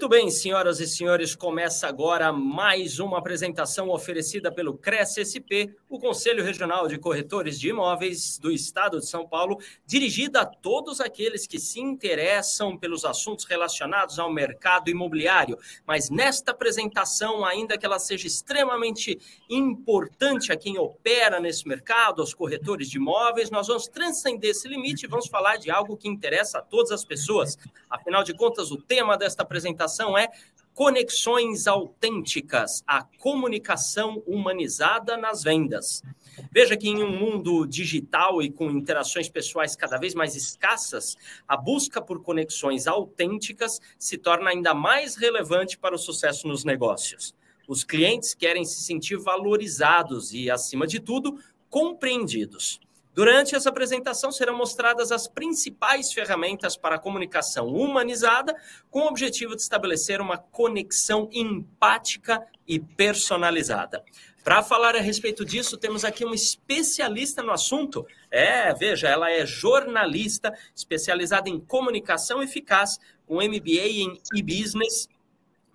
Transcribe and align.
Muito 0.00 0.08
bem, 0.08 0.30
senhoras 0.30 0.80
e 0.80 0.86
senhores, 0.86 1.34
começa 1.34 1.86
agora 1.86 2.32
mais 2.32 2.98
uma 2.98 3.18
apresentação 3.18 3.90
oferecida 3.90 4.50
pelo 4.50 4.72
Cresce 4.72 5.22
SP, 5.28 5.76
o 5.90 5.98
Conselho 5.98 6.42
Regional 6.42 6.88
de 6.88 6.96
Corretores 6.96 7.60
de 7.60 7.68
Imóveis 7.68 8.38
do 8.38 8.50
Estado 8.50 8.98
de 8.98 9.06
São 9.06 9.28
Paulo, 9.28 9.58
dirigida 9.84 10.40
a 10.40 10.46
todos 10.46 11.02
aqueles 11.02 11.46
que 11.46 11.58
se 11.58 11.80
interessam 11.80 12.78
pelos 12.78 13.04
assuntos 13.04 13.44
relacionados 13.44 14.18
ao 14.18 14.32
mercado 14.32 14.88
imobiliário. 14.88 15.58
Mas 15.86 16.08
nesta 16.08 16.52
apresentação, 16.52 17.44
ainda 17.44 17.76
que 17.76 17.84
ela 17.84 17.98
seja 17.98 18.26
extremamente 18.26 19.20
importante 19.50 20.50
a 20.50 20.56
quem 20.56 20.78
opera 20.78 21.38
nesse 21.38 21.68
mercado, 21.68 22.22
aos 22.22 22.32
corretores 22.32 22.88
de 22.88 22.96
imóveis, 22.96 23.50
nós 23.50 23.66
vamos 23.66 23.86
transcender 23.86 24.52
esse 24.52 24.66
limite 24.66 25.04
e 25.04 25.08
vamos 25.08 25.28
falar 25.28 25.58
de 25.58 25.70
algo 25.70 25.94
que 25.94 26.08
interessa 26.08 26.60
a 26.60 26.62
todas 26.62 26.90
as 26.90 27.04
pessoas. 27.04 27.58
Afinal 27.90 28.24
de 28.24 28.32
contas, 28.32 28.70
o 28.70 28.80
tema 28.80 29.18
desta 29.18 29.42
apresentação 29.42 29.89
apresentação 29.90 30.16
é 30.16 30.28
Conexões 30.72 31.66
Autênticas, 31.66 32.82
a 32.86 33.02
comunicação 33.18 34.22
humanizada 34.26 35.16
nas 35.16 35.42
vendas. 35.42 36.02
Veja 36.50 36.76
que 36.76 36.88
em 36.88 37.02
um 37.02 37.18
mundo 37.18 37.66
digital 37.66 38.40
e 38.40 38.50
com 38.50 38.70
interações 38.70 39.28
pessoais 39.28 39.76
cada 39.76 39.98
vez 39.98 40.14
mais 40.14 40.34
escassas, 40.36 41.16
a 41.46 41.56
busca 41.56 42.00
por 42.00 42.22
conexões 42.22 42.86
autênticas 42.86 43.78
se 43.98 44.16
torna 44.16 44.50
ainda 44.50 44.72
mais 44.72 45.16
relevante 45.16 45.76
para 45.76 45.94
o 45.94 45.98
sucesso 45.98 46.48
nos 46.48 46.64
negócios. 46.64 47.34
Os 47.68 47.84
clientes 47.84 48.32
querem 48.32 48.64
se 48.64 48.80
sentir 48.80 49.18
valorizados 49.18 50.32
e, 50.32 50.50
acima 50.50 50.86
de 50.86 50.98
tudo, 50.98 51.38
compreendidos. 51.68 52.80
Durante 53.20 53.54
essa 53.54 53.68
apresentação 53.68 54.32
serão 54.32 54.56
mostradas 54.56 55.12
as 55.12 55.28
principais 55.28 56.10
ferramentas 56.10 56.74
para 56.74 56.96
a 56.96 56.98
comunicação 56.98 57.66
humanizada, 57.66 58.56
com 58.90 59.00
o 59.00 59.08
objetivo 59.08 59.54
de 59.54 59.60
estabelecer 59.60 60.22
uma 60.22 60.38
conexão 60.38 61.28
empática 61.30 62.42
e 62.66 62.80
personalizada. 62.80 64.02
Para 64.42 64.62
falar 64.62 64.96
a 64.96 65.02
respeito 65.02 65.44
disso, 65.44 65.76
temos 65.76 66.02
aqui 66.02 66.24
uma 66.24 66.34
especialista 66.34 67.42
no 67.42 67.52
assunto. 67.52 68.06
É, 68.30 68.72
veja, 68.72 69.06
ela 69.06 69.30
é 69.30 69.44
jornalista, 69.44 70.54
especializada 70.74 71.50
em 71.50 71.60
comunicação 71.60 72.42
eficaz, 72.42 72.98
com 73.26 73.34
MBA 73.34 73.86
em 73.86 74.18
e-business, 74.34 75.10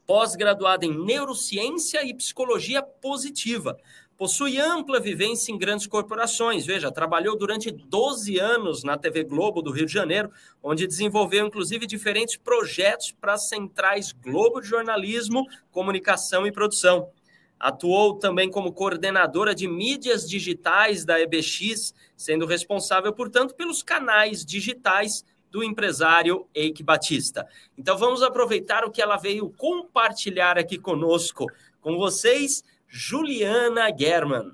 pós-graduada 0.08 0.84
em 0.84 1.06
neurociência 1.06 2.04
e 2.04 2.12
psicologia 2.12 2.82
positiva. 2.82 3.78
Possui 4.18 4.58
ampla 4.58 4.98
vivência 4.98 5.52
em 5.52 5.58
grandes 5.58 5.88
corporações. 5.88 6.66
Veja, 6.66 6.90
trabalhou 6.90 7.38
durante 7.38 7.70
12 7.70 8.40
anos 8.40 8.82
na 8.82 8.98
TV 8.98 9.26
Globo 9.26 9.62
do 9.62 9.72
Rio 9.72 9.86
de 9.86 9.92
Janeiro, 9.92 10.32
onde 10.64 10.88
desenvolveu 10.88 11.46
inclusive 11.46 11.86
diferentes 11.86 12.38
projetos 12.38 13.12
para 13.12 13.34
as 13.34 13.50
centrais 13.50 14.14
Globo 14.14 14.62
de 14.62 14.68
Jornalismo, 14.68 15.46
Comunicação 15.70 16.48
e 16.48 16.52
Produção. 16.52 17.10
Atuou 17.60 18.18
também 18.18 18.50
como 18.50 18.72
coordenadora 18.72 19.54
de 19.54 19.68
mídias 19.68 20.30
digitais 20.30 21.04
da 21.04 21.20
EBX, 21.20 21.94
sendo 22.16 22.46
responsável, 22.46 23.12
portanto, 23.12 23.54
pelos 23.54 23.84
canais 23.84 24.46
digitais 24.46 25.26
do 25.52 25.62
empresário 25.62 26.48
Eike 26.54 26.84
Batista. 26.84 27.46
Então 27.78 27.98
vamos 27.98 28.24
aproveitar 28.24 28.86
o 28.86 28.92
que 28.92 29.02
ela 29.02 29.18
veio 29.18 29.50
compartilhar 29.58 30.58
aqui 30.58 30.78
conosco, 30.78 31.48
com 31.82 31.98
vocês 31.98 32.64
Juliana 32.88 33.90
German. 33.98 34.52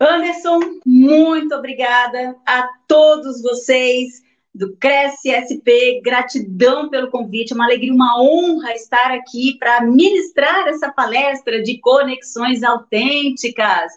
Anderson, 0.00 0.60
muito 0.84 1.54
obrigada 1.54 2.36
a 2.46 2.68
todos 2.86 3.40
vocês 3.40 4.22
do 4.54 4.76
Cresce 4.76 5.30
SP, 5.34 6.00
gratidão 6.02 6.88
pelo 6.88 7.10
convite, 7.10 7.52
uma 7.52 7.64
alegria, 7.64 7.92
uma 7.92 8.22
honra 8.22 8.72
estar 8.74 9.10
aqui 9.10 9.56
para 9.58 9.80
ministrar 9.80 10.68
essa 10.68 10.92
palestra 10.92 11.60
de 11.60 11.78
conexões 11.78 12.62
autênticas, 12.62 13.92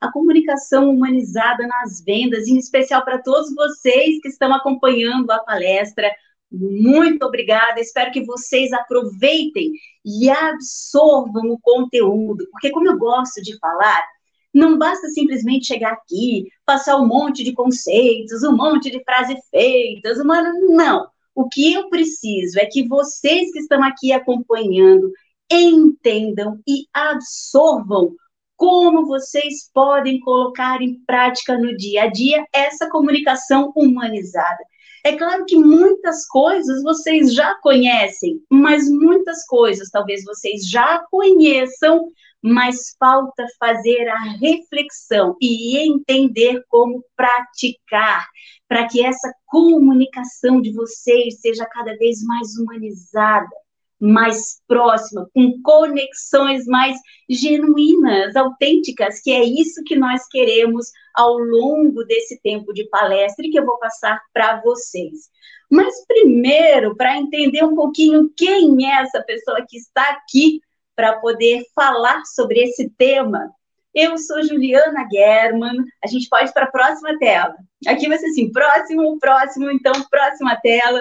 a 0.00 0.12
comunicação 0.12 0.90
humanizada 0.90 1.66
nas 1.66 2.02
vendas, 2.04 2.46
em 2.46 2.58
especial 2.58 3.04
para 3.04 3.22
todos 3.22 3.54
vocês 3.54 4.20
que 4.20 4.28
estão 4.28 4.52
acompanhando 4.52 5.30
a 5.30 5.38
palestra. 5.38 6.10
Muito 6.52 7.24
obrigada. 7.24 7.80
Espero 7.80 8.12
que 8.12 8.24
vocês 8.24 8.72
aproveitem 8.72 9.72
e 10.04 10.28
absorvam 10.28 11.50
o 11.50 11.58
conteúdo, 11.58 12.46
porque, 12.50 12.70
como 12.70 12.88
eu 12.88 12.98
gosto 12.98 13.40
de 13.42 13.58
falar, 13.58 14.04
não 14.52 14.76
basta 14.76 15.08
simplesmente 15.08 15.66
chegar 15.66 15.92
aqui, 15.92 16.46
passar 16.66 16.96
um 16.96 17.06
monte 17.06 17.42
de 17.42 17.52
conceitos, 17.52 18.42
um 18.42 18.54
monte 18.54 18.90
de 18.90 19.02
frases 19.02 19.38
feitas, 19.50 20.18
uma... 20.18 20.42
não. 20.42 21.06
O 21.34 21.48
que 21.48 21.72
eu 21.72 21.88
preciso 21.88 22.58
é 22.60 22.66
que 22.66 22.86
vocês 22.86 23.50
que 23.52 23.60
estão 23.60 23.82
aqui 23.82 24.12
acompanhando 24.12 25.10
entendam 25.50 26.60
e 26.68 26.84
absorvam 26.92 28.14
como 28.54 29.06
vocês 29.06 29.70
podem 29.72 30.20
colocar 30.20 30.82
em 30.82 31.00
prática 31.06 31.58
no 31.58 31.74
dia 31.76 32.04
a 32.04 32.06
dia 32.06 32.44
essa 32.52 32.88
comunicação 32.90 33.72
humanizada. 33.74 34.62
É 35.04 35.16
claro 35.16 35.44
que 35.44 35.56
muitas 35.56 36.26
coisas 36.26 36.82
vocês 36.82 37.34
já 37.34 37.56
conhecem, 37.56 38.40
mas 38.50 38.88
muitas 38.88 39.44
coisas 39.46 39.90
talvez 39.90 40.24
vocês 40.24 40.68
já 40.68 41.04
conheçam, 41.10 42.08
mas 42.40 42.94
falta 42.98 43.46
fazer 43.58 44.08
a 44.08 44.22
reflexão 44.38 45.36
e 45.40 45.78
entender 45.88 46.64
como 46.68 47.04
praticar, 47.16 48.26
para 48.68 48.86
que 48.86 49.04
essa 49.04 49.32
comunicação 49.46 50.60
de 50.60 50.72
vocês 50.72 51.40
seja 51.40 51.66
cada 51.66 51.96
vez 51.96 52.22
mais 52.22 52.56
humanizada 52.56 53.61
mais 54.02 54.60
próxima, 54.66 55.28
com 55.32 55.62
conexões 55.62 56.66
mais 56.66 56.98
genuínas, 57.30 58.34
autênticas, 58.34 59.20
que 59.22 59.30
é 59.30 59.44
isso 59.44 59.84
que 59.84 59.94
nós 59.94 60.26
queremos 60.28 60.90
ao 61.14 61.38
longo 61.38 62.02
desse 62.04 62.40
tempo 62.42 62.72
de 62.72 62.88
palestra 62.88 63.46
e 63.46 63.50
que 63.50 63.58
eu 63.58 63.64
vou 63.64 63.78
passar 63.78 64.20
para 64.32 64.60
vocês. 64.60 65.30
Mas 65.70 65.94
primeiro, 66.06 66.96
para 66.96 67.16
entender 67.16 67.64
um 67.64 67.76
pouquinho 67.76 68.28
quem 68.36 68.90
é 68.90 69.02
essa 69.02 69.22
pessoa 69.22 69.64
que 69.68 69.76
está 69.76 70.02
aqui 70.10 70.60
para 70.96 71.20
poder 71.20 71.64
falar 71.72 72.24
sobre 72.24 72.60
esse 72.60 72.90
tema, 72.98 73.48
eu 73.94 74.18
sou 74.18 74.42
Juliana 74.42 75.06
German. 75.12 75.84
A 76.04 76.08
gente 76.08 76.28
pode 76.28 76.52
para 76.52 76.64
a 76.64 76.70
próxima 76.70 77.16
tela. 77.20 77.54
Aqui 77.86 78.08
vai 78.08 78.18
ser 78.18 78.26
assim: 78.26 78.50
próximo, 78.50 79.16
próximo, 79.20 79.70
então, 79.70 79.92
próxima 80.10 80.56
tela. 80.56 81.00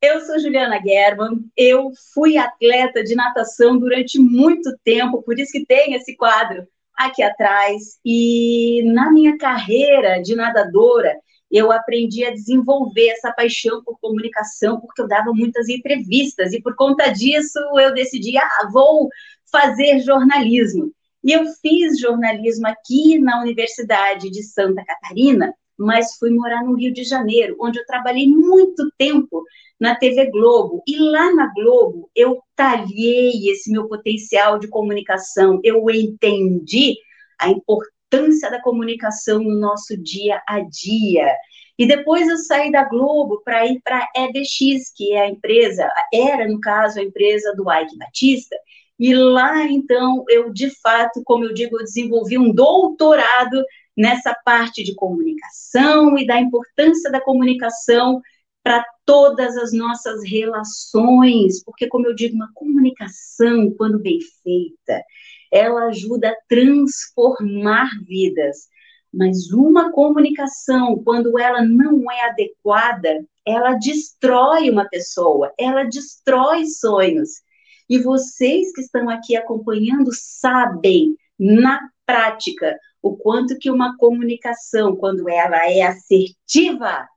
Eu 0.00 0.20
sou 0.20 0.38
Juliana 0.38 0.80
German, 0.80 1.44
eu 1.56 1.90
fui 2.14 2.36
atleta 2.36 3.02
de 3.02 3.16
natação 3.16 3.76
durante 3.76 4.18
muito 4.18 4.76
tempo, 4.84 5.22
por 5.22 5.36
isso 5.38 5.50
que 5.50 5.66
tem 5.66 5.94
esse 5.94 6.16
quadro 6.16 6.68
aqui 6.94 7.20
atrás. 7.20 7.98
E 8.04 8.82
na 8.92 9.10
minha 9.10 9.36
carreira 9.36 10.22
de 10.22 10.36
nadadora, 10.36 11.18
eu 11.50 11.72
aprendi 11.72 12.24
a 12.24 12.30
desenvolver 12.30 13.08
essa 13.08 13.32
paixão 13.32 13.82
por 13.82 13.98
comunicação, 13.98 14.80
porque 14.80 15.02
eu 15.02 15.08
dava 15.08 15.32
muitas 15.32 15.68
entrevistas, 15.68 16.52
e 16.52 16.62
por 16.62 16.76
conta 16.76 17.08
disso 17.08 17.58
eu 17.80 17.92
decidi, 17.92 18.38
ah, 18.38 18.68
vou 18.72 19.08
fazer 19.50 19.98
jornalismo. 20.00 20.92
E 21.24 21.32
eu 21.32 21.44
fiz 21.60 21.98
jornalismo 21.98 22.68
aqui 22.68 23.18
na 23.18 23.40
Universidade 23.40 24.30
de 24.30 24.44
Santa 24.44 24.84
Catarina, 24.84 25.52
mas 25.78 26.16
fui 26.18 26.30
morar 26.30 26.64
no 26.64 26.74
Rio 26.74 26.92
de 26.92 27.04
Janeiro, 27.04 27.56
onde 27.60 27.78
eu 27.78 27.86
trabalhei 27.86 28.26
muito 28.26 28.90
tempo 28.98 29.44
na 29.78 29.94
TV 29.94 30.30
Globo. 30.30 30.82
E 30.86 30.98
lá 30.98 31.32
na 31.32 31.52
Globo 31.54 32.10
eu 32.14 32.42
talhei 32.56 33.48
esse 33.50 33.70
meu 33.70 33.88
potencial 33.88 34.58
de 34.58 34.68
comunicação, 34.68 35.60
eu 35.62 35.88
entendi 35.90 36.96
a 37.38 37.48
importância 37.48 38.50
da 38.50 38.60
comunicação 38.60 39.42
no 39.42 39.58
nosso 39.58 39.96
dia 39.96 40.42
a 40.46 40.60
dia. 40.60 41.32
E 41.78 41.86
depois 41.86 42.26
eu 42.28 42.36
saí 42.38 42.72
da 42.72 42.84
Globo 42.84 43.40
para 43.44 43.64
ir 43.66 43.80
para 43.84 43.98
a 43.98 44.24
EBX, 44.24 44.92
que 44.96 45.12
é 45.12 45.20
a 45.20 45.28
empresa, 45.28 45.88
era 46.12 46.48
no 46.48 46.60
caso 46.60 46.98
a 46.98 47.02
empresa 47.02 47.54
do 47.54 47.70
Ike 47.72 47.96
Batista, 47.96 48.56
e 48.98 49.14
lá 49.14 49.64
então 49.64 50.24
eu 50.28 50.52
de 50.52 50.70
fato, 50.80 51.22
como 51.24 51.44
eu 51.44 51.54
digo, 51.54 51.78
eu 51.78 51.84
desenvolvi 51.84 52.36
um 52.36 52.52
doutorado 52.52 53.64
nessa 53.98 54.32
parte 54.44 54.84
de 54.84 54.94
comunicação 54.94 56.16
e 56.16 56.24
da 56.24 56.40
importância 56.40 57.10
da 57.10 57.20
comunicação 57.20 58.22
para 58.62 58.84
todas 59.04 59.56
as 59.56 59.72
nossas 59.72 60.22
relações, 60.24 61.64
porque, 61.64 61.88
como 61.88 62.06
eu 62.06 62.14
digo, 62.14 62.36
uma 62.36 62.50
comunicação, 62.54 63.74
quando 63.76 63.98
bem 63.98 64.20
feita, 64.44 65.02
ela 65.50 65.86
ajuda 65.86 66.28
a 66.28 66.36
transformar 66.48 67.90
vidas. 68.06 68.68
Mas 69.12 69.50
uma 69.50 69.90
comunicação, 69.90 71.02
quando 71.02 71.36
ela 71.36 71.64
não 71.64 72.08
é 72.08 72.26
adequada, 72.26 73.24
ela 73.44 73.72
destrói 73.74 74.70
uma 74.70 74.84
pessoa, 74.84 75.52
ela 75.58 75.82
destrói 75.84 76.66
sonhos. 76.66 77.42
E 77.88 77.98
vocês 77.98 78.72
que 78.72 78.82
estão 78.82 79.08
aqui 79.08 79.34
acompanhando 79.34 80.10
sabem, 80.12 81.16
na 81.38 81.80
prática, 82.04 82.78
o 83.02 83.16
quanto 83.16 83.58
que 83.58 83.70
uma 83.70 83.96
comunicação, 83.96 84.96
quando 84.96 85.28
ela 85.28 85.70
é 85.70 85.82
assertiva, 85.82 87.08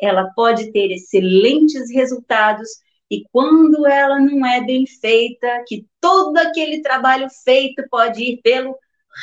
ela 0.00 0.30
pode 0.34 0.72
ter 0.72 0.90
excelentes 0.90 1.90
resultados 1.92 2.68
e 3.10 3.24
quando 3.32 3.86
ela 3.86 4.20
não 4.20 4.46
é 4.46 4.64
bem 4.64 4.86
feita, 4.86 5.64
que 5.66 5.86
todo 6.00 6.36
aquele 6.38 6.80
trabalho 6.80 7.28
feito 7.44 7.82
pode 7.90 8.22
ir 8.22 8.40
pelo 8.40 8.76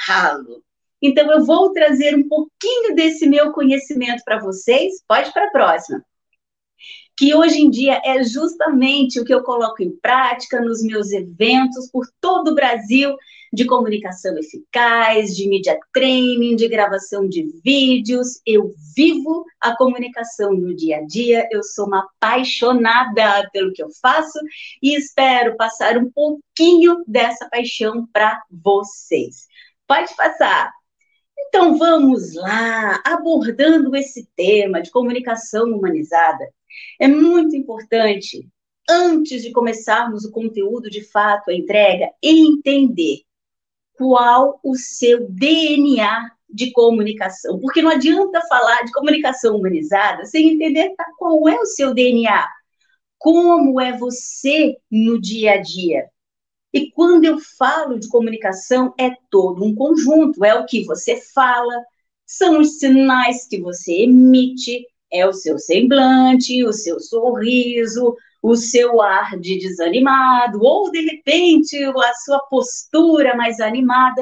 ralo. 0.06 0.62
Então, 1.02 1.32
eu 1.32 1.46
vou 1.46 1.72
trazer 1.72 2.16
um 2.16 2.28
pouquinho 2.28 2.96
desse 2.96 3.28
meu 3.28 3.54
conhecimento 3.54 4.24
para 4.26 4.40
vocês. 4.40 5.02
Pode 5.08 5.32
para 5.32 5.46
a 5.48 5.52
próxima. 5.52 6.04
Que 7.16 7.34
hoje 7.34 7.62
em 7.62 7.70
dia 7.70 8.02
é 8.04 8.24
justamente 8.24 9.20
o 9.20 9.24
que 9.24 9.34
eu 9.34 9.44
coloco 9.44 9.82
em 9.82 9.96
prática 9.98 10.60
nos 10.60 10.84
meus 10.84 11.12
eventos 11.12 11.90
por 11.90 12.06
todo 12.20 12.52
o 12.52 12.56
Brasil 12.56 13.16
de 13.52 13.66
comunicação 13.66 14.38
eficaz, 14.38 15.36
de 15.36 15.48
media 15.48 15.78
training, 15.94 16.56
de 16.56 16.68
gravação 16.68 17.28
de 17.28 17.48
vídeos. 17.64 18.42
Eu 18.46 18.74
vivo 18.96 19.46
a 19.62 19.76
comunicação 19.76 20.54
no 20.54 20.76
dia 20.76 20.98
a 20.98 21.02
dia, 21.02 21.48
eu 21.52 21.64
sou 21.64 21.88
uma 21.88 22.08
apaixonada 22.18 23.50
pelo 23.52 23.74
que 23.74 23.82
eu 23.82 23.90
faço 24.02 24.40
e 24.82 24.96
espero 24.96 25.56
passar 25.56 25.98
um 25.98 26.10
pouquinho 26.12 27.04
dessa 27.08 27.48
paixão 27.50 28.08
para 28.12 28.42
vocês. 28.52 29.48
Pode 29.88 30.16
passar. 30.16 30.72
Então 31.40 31.78
vamos 31.78 32.34
lá, 32.34 33.02
abordando 33.06 33.96
esse 33.96 34.28
tema 34.36 34.82
de 34.82 34.92
comunicação 34.92 35.66
humanizada. 35.66 36.46
É 37.00 37.08
muito 37.08 37.56
importante, 37.56 38.48
antes 38.90 39.44
de 39.44 39.52
começarmos 39.52 40.26
o 40.26 40.32
conteúdo 40.32 40.90
de 40.90 41.04
fato, 41.04 41.50
a 41.50 41.54
entrega, 41.54 42.12
entender 42.22 43.22
qual 43.98 44.60
o 44.64 44.76
seu 44.76 45.28
DNA 45.30 46.32
de 46.50 46.72
comunicação. 46.72 47.60
Porque 47.60 47.82
não 47.82 47.92
adianta 47.92 48.42
falar 48.48 48.84
de 48.84 48.92
comunicação 48.92 49.58
humanizada 49.58 50.26
sem 50.26 50.54
entender 50.54 50.94
tá, 50.96 51.06
qual 51.18 51.48
é 51.50 51.60
o 51.60 51.66
seu 51.66 51.94
DNA, 51.94 52.48
como 53.18 53.82
é 53.82 53.98
você 53.98 54.78
no 54.90 55.20
dia 55.20 55.54
a 55.54 55.58
dia. 55.58 56.06
E 56.74 56.92
quando 56.92 57.26
eu 57.26 57.38
falo 57.58 58.00
de 58.00 58.08
comunicação, 58.08 58.94
é 59.00 59.12
todo 59.30 59.64
um 59.64 59.74
conjunto, 59.74 60.44
é 60.46 60.54
o 60.54 60.66
que 60.66 60.86
você 60.86 61.20
fala, 61.34 61.74
são 62.26 62.60
os 62.60 62.78
sinais 62.78 63.48
que 63.48 63.60
você 63.60 64.04
emite, 64.04 64.86
é 65.12 65.26
o 65.26 65.34
seu 65.34 65.58
semblante, 65.58 66.64
o 66.66 66.74
seu 66.74 67.00
sorriso, 67.00 68.16
o 68.42 68.56
seu 68.56 69.02
ar 69.02 69.40
de 69.40 69.58
desanimado, 69.58 70.62
ou 70.62 70.92
de 70.92 71.02
repente 71.02 71.84
a 71.84 72.14
sua 72.14 72.40
postura 72.50 73.36
mais 73.36 73.60
animada. 73.60 74.22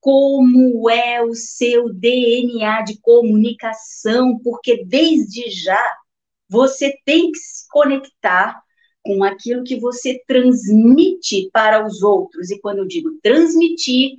Como 0.00 0.88
é 0.88 1.22
o 1.22 1.34
seu 1.34 1.92
DNA 1.92 2.82
de 2.82 3.00
comunicação? 3.00 4.38
Porque 4.38 4.84
desde 4.84 5.50
já 5.50 5.84
você 6.48 6.96
tem 7.04 7.32
que 7.32 7.38
se 7.38 7.66
conectar 7.68 8.60
com 9.02 9.22
aquilo 9.22 9.64
que 9.64 9.78
você 9.78 10.20
transmite 10.26 11.48
para 11.52 11.86
os 11.86 12.02
outros. 12.02 12.50
E 12.50 12.60
quando 12.60 12.78
eu 12.78 12.86
digo 12.86 13.18
transmitir, 13.22 14.16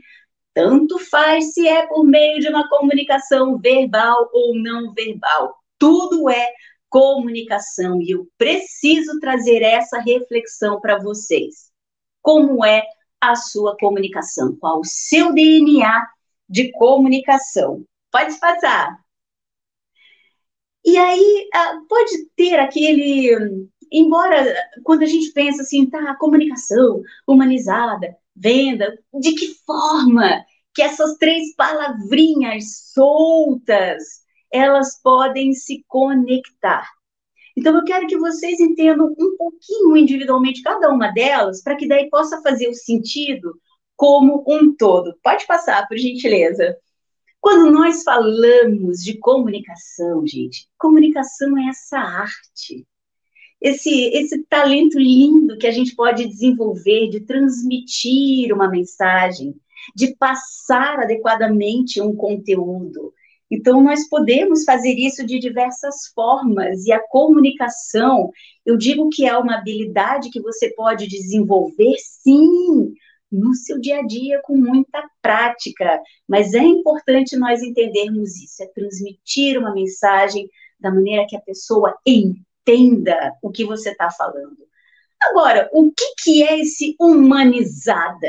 tanto 0.54 0.98
faz 0.98 1.54
se 1.54 1.68
é 1.68 1.86
por 1.86 2.04
meio 2.04 2.40
de 2.40 2.48
uma 2.50 2.68
comunicação 2.70 3.58
verbal 3.58 4.30
ou 4.34 4.56
não 4.56 4.94
verbal. 4.94 5.56
Tudo 5.78 6.30
é 6.30 6.50
comunicação 6.90 8.02
e 8.02 8.12
eu 8.12 8.28
preciso 8.38 9.20
trazer 9.20 9.62
essa 9.62 10.00
reflexão 10.00 10.80
para 10.80 11.00
vocês. 11.00 11.72
Como 12.22 12.66
é 12.66 12.84
a 13.22 13.36
sua 13.36 13.76
comunicação? 13.78 14.56
Qual 14.58 14.80
o 14.80 14.86
seu 14.86 15.34
DNA 15.34 16.08
de 16.50 16.72
comunicação? 16.72 17.84
Pode 18.12 18.40
passar. 18.40 18.98
E 20.86 20.98
aí, 20.98 21.50
ah, 21.54 21.82
pode 21.90 22.30
ter 22.36 22.60
aquele 22.60 23.70
embora 23.92 24.54
quando 24.84 25.04
a 25.04 25.06
gente 25.06 25.32
pensa 25.32 25.62
assim, 25.62 25.90
tá, 25.90 26.16
comunicação 26.16 27.02
humanizada, 27.26 28.16
venda, 28.36 28.98
de 29.20 29.34
que 29.34 29.54
forma 29.66 30.46
que 30.74 30.82
essas 30.82 31.18
três 31.18 31.56
palavrinhas 31.56 32.92
soltas 32.94 34.22
elas 34.52 35.02
podem 35.02 35.54
se 35.54 35.84
conectar? 35.88 36.88
Então 37.56 37.76
eu 37.76 37.84
quero 37.84 38.08
que 38.08 38.18
vocês 38.18 38.60
entendam 38.60 39.08
um 39.18 39.38
pouquinho 39.38 39.98
individualmente 39.98 40.62
cada 40.62 40.90
uma 40.90 41.12
delas, 41.12 41.62
para 41.62 41.76
que 41.76 41.88
daí 41.88 42.10
possa 42.10 42.42
fazer 42.42 42.68
o 42.68 42.74
sentido 42.74 43.60
como 43.96 44.44
um 44.48 44.76
todo. 44.76 45.18
Pode 45.24 45.48
passar, 45.48 45.88
por 45.88 45.98
gentileza. 45.98 46.78
Quando 47.42 47.72
nós 47.72 48.04
falamos 48.04 49.04
de 49.04 49.18
comunicação, 49.18 50.26
gente, 50.26 50.68
comunicação 50.78 51.58
é 51.58 51.70
essa 51.70 51.98
arte 51.98 52.86
esse, 53.62 54.10
esse 54.14 54.44
talento 54.44 55.00
lindo 55.00 55.58
que 55.58 55.68
a 55.68 55.72
gente 55.72 55.96
pode 55.96 56.28
desenvolver 56.28 57.10
de 57.10 57.22
transmitir 57.22 58.54
uma 58.54 58.70
mensagem, 58.70 59.56
de 59.96 60.16
passar 60.16 61.00
adequadamente 61.00 62.02
um 62.02 62.16
conteúdo. 62.16 63.14
Então, 63.50 63.82
nós 63.82 64.08
podemos 64.10 64.64
fazer 64.64 64.94
isso 64.94 65.26
de 65.26 65.40
diversas 65.40 66.08
formas, 66.14 66.86
e 66.86 66.92
a 66.92 67.00
comunicação, 67.08 68.30
eu 68.66 68.76
digo 68.78 69.10
que 69.10 69.26
é 69.26 69.38
uma 69.38 69.58
habilidade 69.58 70.30
que 70.30 70.42
você 70.42 70.74
pode 70.74 71.08
desenvolver, 71.08 71.96
sim, 71.98 72.94
no 73.32 73.54
seu 73.54 73.80
dia 73.80 74.00
a 74.00 74.06
dia 74.06 74.42
com 74.44 74.56
muita 74.56 75.04
prática, 75.22 76.02
mas 76.28 76.54
é 76.54 76.64
importante 76.64 77.38
nós 77.38 77.62
entendermos 77.62 78.36
isso, 78.42 78.64
é 78.64 78.68
transmitir 78.68 79.58
uma 79.58 79.74
mensagem 79.74 80.50
da 80.80 80.92
maneira 80.92 81.26
que 81.28 81.36
a 81.36 81.42
pessoa 81.42 81.96
entenda 82.06 83.34
o 83.42 83.50
que 83.50 83.66
você 83.66 83.92
está 83.92 84.10
falando. 84.12 84.67
Agora, 85.30 85.70
o 85.74 85.92
que, 85.92 86.14
que 86.24 86.44
é 86.44 86.60
esse 86.60 86.96
humanizada? 87.00 88.28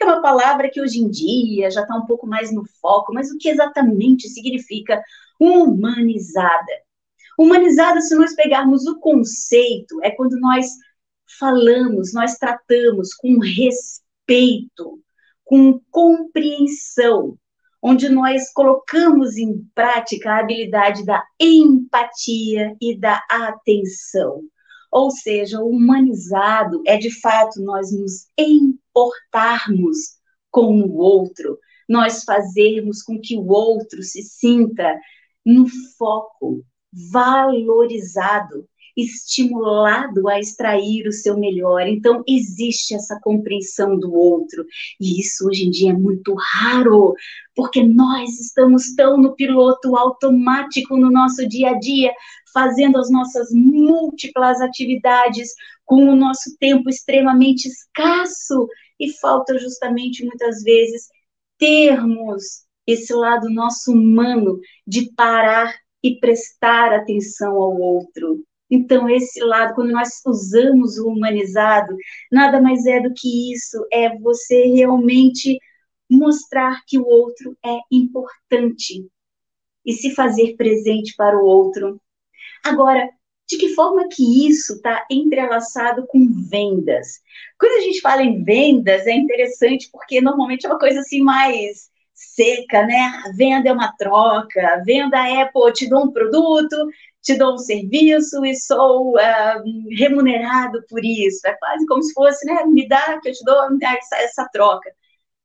É 0.00 0.04
uma 0.04 0.20
palavra 0.20 0.68
que 0.68 0.80
hoje 0.80 0.98
em 0.98 1.08
dia 1.08 1.70
já 1.70 1.82
está 1.82 1.94
um 1.96 2.06
pouco 2.06 2.26
mais 2.26 2.52
no 2.52 2.64
foco, 2.80 3.12
mas 3.12 3.30
o 3.30 3.38
que 3.38 3.48
exatamente 3.48 4.28
significa 4.28 5.00
humanizada? 5.38 6.72
Humanizada, 7.38 8.00
se 8.00 8.14
nós 8.16 8.34
pegarmos 8.34 8.86
o 8.86 8.98
conceito, 8.98 10.02
é 10.02 10.10
quando 10.10 10.38
nós 10.40 10.66
falamos, 11.38 12.12
nós 12.12 12.34
tratamos 12.36 13.14
com 13.14 13.38
respeito, 13.38 14.98
com 15.44 15.80
compreensão, 15.90 17.38
onde 17.80 18.08
nós 18.08 18.52
colocamos 18.52 19.36
em 19.36 19.64
prática 19.74 20.32
a 20.32 20.40
habilidade 20.40 21.04
da 21.04 21.24
empatia 21.38 22.76
e 22.80 22.98
da 22.98 23.22
atenção. 23.30 24.42
Ou 24.90 25.10
seja, 25.10 25.60
humanizado 25.60 26.82
é 26.86 26.96
de 26.96 27.10
fato 27.20 27.62
nós 27.62 27.92
nos 27.92 28.26
importarmos 28.36 30.18
com 30.50 30.80
o 30.80 30.96
outro, 30.96 31.58
nós 31.88 32.24
fazermos 32.24 33.02
com 33.02 33.20
que 33.20 33.36
o 33.36 33.46
outro 33.48 34.02
se 34.02 34.22
sinta 34.22 34.98
no 35.44 35.66
foco, 35.96 36.64
valorizado, 37.12 38.68
estimulado 38.96 40.28
a 40.28 40.38
extrair 40.38 41.06
o 41.06 41.12
seu 41.12 41.38
melhor. 41.38 41.86
Então, 41.86 42.22
existe 42.28 42.94
essa 42.94 43.18
compreensão 43.22 43.98
do 43.98 44.12
outro. 44.12 44.64
E 45.00 45.20
isso 45.20 45.46
hoje 45.48 45.66
em 45.66 45.70
dia 45.70 45.90
é 45.90 45.94
muito 45.94 46.34
raro, 46.34 47.14
porque 47.54 47.82
nós 47.82 48.38
estamos 48.40 48.94
tão 48.94 49.16
no 49.16 49.34
piloto 49.34 49.96
automático 49.96 50.96
no 50.96 51.10
nosso 51.10 51.46
dia 51.48 51.70
a 51.70 51.78
dia, 51.78 52.12
fazendo 52.52 52.98
as 52.98 53.10
nossas 53.10 53.48
múltiplas 53.52 54.60
atividades 54.60 55.50
com 55.84 56.08
o 56.08 56.16
nosso 56.16 56.56
tempo 56.58 56.88
extremamente 56.88 57.66
escasso 57.66 58.68
e 58.98 59.12
falta 59.14 59.58
justamente 59.58 60.24
muitas 60.24 60.62
vezes 60.62 61.08
termos 61.58 62.64
esse 62.86 63.12
lado 63.12 63.48
nosso 63.50 63.92
humano 63.92 64.58
de 64.86 65.12
parar 65.14 65.74
e 66.02 66.18
prestar 66.18 66.92
atenção 66.92 67.52
ao 67.54 67.78
outro. 67.78 68.44
Então, 68.70 69.08
esse 69.08 69.40
lado, 69.40 69.74
quando 69.74 69.90
nós 69.90 70.20
usamos 70.24 70.96
o 70.98 71.08
humanizado, 71.08 71.96
nada 72.30 72.60
mais 72.60 72.86
é 72.86 73.00
do 73.00 73.12
que 73.12 73.52
isso, 73.52 73.84
é 73.92 74.16
você 74.18 74.66
realmente 74.66 75.58
mostrar 76.08 76.82
que 76.86 76.98
o 76.98 77.06
outro 77.06 77.56
é 77.64 77.78
importante 77.90 79.06
e 79.84 79.92
se 79.92 80.14
fazer 80.14 80.56
presente 80.56 81.14
para 81.16 81.38
o 81.38 81.44
outro. 81.44 82.00
Agora, 82.64 83.08
de 83.48 83.58
que 83.58 83.74
forma 83.74 84.08
que 84.08 84.48
isso 84.48 84.74
está 84.74 85.04
entrelaçado 85.10 86.06
com 86.06 86.26
vendas? 86.48 87.20
Quando 87.58 87.78
a 87.78 87.84
gente 87.84 88.00
fala 88.00 88.22
em 88.22 88.44
vendas, 88.44 89.06
é 89.06 89.12
interessante 89.12 89.88
porque 89.92 90.20
normalmente 90.20 90.66
é 90.66 90.68
uma 90.68 90.78
coisa 90.78 91.00
assim 91.00 91.20
mais 91.20 91.90
seca, 92.14 92.86
né? 92.86 93.00
A 93.26 93.32
venda 93.34 93.68
é 93.68 93.72
uma 93.72 93.92
troca, 93.96 94.60
a 94.74 94.76
venda 94.84 95.18
é, 95.28 95.46
pô, 95.46 95.72
te 95.72 95.88
dou 95.88 96.04
um 96.04 96.12
produto, 96.12 96.76
te 97.22 97.34
dou 97.36 97.54
um 97.54 97.58
serviço 97.58 98.44
e 98.44 98.54
sou 98.54 99.14
uh, 99.16 99.62
remunerado 99.96 100.82
por 100.88 101.04
isso. 101.04 101.46
É 101.46 101.54
quase 101.54 101.86
como 101.86 102.02
se 102.02 102.12
fosse, 102.12 102.46
né? 102.46 102.64
Me 102.66 102.86
dá 102.88 103.18
que 103.20 103.30
eu 103.30 103.32
te 103.32 103.44
dou 103.44 103.56
essa, 103.82 104.16
essa 104.16 104.48
troca. 104.52 104.90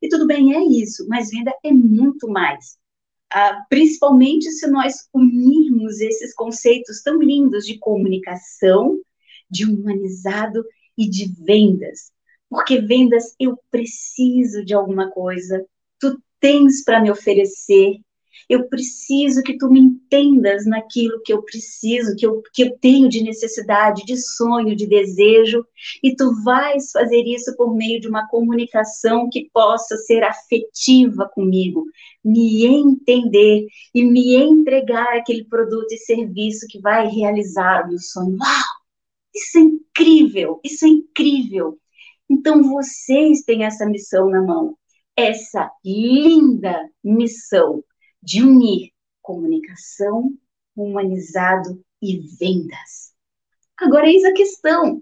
E 0.01 0.09
tudo 0.09 0.27
bem, 0.27 0.55
é 0.55 0.63
isso, 0.63 1.07
mas 1.07 1.31
venda 1.31 1.53
é 1.63 1.71
muito 1.71 2.27
mais. 2.27 2.77
Uh, 3.35 3.61
principalmente 3.67 4.49
se 4.49 4.65
nós 4.67 5.09
unirmos 5.13 5.99
esses 5.99 6.33
conceitos 6.33 7.01
tão 7.01 7.21
lindos 7.21 7.65
de 7.65 7.77
comunicação, 7.77 8.97
de 9.49 9.65
humanizado 9.65 10.63
e 10.97 11.09
de 11.09 11.29
vendas. 11.43 12.13
Porque 12.49 12.79
vendas 12.79 13.35
eu 13.37 13.59
preciso 13.69 14.63
de 14.63 14.73
alguma 14.73 15.11
coisa, 15.11 15.65
tu 15.99 16.17
tens 16.39 16.81
para 16.81 17.01
me 17.01 17.11
oferecer, 17.11 17.97
eu 18.49 18.67
preciso 18.67 19.41
que 19.41 19.57
tu 19.57 19.69
me 19.69 19.79
entendas 19.79 20.65
naquilo 20.65 21.21
que 21.23 21.33
eu 21.33 21.41
preciso, 21.43 22.15
que 22.15 22.25
eu, 22.25 22.41
que 22.53 22.63
eu 22.63 22.77
tenho 22.77 23.09
de 23.09 23.23
necessidade, 23.23 24.05
de 24.05 24.17
sonho, 24.17 24.75
de 24.75 24.85
desejo, 24.85 25.65
e 26.03 26.15
tu 26.15 26.31
vais 26.43 26.91
fazer 26.91 27.23
isso 27.23 27.55
por 27.55 27.75
meio 27.75 27.99
de 27.99 28.07
uma 28.07 28.27
comunicação 28.27 29.29
que 29.29 29.49
possa 29.51 29.97
ser 29.97 30.23
afetiva 30.23 31.29
comigo, 31.33 31.85
me 32.23 32.65
entender 32.65 33.65
e 33.93 34.03
me 34.03 34.35
entregar 34.35 35.17
aquele 35.17 35.45
produto 35.45 35.91
e 35.91 35.97
serviço 35.97 36.67
que 36.69 36.79
vai 36.79 37.07
realizar 37.07 37.85
o 37.85 37.89
meu 37.89 37.99
sonho. 37.99 38.37
Uau! 38.39 38.85
Isso 39.35 39.57
é 39.57 39.61
incrível, 39.61 40.61
isso 40.63 40.85
é 40.85 40.87
incrível. 40.87 41.77
Então 42.29 42.63
vocês 42.63 43.41
têm 43.41 43.65
essa 43.65 43.85
missão 43.85 44.29
na 44.29 44.41
mão, 44.41 44.77
essa 45.15 45.69
linda 45.83 46.89
missão 47.03 47.83
de 48.25 48.41
unir 48.43 48.91
comunicação, 49.21 50.35
humanizado 50.75 51.81
e 52.01 52.19
vendas. 52.39 53.13
Agora, 53.77 54.07
eis 54.07 54.23
a 54.25 54.33
questão: 54.33 55.01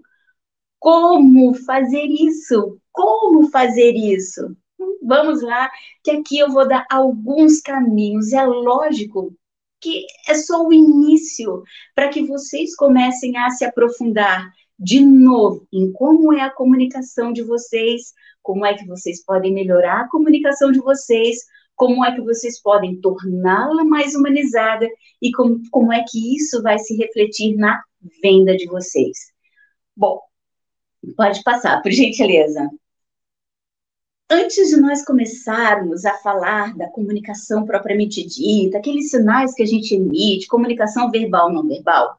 como 0.78 1.54
fazer 1.54 2.06
isso? 2.06 2.78
Como 2.92 3.50
fazer 3.50 3.92
isso? 3.94 4.56
Vamos 5.02 5.42
lá, 5.42 5.70
que 6.02 6.10
aqui 6.10 6.38
eu 6.38 6.50
vou 6.50 6.68
dar 6.68 6.86
alguns 6.90 7.60
caminhos. 7.60 8.32
É 8.32 8.44
lógico 8.44 9.34
que 9.80 10.06
é 10.28 10.34
só 10.34 10.66
o 10.66 10.72
início 10.72 11.62
para 11.94 12.08
que 12.08 12.24
vocês 12.24 12.74
comecem 12.76 13.36
a 13.36 13.50
se 13.50 13.64
aprofundar 13.64 14.50
de 14.78 15.00
novo 15.00 15.66
em 15.72 15.92
como 15.92 16.32
é 16.32 16.40
a 16.42 16.50
comunicação 16.50 17.32
de 17.32 17.42
vocês, 17.42 18.12
como 18.42 18.66
é 18.66 18.74
que 18.74 18.86
vocês 18.86 19.24
podem 19.24 19.52
melhorar 19.52 20.02
a 20.02 20.08
comunicação 20.08 20.72
de 20.72 20.80
vocês, 20.80 21.38
como 21.76 22.04
é 22.04 22.14
que 22.14 22.20
vocês 22.20 22.60
podem 22.60 23.00
torná-la 23.00 23.84
mais 23.84 24.14
humanizada 24.14 24.88
e 25.20 25.32
como, 25.32 25.60
como 25.70 25.92
é 25.92 26.04
que 26.08 26.36
isso 26.36 26.62
vai 26.62 26.78
se 26.78 26.96
refletir 26.96 27.56
na 27.56 27.82
venda 28.22 28.56
de 28.56 28.66
vocês. 28.66 29.32
Bom, 29.96 30.20
pode 31.16 31.42
passar, 31.42 31.82
por 31.82 31.90
gentileza. 31.90 32.68
Antes 34.30 34.70
de 34.70 34.80
nós 34.80 35.04
começarmos 35.04 36.04
a 36.04 36.16
falar 36.18 36.74
da 36.76 36.88
comunicação 36.88 37.64
propriamente 37.64 38.26
dita, 38.26 38.78
aqueles 38.78 39.10
sinais 39.10 39.54
que 39.54 39.62
a 39.62 39.66
gente 39.66 39.94
emite, 39.94 40.46
comunicação 40.46 41.10
verbal 41.10 41.52
não 41.52 41.66
verbal, 41.68 42.18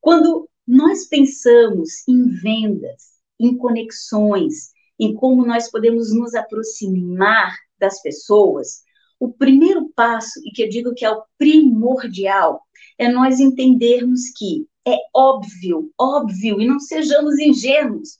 quando 0.00 0.48
nós 0.66 1.06
pensamos 1.06 2.06
em 2.08 2.28
vendas, 2.28 3.12
em 3.38 3.56
conexões, 3.56 4.70
em 4.98 5.14
como 5.14 5.44
nós 5.44 5.68
podemos 5.68 6.14
nos 6.14 6.34
aproximar 6.34 7.56
das 7.82 8.00
pessoas, 8.00 8.82
o 9.18 9.32
primeiro 9.32 9.90
passo, 9.94 10.40
e 10.44 10.52
que 10.52 10.62
eu 10.62 10.68
digo 10.68 10.94
que 10.94 11.04
é 11.04 11.10
o 11.10 11.22
primordial, 11.36 12.62
é 12.96 13.08
nós 13.08 13.40
entendermos 13.40 14.30
que 14.36 14.66
é 14.86 14.96
óbvio, 15.14 15.92
óbvio, 15.98 16.60
e 16.60 16.66
não 16.66 16.78
sejamos 16.78 17.38
ingênuos. 17.38 18.18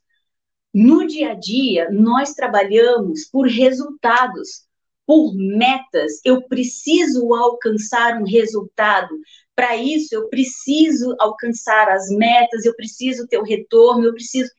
No 0.75 1.07
dia 1.07 1.33
a 1.33 1.35
dia, 1.35 1.91
nós 1.91 2.35
trabalhamos 2.35 3.25
por 3.31 3.47
resultados, 3.47 4.65
por 5.07 5.33
metas. 5.35 6.21
Eu 6.25 6.43
preciso 6.49 7.33
alcançar 7.35 8.21
um 8.21 8.25
resultado. 8.25 9.15
Para 9.55 9.77
isso, 9.77 10.15
eu 10.15 10.29
preciso 10.29 11.15
alcançar 11.21 11.89
as 11.89 12.09
metas, 12.11 12.65
eu 12.65 12.75
preciso 12.75 13.29
ter 13.29 13.39
o 13.39 13.45
retorno, 13.45 14.07
eu 14.07 14.15
preciso. 14.15 14.51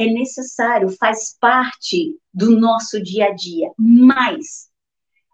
É 0.00 0.06
necessário, 0.06 0.88
faz 0.98 1.36
parte 1.38 2.16
do 2.32 2.58
nosso 2.58 3.02
dia 3.02 3.26
a 3.26 3.34
dia. 3.34 3.70
Mas 3.78 4.70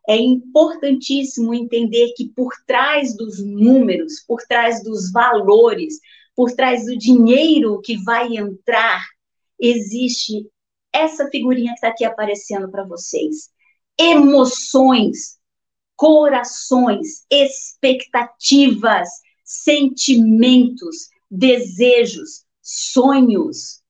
é 0.08 0.16
importantíssimo 0.16 1.54
entender 1.54 2.12
que 2.16 2.28
por 2.30 2.52
trás 2.66 3.16
dos 3.16 3.38
números, 3.38 4.24
por 4.26 4.42
trás 4.42 4.82
dos 4.82 5.12
valores, 5.12 6.00
por 6.34 6.50
trás 6.50 6.84
do 6.84 6.98
dinheiro 6.98 7.80
que 7.80 7.96
vai 8.02 8.36
entrar, 8.36 9.04
existe 9.56 10.50
essa 10.92 11.28
figurinha 11.28 11.70
que 11.70 11.76
está 11.76 11.88
aqui 11.90 12.04
aparecendo 12.04 12.68
para 12.68 12.82
vocês. 12.82 13.50
Emoções, 13.96 15.38
corações, 15.94 17.24
expectativas, 17.30 19.08
sentimentos, 19.44 21.08
desejos, 21.30 22.44
sonhos. 22.60 23.85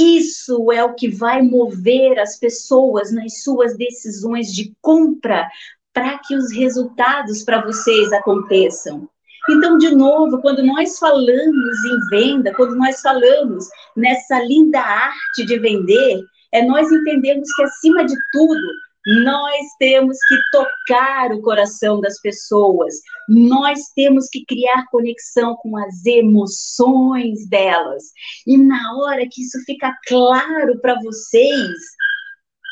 Isso 0.00 0.72
é 0.72 0.82
o 0.82 0.94
que 0.94 1.08
vai 1.08 1.42
mover 1.42 2.18
as 2.18 2.38
pessoas 2.38 3.12
nas 3.12 3.42
suas 3.42 3.76
decisões 3.76 4.46
de 4.50 4.72
compra 4.80 5.46
para 5.92 6.18
que 6.18 6.34
os 6.34 6.50
resultados 6.50 7.42
para 7.42 7.60
vocês 7.60 8.10
aconteçam. 8.12 9.06
Então, 9.50 9.76
de 9.76 9.94
novo, 9.94 10.40
quando 10.40 10.62
nós 10.62 10.98
falamos 10.98 11.84
em 11.84 11.98
venda, 12.10 12.54
quando 12.54 12.76
nós 12.76 13.02
falamos 13.02 13.66
nessa 13.94 14.42
linda 14.42 14.80
arte 14.80 15.44
de 15.44 15.58
vender, 15.58 16.22
é 16.52 16.62
nós 16.64 16.90
entendermos 16.90 17.52
que, 17.54 17.62
acima 17.62 18.04
de 18.04 18.14
tudo, 18.32 18.60
nós 19.06 19.66
temos 19.78 20.18
que 20.28 20.36
tocar 20.52 21.32
o 21.32 21.40
coração 21.40 22.00
das 22.00 22.20
pessoas, 22.20 22.94
nós 23.28 23.88
temos 23.94 24.28
que 24.28 24.44
criar 24.44 24.86
conexão 24.90 25.56
com 25.56 25.76
as 25.76 26.04
emoções 26.04 27.48
delas. 27.48 28.04
E 28.46 28.58
na 28.58 28.96
hora 28.96 29.26
que 29.30 29.42
isso 29.42 29.58
fica 29.64 29.96
claro 30.06 30.78
para 30.80 31.00
vocês, 31.00 31.78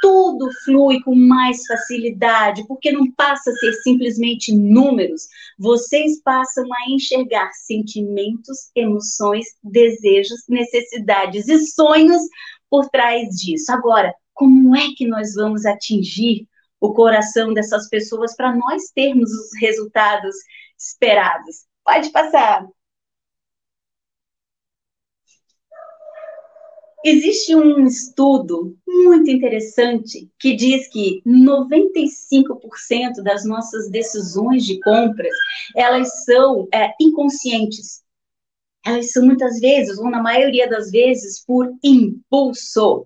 tudo 0.01 0.51
flui 0.65 1.01
com 1.03 1.15
mais 1.15 1.67
facilidade, 1.67 2.67
porque 2.67 2.93
não 2.93 3.11
passa 3.13 3.51
a 3.51 3.55
ser 3.55 3.73
simplesmente 3.83 4.55
números, 4.55 5.29
vocês 5.59 6.21
passam 6.23 6.65
a 6.65 6.91
enxergar 6.91 7.51
sentimentos, 7.53 8.71
emoções, 8.75 9.47
desejos, 9.63 10.45
necessidades 10.49 11.49
e 11.49 11.67
sonhos 11.67 12.23
por 12.71 12.89
trás 12.91 13.29
disso. 13.31 13.73
Agora, 13.73 14.15
como 14.39 14.77
é 14.77 14.93
que 14.97 15.05
nós 15.05 15.35
vamos 15.35 15.67
atingir 15.67 16.47
o 16.81 16.95
coração 16.95 17.53
dessas 17.53 17.89
pessoas 17.89 18.37
para 18.37 18.55
nós 18.55 18.85
termos 18.95 19.29
os 19.33 19.51
resultados 19.61 20.35
esperados? 20.79 21.67
Pode 21.85 22.11
passar. 22.11 22.65
Existe 27.05 27.57
um 27.57 27.85
estudo 27.85 28.77
muito 28.87 29.29
interessante 29.29 30.31
que 30.39 30.55
diz 30.55 30.89
que 30.89 31.21
95% 31.27 33.23
das 33.25 33.45
nossas 33.45 33.91
decisões 33.91 34.65
de 34.65 34.79
compras 34.81 35.35
elas 35.75 36.25
são 36.25 36.69
é, 36.73 36.93
inconscientes. 37.01 38.05
Elas 38.87 39.11
são 39.11 39.25
muitas 39.27 39.59
vezes, 39.59 39.99
ou 39.99 40.09
na 40.09 40.23
maioria 40.23 40.69
das 40.69 40.93
vezes, 40.93 41.45
por 41.45 41.69
impulso. 41.83 43.05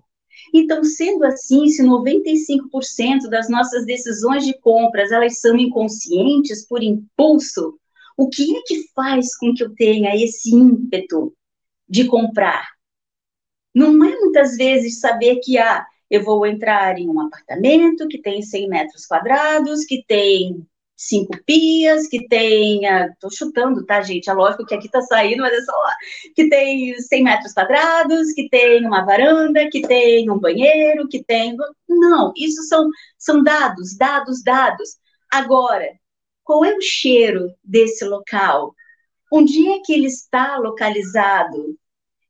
Então, 0.53 0.83
sendo 0.83 1.25
assim, 1.25 1.67
se 1.67 1.81
95% 1.81 3.27
das 3.27 3.49
nossas 3.49 3.85
decisões 3.85 4.45
de 4.45 4.53
compras 4.59 5.11
elas 5.11 5.39
são 5.39 5.57
inconscientes 5.57 6.67
por 6.67 6.83
impulso, 6.83 7.79
o 8.15 8.29
que 8.29 8.55
é 8.55 8.61
que 8.61 8.87
faz 8.93 9.35
com 9.35 9.51
que 9.53 9.63
eu 9.63 9.73
tenha 9.73 10.15
esse 10.15 10.53
ímpeto 10.53 11.33
de 11.89 12.05
comprar? 12.05 12.67
Não 13.73 14.03
é 14.05 14.15
muitas 14.19 14.55
vezes 14.55 14.99
saber 14.99 15.37
que 15.37 15.57
ah, 15.57 15.83
eu 16.07 16.23
vou 16.23 16.45
entrar 16.45 16.99
em 16.99 17.09
um 17.09 17.19
apartamento 17.19 18.07
que 18.07 18.21
tem 18.21 18.43
100 18.43 18.69
metros 18.69 19.07
quadrados, 19.07 19.83
que 19.85 20.03
tem 20.05 20.63
cinco 20.95 21.37
pias, 21.45 22.07
que 22.07 22.27
tenha, 22.27 23.13
tô 23.19 23.29
chutando, 23.29 23.85
tá, 23.85 24.01
gente? 24.01 24.29
É 24.29 24.33
lógico 24.33 24.65
que 24.65 24.75
aqui 24.75 24.89
tá 24.89 25.01
saindo, 25.01 25.41
mas 25.41 25.53
é 25.53 25.61
só 25.61 25.71
lá, 25.71 25.95
que 26.35 26.49
tem 26.49 26.97
100 26.99 27.23
metros 27.23 27.53
quadrados, 27.53 28.31
que 28.33 28.49
tem 28.49 28.85
uma 28.85 29.05
varanda, 29.05 29.69
que 29.69 29.81
tem 29.81 30.29
um 30.29 30.39
banheiro, 30.39 31.07
que 31.07 31.23
tem... 31.23 31.55
Não, 31.87 32.31
isso 32.37 32.63
são, 32.63 32.89
são 33.17 33.43
dados, 33.43 33.97
dados, 33.97 34.43
dados. 34.43 34.97
Agora, 35.31 35.87
qual 36.43 36.63
é 36.65 36.75
o 36.75 36.81
cheiro 36.81 37.53
desse 37.63 38.05
local? 38.05 38.73
Onde 39.31 39.67
é 39.69 39.79
que 39.83 39.93
ele 39.93 40.07
está 40.07 40.57
localizado? 40.57 41.77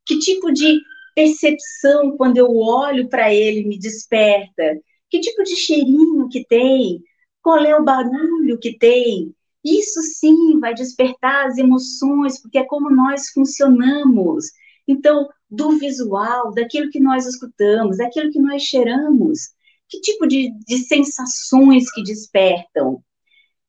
Que 0.05 0.19
tipo 0.19 0.51
de 0.51 0.79
percepção, 1.15 2.17
quando 2.17 2.37
eu 2.37 2.55
olho 2.55 3.09
para 3.09 3.33
ele, 3.33 3.65
me 3.65 3.77
desperta? 3.77 4.79
Que 5.09 5.19
tipo 5.19 5.43
de 5.43 5.55
cheirinho 5.55 6.29
que 6.29 6.45
tem? 6.45 7.03
Qual 7.43 7.59
é 7.59 7.75
o 7.75 7.83
barulho 7.83 8.57
que 8.57 8.77
tem. 8.77 9.35
Isso 9.63 10.01
sim 10.01 10.59
vai 10.59 10.73
despertar 10.73 11.47
as 11.47 11.57
emoções, 11.57 12.41
porque 12.41 12.57
é 12.57 12.65
como 12.65 12.89
nós 12.89 13.29
funcionamos. 13.29 14.45
Então, 14.87 15.29
do 15.49 15.77
visual, 15.77 16.51
daquilo 16.53 16.89
que 16.89 16.99
nós 16.99 17.25
escutamos, 17.25 17.97
daquilo 17.97 18.31
que 18.31 18.39
nós 18.39 18.63
cheiramos, 18.63 19.51
que 19.87 20.01
tipo 20.01 20.25
de, 20.25 20.51
de 20.65 20.79
sensações 20.79 21.91
que 21.91 22.01
despertam. 22.01 23.03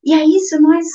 E 0.03 0.13
aí, 0.13 0.39
se 0.39 0.57
nós 0.59 0.85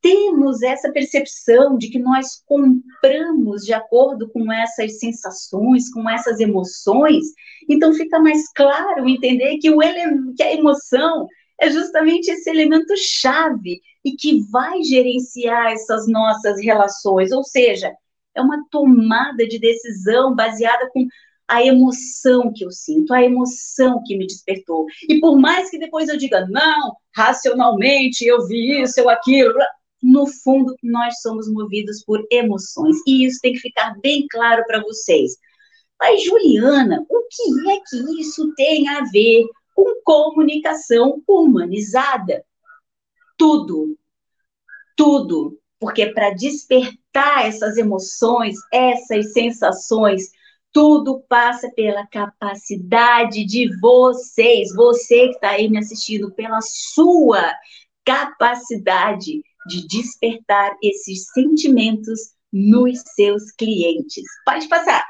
temos 0.00 0.62
essa 0.62 0.92
percepção 0.92 1.76
de 1.76 1.88
que 1.88 1.98
nós 1.98 2.42
compramos 2.46 3.62
de 3.62 3.72
acordo 3.72 4.28
com 4.30 4.52
essas 4.52 4.98
sensações, 4.98 5.90
com 5.90 6.08
essas 6.08 6.40
emoções, 6.40 7.24
então 7.68 7.92
fica 7.92 8.20
mais 8.20 8.50
claro 8.52 9.08
entender 9.08 9.58
que, 9.58 9.70
o 9.70 9.78
que 10.36 10.42
a 10.42 10.54
emoção 10.54 11.26
é 11.62 11.70
justamente 11.70 12.28
esse 12.28 12.50
elemento 12.50 12.92
chave 12.96 13.80
e 14.04 14.16
que 14.16 14.40
vai 14.50 14.82
gerenciar 14.82 15.70
essas 15.70 16.08
nossas 16.08 16.60
relações, 16.60 17.30
ou 17.30 17.44
seja, 17.44 17.94
é 18.34 18.42
uma 18.42 18.64
tomada 18.68 19.46
de 19.46 19.60
decisão 19.60 20.34
baseada 20.34 20.90
com 20.90 21.06
a 21.46 21.64
emoção 21.64 22.52
que 22.52 22.64
eu 22.64 22.70
sinto, 22.72 23.14
a 23.14 23.22
emoção 23.22 24.02
que 24.04 24.16
me 24.16 24.26
despertou. 24.26 24.86
E 25.08 25.20
por 25.20 25.38
mais 25.38 25.70
que 25.70 25.78
depois 25.78 26.08
eu 26.08 26.16
diga, 26.16 26.46
não, 26.48 26.96
racionalmente 27.14 28.24
eu 28.24 28.44
vi 28.48 28.82
isso, 28.82 28.98
eu 28.98 29.08
aquilo, 29.08 29.54
no 30.02 30.26
fundo 30.26 30.74
nós 30.82 31.20
somos 31.20 31.48
movidos 31.48 32.02
por 32.04 32.26
emoções. 32.32 32.96
E 33.06 33.24
isso 33.24 33.38
tem 33.40 33.52
que 33.52 33.60
ficar 33.60 33.94
bem 34.00 34.26
claro 34.28 34.64
para 34.66 34.82
vocês. 34.82 35.36
Mas, 36.00 36.24
Juliana, 36.24 37.06
o 37.08 37.22
que 37.30 37.70
é 37.70 37.76
que 37.88 38.20
isso 38.20 38.52
tem 38.56 38.88
a 38.88 39.04
ver 39.04 39.44
com 39.82 40.02
comunicação 40.04 41.22
humanizada? 41.26 42.44
Tudo. 43.36 43.98
Tudo. 44.96 45.58
Porque 45.78 46.06
para 46.12 46.30
despertar 46.30 47.46
essas 47.46 47.76
emoções, 47.76 48.56
essas 48.72 49.32
sensações, 49.32 50.30
tudo 50.72 51.22
passa 51.28 51.70
pela 51.74 52.06
capacidade 52.06 53.44
de 53.44 53.68
vocês, 53.78 54.74
você 54.74 55.28
que 55.28 55.34
está 55.34 55.50
aí 55.50 55.68
me 55.68 55.78
assistindo, 55.78 56.32
pela 56.32 56.60
sua 56.62 57.52
capacidade 58.04 59.42
de 59.66 59.86
despertar 59.86 60.76
esses 60.82 61.26
sentimentos 61.32 62.32
nos 62.52 63.00
seus 63.14 63.50
clientes. 63.52 64.24
Pode 64.44 64.68
passar. 64.68 65.04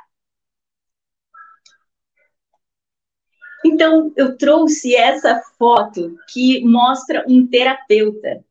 Então, 3.65 4.13
eu 4.17 4.37
trouxe 4.37 4.95
essa 4.95 5.41
foto 5.59 6.17
que 6.29 6.65
mostra 6.65 7.25
um 7.29 7.47
terapeuta. 7.47 8.45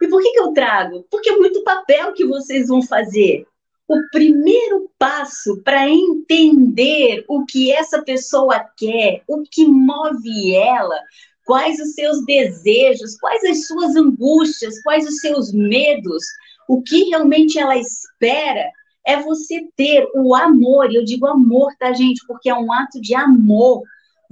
E 0.00 0.08
por 0.08 0.20
que, 0.20 0.32
que 0.32 0.40
eu 0.40 0.52
trago? 0.52 1.06
Porque 1.10 1.30
é 1.30 1.36
muito 1.36 1.62
papel 1.62 2.12
que 2.12 2.26
vocês 2.26 2.68
vão 2.68 2.82
fazer 2.82 3.46
o 3.88 4.08
primeiro 4.10 4.90
passo 4.98 5.60
para 5.62 5.88
entender 5.88 7.24
o 7.28 7.44
que 7.44 7.70
essa 7.70 8.02
pessoa 8.02 8.58
quer, 8.76 9.22
o 9.28 9.42
que 9.42 9.66
move 9.66 10.54
ela, 10.54 10.98
quais 11.44 11.78
os 11.78 11.94
seus 11.94 12.24
desejos, 12.24 13.16
quais 13.18 13.44
as 13.44 13.66
suas 13.66 13.94
angústias, 13.94 14.82
quais 14.82 15.06
os 15.06 15.20
seus 15.20 15.52
medos, 15.52 16.24
o 16.68 16.82
que 16.82 17.04
realmente 17.04 17.58
ela 17.58 17.76
espera, 17.76 18.70
é 19.04 19.20
você 19.20 19.68
ter 19.76 20.08
o 20.14 20.34
amor, 20.34 20.90
e 20.90 20.96
eu 20.96 21.04
digo 21.04 21.26
amor, 21.26 21.72
tá, 21.78 21.92
gente, 21.92 22.24
porque 22.26 22.48
é 22.48 22.54
um 22.54 22.72
ato 22.72 23.00
de 23.00 23.14
amor, 23.14 23.82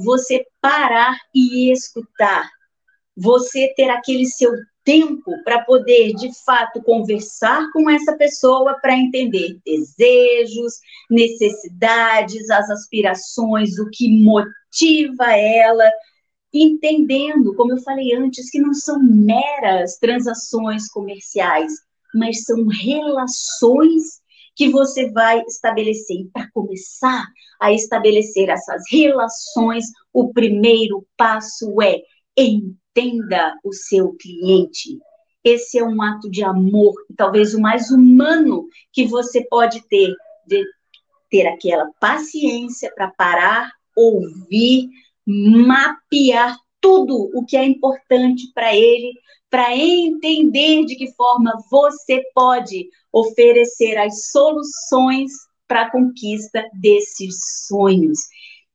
você 0.03 0.45
parar 0.61 1.17
e 1.35 1.73
escutar, 1.73 2.49
você 3.17 3.73
ter 3.77 3.91
aquele 3.91 4.27
seu 4.27 4.51
tempo 4.85 5.33
para 5.45 5.63
poder, 5.63 6.15
de 6.15 6.31
fato, 6.45 6.83
conversar 6.83 7.71
com 7.73 7.89
essa 7.89 8.17
pessoa 8.17 8.79
para 8.81 8.97
entender 8.97 9.59
desejos, 9.65 10.75
necessidades, 11.11 12.49
as 12.51 12.71
aspirações, 12.71 13.79
o 13.79 13.89
que 13.91 14.09
motiva 14.09 15.33
ela, 15.37 15.89
entendendo, 16.53 17.55
como 17.55 17.73
eu 17.73 17.83
falei 17.83 18.15
antes, 18.15 18.51
que 18.51 18.61
não 18.61 18.75
são 18.75 19.01
meras 19.03 19.99
transações 19.99 20.89
comerciais, 20.89 21.73
mas 22.15 22.45
são 22.45 22.67
relações 22.67 24.21
que 24.55 24.69
você 24.69 25.11
vai 25.11 25.41
estabelecer. 25.43 26.17
E 26.17 26.29
para 26.29 26.51
começar 26.53 27.27
a 27.61 27.73
estabelecer 27.73 28.49
essas 28.49 28.83
relações, 28.91 29.85
o 30.13 30.33
primeiro 30.33 31.07
passo 31.17 31.81
é 31.83 32.01
entenda 32.37 33.55
o 33.65 33.73
seu 33.73 34.15
cliente. 34.15 34.99
Esse 35.43 35.79
é 35.79 35.85
um 35.85 36.03
ato 36.03 36.31
de 36.31 36.45
amor, 36.45 36.95
talvez 37.17 37.55
o 37.55 37.61
mais 37.61 37.91
humano 37.91 38.67
que 38.93 39.07
você 39.07 39.47
pode 39.49 39.83
ter, 39.89 40.15
de 40.47 40.65
ter 41.31 41.47
aquela 41.47 41.91
paciência 41.99 42.93
para 42.95 43.11
parar, 43.17 43.71
ouvir, 43.97 44.89
mapear 45.27 46.57
tudo 46.81 47.31
o 47.35 47.45
que 47.45 47.57
é 47.57 47.65
importante 47.65 48.51
para 48.55 48.75
ele, 48.75 49.13
para 49.49 49.77
entender 49.77 50.85
de 50.85 50.97
que 50.97 51.13
forma 51.13 51.53
você 51.71 52.23
pode 52.35 52.89
oferecer 53.13 53.99
as 53.99 54.31
soluções 54.31 55.33
para 55.67 55.83
a 55.83 55.91
conquista 55.91 56.69
desses 56.73 57.67
sonhos. 57.69 58.19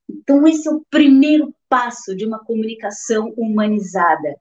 Então, 0.09 0.47
esse 0.47 0.67
é 0.67 0.71
o 0.71 0.85
primeiro 0.89 1.53
passo 1.67 2.15
de 2.15 2.25
uma 2.25 2.39
comunicação 2.39 3.33
humanizada. 3.35 4.35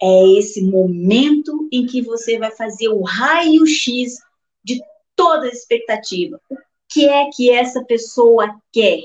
É 0.00 0.38
esse 0.38 0.62
momento 0.62 1.68
em 1.70 1.86
que 1.86 2.02
você 2.02 2.38
vai 2.38 2.50
fazer 2.50 2.88
o 2.88 3.02
raio-x 3.02 4.16
de 4.64 4.80
toda 5.14 5.46
a 5.46 5.50
expectativa. 5.50 6.40
O 6.50 6.56
que 6.88 7.08
é 7.08 7.28
que 7.30 7.50
essa 7.50 7.84
pessoa 7.84 8.52
quer? 8.72 9.00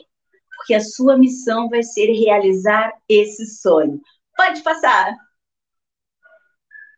Porque 0.57 0.73
a 0.73 0.81
sua 0.81 1.17
missão 1.17 1.69
vai 1.69 1.83
ser 1.83 2.11
realizar 2.11 2.91
esse 3.07 3.45
sonho. 3.45 4.01
Pode 4.35 4.61
passar. 4.61 5.15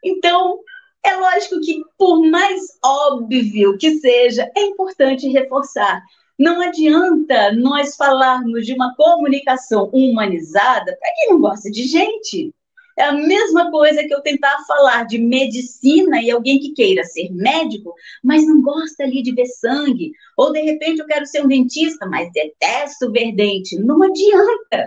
Então, 0.03 0.59
é 1.05 1.15
lógico 1.15 1.59
que, 1.61 1.81
por 1.97 2.25
mais 2.29 2.61
óbvio 2.83 3.77
que 3.77 3.99
seja, 3.99 4.49
é 4.55 4.61
importante 4.61 5.27
reforçar 5.27 6.01
não 6.39 6.61
adianta 6.61 7.51
nós 7.51 7.97
falarmos 7.97 8.65
de 8.65 8.73
uma 8.73 8.95
comunicação 8.95 9.89
humanizada 9.91 10.97
para 10.97 11.13
quem 11.15 11.29
não 11.31 11.41
gosta 11.41 11.69
de 11.69 11.83
gente. 11.83 12.55
É 12.99 13.03
a 13.05 13.13
mesma 13.13 13.71
coisa 13.71 14.03
que 14.03 14.13
eu 14.13 14.19
tentar 14.21 14.57
falar 14.67 15.05
de 15.05 15.17
medicina 15.17 16.21
e 16.21 16.29
alguém 16.29 16.59
que 16.59 16.73
queira 16.73 17.05
ser 17.05 17.31
médico, 17.31 17.93
mas 18.21 18.45
não 18.45 18.61
gosta 18.61 19.03
ali 19.03 19.23
de 19.23 19.33
ver 19.33 19.45
sangue. 19.45 20.11
Ou 20.35 20.51
de 20.51 20.59
repente 20.59 20.99
eu 20.99 21.05
quero 21.05 21.25
ser 21.25 21.41
um 21.41 21.47
dentista, 21.47 22.05
mas 22.05 22.29
detesto 22.33 23.09
ver 23.09 23.31
dente. 23.31 23.79
Não 23.79 24.03
adianta. 24.03 24.85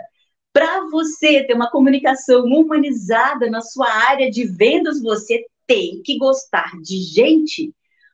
Para 0.53 0.83
você 0.91 1.43
ter 1.45 1.55
uma 1.55 1.71
comunicação 1.71 2.45
humanizada 2.45 3.49
na 3.49 3.63
sua 3.63 3.91
área 3.91 4.31
de 4.31 4.45
vendas, 4.45 5.01
você 5.01 5.47
tem 5.67 6.03
que 6.05 6.19
gostar 6.19 6.71
de 6.83 6.99
gente. 6.99 7.73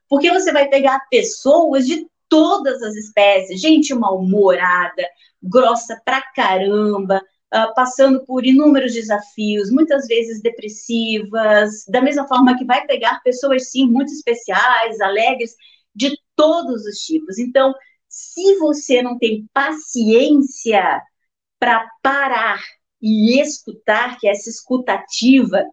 Porque 0.08 0.30
você 0.30 0.52
vai 0.52 0.68
pegar 0.68 1.08
pessoas 1.10 1.84
de 1.88 2.06
todas 2.28 2.80
as 2.84 2.94
espécies, 2.94 3.60
gente 3.60 3.92
mal-humorada, 3.96 5.02
grossa 5.42 6.00
pra 6.04 6.22
caramba, 6.36 7.20
uh, 7.54 7.74
passando 7.74 8.24
por 8.24 8.44
inúmeros 8.44 8.92
desafios, 8.94 9.70
muitas 9.70 10.06
vezes 10.06 10.42
depressivas, 10.42 11.84
da 11.88 12.00
mesma 12.00 12.26
forma 12.26 12.56
que 12.56 12.64
vai 12.64 12.86
pegar 12.86 13.22
pessoas, 13.22 13.70
sim, 13.70 13.86
muito 13.86 14.12
especiais, 14.12 15.00
alegres, 15.00 15.54
de 15.94 16.16
todos 16.36 16.84
os 16.84 16.98
tipos. 16.98 17.38
Então, 17.38 17.74
se 18.08 18.56
você 18.58 19.02
não 19.02 19.18
tem 19.18 19.48
paciência 19.52 21.02
para 21.58 21.88
parar 22.02 22.60
e 23.02 23.40
escutar, 23.40 24.18
que 24.18 24.26
é 24.28 24.32
essa 24.32 24.48
escutativa, 24.48 25.64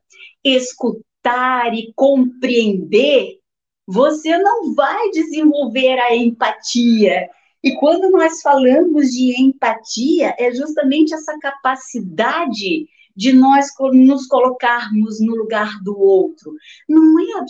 escutar 0.44 1.74
e 1.74 1.92
compreender, 1.96 3.40
você 3.88 4.38
não 4.38 4.74
vai 4.74 5.10
desenvolver 5.12 6.00
a 6.00 6.16
empatia. 6.16 7.30
E 7.66 7.76
quando 7.78 8.12
nós 8.12 8.44
falamos 8.44 9.08
de 9.08 9.42
empatia, 9.42 10.36
é 10.38 10.54
justamente 10.54 11.16
essa 11.16 11.36
capacidade 11.40 12.88
de 13.16 13.34
nós 13.34 13.66
nos 13.92 14.28
colocarmos 14.28 15.20
no 15.20 15.36
lugar 15.36 15.82
do 15.84 16.00
outro. 16.00 16.54
Não 16.88 17.20
é 17.20 17.42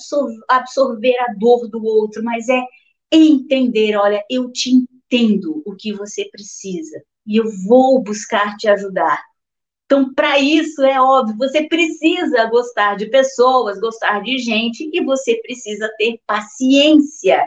absorver 0.48 1.20
a 1.20 1.34
dor 1.34 1.68
do 1.68 1.84
outro, 1.84 2.24
mas 2.24 2.48
é 2.48 2.64
entender: 3.12 3.98
olha, 3.98 4.24
eu 4.30 4.50
te 4.54 4.72
entendo 4.72 5.62
o 5.66 5.76
que 5.76 5.92
você 5.92 6.30
precisa 6.32 7.04
e 7.28 7.36
eu 7.36 7.52
vou 7.68 8.02
buscar 8.02 8.56
te 8.56 8.70
ajudar. 8.70 9.22
Então, 9.86 10.14
para 10.14 10.40
isso, 10.40 10.82
é 10.82 11.00
óbvio, 11.00 11.38
você 11.38 11.68
precisa 11.68 12.46
gostar 12.46 12.96
de 12.96 13.08
pessoas, 13.08 13.80
gostar 13.80 14.22
de 14.22 14.38
gente, 14.38 14.90
e 14.92 15.04
você 15.04 15.36
precisa 15.42 15.92
ter 15.98 16.20
paciência, 16.26 17.46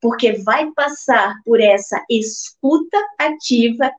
porque 0.00 0.32
vai 0.32 0.70
passar 0.72 1.34
por 1.44 1.60
essa 1.60 2.02
escuta 2.08 2.98
ativa 3.18 3.90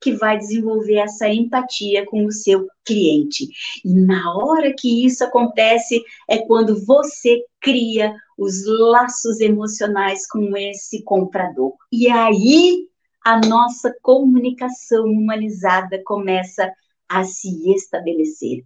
que 0.00 0.12
vai 0.12 0.38
desenvolver 0.38 0.96
essa 0.96 1.28
empatia 1.28 2.06
com 2.06 2.24
o 2.24 2.32
seu 2.32 2.66
cliente. 2.84 3.48
E 3.84 3.92
na 3.92 4.32
hora 4.36 4.72
que 4.72 5.04
isso 5.04 5.24
acontece 5.24 6.02
é 6.28 6.38
quando 6.38 6.84
você 6.84 7.42
cria 7.60 8.14
os 8.36 8.64
laços 8.64 9.40
emocionais 9.40 10.26
com 10.28 10.56
esse 10.56 11.02
comprador. 11.02 11.74
E 11.90 12.08
aí 12.08 12.86
a 13.24 13.40
nossa 13.40 13.94
comunicação 14.00 15.04
humanizada 15.06 16.00
começa 16.04 16.72
a 17.08 17.24
se 17.24 17.72
estabelecer. 17.72 18.62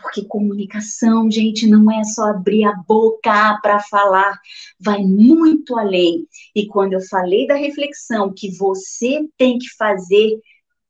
Porque 0.00 0.24
comunicação, 0.24 1.30
gente, 1.30 1.66
não 1.66 1.90
é 1.90 2.02
só 2.04 2.24
abrir 2.24 2.64
a 2.64 2.74
boca 2.74 3.58
para 3.62 3.80
falar, 3.80 4.38
vai 4.78 5.02
muito 5.02 5.78
além. 5.78 6.26
E 6.54 6.66
quando 6.66 6.94
eu 6.94 7.00
falei 7.00 7.46
da 7.46 7.54
reflexão 7.54 8.32
que 8.34 8.50
você 8.56 9.20
tem 9.38 9.58
que 9.58 9.68
fazer 9.76 10.38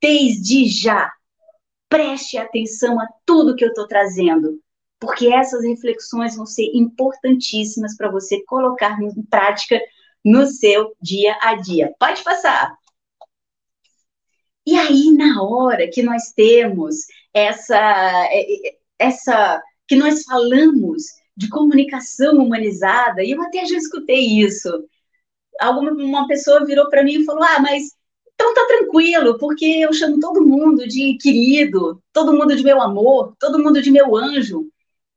desde 0.01 0.67
já, 0.67 1.11
preste 1.87 2.37
atenção 2.37 2.99
a 2.99 3.07
tudo 3.25 3.55
que 3.55 3.63
eu 3.63 3.69
estou 3.69 3.87
trazendo, 3.87 4.59
porque 4.99 5.27
essas 5.27 5.63
reflexões 5.63 6.35
vão 6.35 6.45
ser 6.45 6.71
importantíssimas 6.73 7.95
para 7.95 8.09
você 8.09 8.43
colocar 8.45 8.99
em 9.01 9.23
prática 9.23 9.79
no 10.23 10.47
seu 10.47 10.95
dia 11.01 11.37
a 11.41 11.55
dia. 11.55 11.93
Pode 11.99 12.23
passar. 12.23 12.75
E 14.65 14.75
aí, 14.75 15.11
na 15.11 15.43
hora 15.43 15.87
que 15.87 16.01
nós 16.01 16.31
temos 16.35 17.05
essa, 17.31 17.77
é, 17.77 18.69
é, 18.69 18.77
essa, 18.99 19.61
que 19.87 19.95
nós 19.95 20.23
falamos 20.23 21.03
de 21.37 21.49
comunicação 21.49 22.37
humanizada, 22.37 23.23
e 23.23 23.31
eu 23.31 23.41
até 23.41 23.65
já 23.65 23.77
escutei 23.77 24.39
isso. 24.39 24.69
Alguma 25.59 25.91
uma 25.91 26.27
pessoa 26.27 26.65
virou 26.65 26.89
para 26.89 27.03
mim 27.03 27.21
e 27.21 27.25
falou: 27.25 27.43
"Ah, 27.43 27.59
mas 27.61 27.83
então 28.35 28.53
tá 28.53 28.65
tranquilo, 28.67 29.37
porque 29.39 29.65
eu 29.65 29.93
chamo 29.93 30.19
todo 30.19 30.45
mundo 30.45 30.87
de 30.87 31.17
querido, 31.21 32.01
todo 32.13 32.33
mundo 32.33 32.55
de 32.55 32.63
meu 32.63 32.81
amor, 32.81 33.33
todo 33.39 33.63
mundo 33.63 33.81
de 33.81 33.91
meu 33.91 34.15
anjo. 34.15 34.67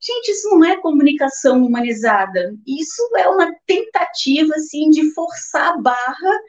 Gente, 0.01 0.29
isso 0.31 0.49
não 0.51 0.65
é 0.65 0.77
comunicação 0.77 1.65
humanizada. 1.65 2.55
Isso 2.67 3.03
é 3.17 3.29
uma 3.29 3.53
tentativa 3.67 4.55
assim 4.55 4.91
de 4.91 5.13
forçar 5.13 5.75
a 5.75 5.79
barra 5.79 6.41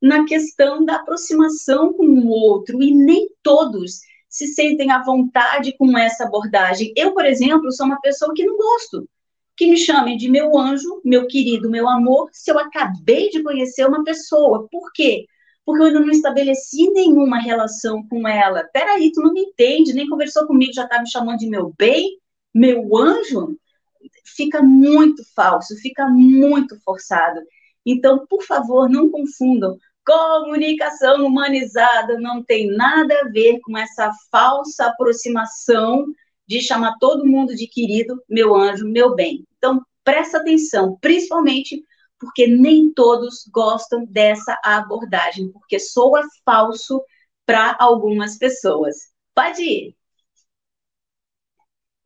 na 0.00 0.24
questão 0.26 0.84
da 0.84 0.96
aproximação 0.96 1.92
com 1.94 2.04
o 2.06 2.28
outro 2.28 2.82
e 2.82 2.94
nem 2.94 3.28
todos 3.42 4.00
se 4.28 4.48
sentem 4.48 4.90
à 4.90 5.02
vontade 5.02 5.76
com 5.76 5.96
essa 5.96 6.24
abordagem. 6.24 6.92
Eu, 6.96 7.14
por 7.14 7.24
exemplo, 7.24 7.72
sou 7.72 7.86
uma 7.86 8.00
pessoa 8.00 8.32
que 8.34 8.44
não 8.44 8.56
gosto 8.56 9.08
que 9.58 9.66
me 9.66 9.76
chamem 9.76 10.16
de 10.16 10.30
meu 10.30 10.56
anjo, 10.56 11.02
meu 11.04 11.26
querido, 11.26 11.68
meu 11.68 11.88
amor, 11.88 12.30
se 12.32 12.48
eu 12.48 12.58
acabei 12.60 13.28
de 13.28 13.42
conhecer 13.42 13.84
uma 13.84 14.04
pessoa. 14.04 14.68
Por 14.70 14.92
quê? 14.92 15.26
Porque 15.66 15.82
eu 15.82 15.86
ainda 15.86 15.98
não 15.98 16.10
estabeleci 16.10 16.88
nenhuma 16.92 17.40
relação 17.40 18.06
com 18.08 18.26
ela. 18.26 18.62
Peraí, 18.72 19.10
tu 19.10 19.20
não 19.20 19.32
me 19.32 19.40
entende, 19.40 19.92
nem 19.92 20.08
conversou 20.08 20.46
comigo, 20.46 20.72
já 20.72 20.86
tá 20.86 21.00
me 21.00 21.10
chamando 21.10 21.40
de 21.40 21.48
meu 21.48 21.74
bem, 21.76 22.18
meu 22.54 22.96
anjo? 22.96 23.58
Fica 24.24 24.62
muito 24.62 25.24
falso, 25.34 25.74
fica 25.82 26.06
muito 26.08 26.78
forçado. 26.84 27.40
Então, 27.84 28.24
por 28.28 28.44
favor, 28.44 28.88
não 28.88 29.10
confundam 29.10 29.76
Comunicação 30.08 31.26
humanizada 31.26 32.18
não 32.18 32.42
tem 32.42 32.66
nada 32.74 33.14
a 33.20 33.28
ver 33.28 33.60
com 33.60 33.76
essa 33.76 34.10
falsa 34.32 34.86
aproximação 34.86 36.06
de 36.46 36.62
chamar 36.62 36.96
todo 36.98 37.26
mundo 37.26 37.54
de 37.54 37.66
querido, 37.66 38.18
meu 38.26 38.54
anjo, 38.54 38.88
meu 38.88 39.14
bem. 39.14 39.44
Então, 39.58 39.82
presta 40.02 40.38
atenção, 40.38 40.96
principalmente 40.98 41.84
porque 42.18 42.46
nem 42.46 42.90
todos 42.90 43.44
gostam 43.52 44.06
dessa 44.06 44.58
abordagem, 44.64 45.52
porque 45.52 45.78
soa 45.78 46.22
falso 46.42 47.04
para 47.44 47.76
algumas 47.78 48.38
pessoas. 48.38 48.96
Pode 49.34 49.62
ir. 49.62 49.97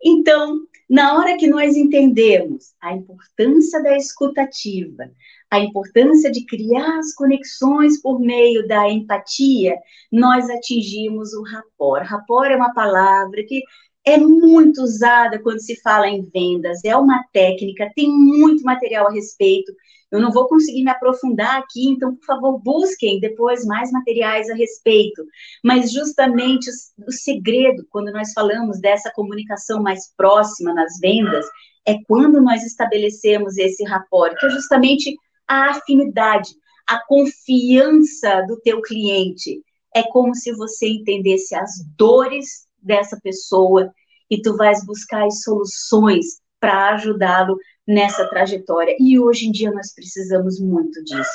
Então, 0.04 0.60
na 0.90 1.16
hora 1.16 1.36
que 1.36 1.46
nós 1.46 1.76
entendemos 1.76 2.74
a 2.80 2.92
importância 2.92 3.82
da 3.82 3.96
escutativa, 3.96 5.10
a 5.50 5.60
importância 5.60 6.30
de 6.30 6.44
criar 6.44 6.98
as 6.98 7.14
conexões 7.14 8.00
por 8.00 8.18
meio 8.18 8.66
da 8.66 8.90
empatia, 8.90 9.76
nós 10.10 10.50
atingimos 10.50 11.32
o 11.32 11.42
rapport. 11.42 12.04
Rapport 12.04 12.50
é 12.50 12.56
uma 12.56 12.74
palavra 12.74 13.44
que 13.46 13.62
é 14.04 14.18
muito 14.18 14.82
usada 14.82 15.38
quando 15.38 15.60
se 15.60 15.80
fala 15.80 16.08
em 16.08 16.22
vendas, 16.22 16.84
é 16.84 16.96
uma 16.96 17.22
técnica, 17.32 17.92
tem 17.94 18.10
muito 18.10 18.64
material 18.64 19.06
a 19.06 19.12
respeito. 19.12 19.72
Eu 20.12 20.20
não 20.20 20.31
vou 20.31 20.46
conseguir 20.46 20.85
me 20.85 20.90
aprofundar 20.90 21.59
aqui, 21.59 21.88
então, 21.88 22.14
por 22.14 22.25
favor, 22.25 22.59
busquem 22.61 23.18
depois 23.18 23.64
mais 23.64 23.90
materiais 23.90 24.51
a 24.51 24.55
respeito. 24.55 25.25
Mas, 25.64 25.90
justamente, 25.90 26.68
o, 26.68 27.09
o 27.09 27.12
segredo, 27.12 27.87
quando 27.90 28.12
nós 28.12 28.33
falamos 28.33 28.79
dessa 28.79 29.11
comunicação 29.11 29.83
mais 29.83 30.12
próxima 30.14 30.75
nas 30.75 30.98
vendas, 31.01 31.46
é 31.87 31.96
quando 32.07 32.40
nós 32.40 32.62
estabelecemos 32.62 33.57
esse 33.57 33.83
rapport, 33.85 34.37
que 34.38 34.46
é 34.46 34.51
justamente 34.51 35.16
a 35.48 35.70
afinidade, 35.70 36.51
a 36.87 37.03
confiança 37.07 38.42
do 38.46 38.61
teu 38.61 38.83
cliente. 38.83 39.62
É 39.94 40.03
como 40.03 40.35
se 40.35 40.53
você 40.53 40.88
entendesse 40.88 41.55
as 41.55 41.70
dores 41.96 42.66
dessa 42.81 43.18
pessoa 43.22 43.92
e 44.31 44.40
tu 44.40 44.57
vais 44.57 44.85
buscar 44.85 45.25
as 45.25 45.42
soluções 45.42 46.40
para 46.59 46.94
ajudá-lo 46.94 47.57
nessa 47.86 48.28
trajetória. 48.28 48.96
E 48.98 49.18
hoje 49.18 49.46
em 49.46 49.52
dia 49.52 49.70
nós 49.70 49.94
precisamos 49.94 50.60
muito 50.60 51.02
disso. 51.04 51.30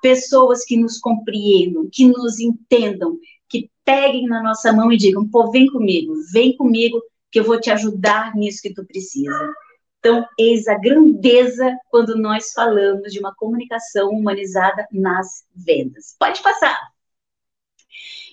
Pessoas 0.00 0.64
que 0.64 0.76
nos 0.76 0.98
compreendam, 0.98 1.88
que 1.90 2.06
nos 2.06 2.40
entendam, 2.40 3.18
que 3.48 3.70
peguem 3.84 4.26
na 4.26 4.42
nossa 4.42 4.72
mão 4.72 4.92
e 4.92 4.96
digam: 4.96 5.28
pô, 5.28 5.50
vem 5.50 5.66
comigo, 5.66 6.14
vem 6.32 6.56
comigo, 6.56 7.00
que 7.30 7.40
eu 7.40 7.44
vou 7.44 7.60
te 7.60 7.70
ajudar 7.70 8.34
nisso 8.34 8.62
que 8.62 8.74
tu 8.74 8.84
precisa. 8.84 9.52
Então, 9.98 10.26
eis 10.36 10.66
a 10.66 10.76
grandeza 10.76 11.76
quando 11.88 12.16
nós 12.16 12.52
falamos 12.52 13.12
de 13.12 13.20
uma 13.20 13.32
comunicação 13.36 14.10
humanizada 14.10 14.84
nas 14.90 15.44
vendas. 15.54 16.16
Pode 16.18 16.42
passar. 16.42 16.76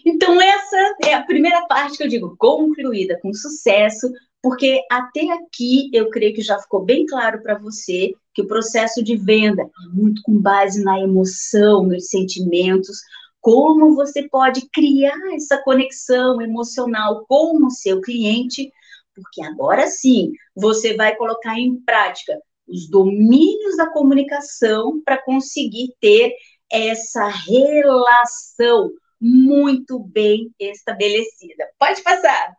Então, 0.03 0.41
essa 0.41 0.95
é 1.05 1.13
a 1.13 1.23
primeira 1.23 1.67
parte 1.67 1.97
que 1.97 2.03
eu 2.03 2.07
digo 2.07 2.35
concluída 2.37 3.19
com 3.21 3.31
sucesso, 3.33 4.11
porque 4.41 4.82
até 4.91 5.32
aqui 5.32 5.89
eu 5.93 6.10
creio 6.10 6.34
que 6.34 6.41
já 6.41 6.58
ficou 6.60 6.84
bem 6.84 7.06
claro 7.06 7.41
para 7.41 7.58
você 7.58 8.13
que 8.34 8.41
o 8.41 8.47
processo 8.47 9.04
de 9.04 9.17
venda 9.17 9.63
é 9.63 9.88
muito 9.93 10.21
com 10.23 10.39
base 10.39 10.84
na 10.84 10.99
emoção, 10.99 11.84
nos 11.84 12.08
sentimentos, 12.08 12.99
como 13.41 13.95
você 13.95 14.28
pode 14.30 14.69
criar 14.69 15.17
essa 15.34 15.62
conexão 15.63 16.41
emocional 16.41 17.25
com 17.28 17.65
o 17.65 17.69
seu 17.69 18.02
cliente 18.02 18.71
porque 19.19 19.43
agora 19.43 19.88
sim 19.88 20.32
você 20.56 20.95
vai 20.95 21.15
colocar 21.15 21.58
em 21.58 21.80
prática 21.82 22.39
os 22.67 22.89
domínios 22.89 23.78
da 23.78 23.91
comunicação 23.91 25.02
para 25.04 25.21
conseguir 25.21 25.93
ter 25.99 26.34
essa 26.71 27.28
relação 27.28 28.91
muito 29.19 29.99
bem 29.99 30.54
estabelecida. 30.60 31.67
Pode 31.78 32.02
passar. 32.04 32.58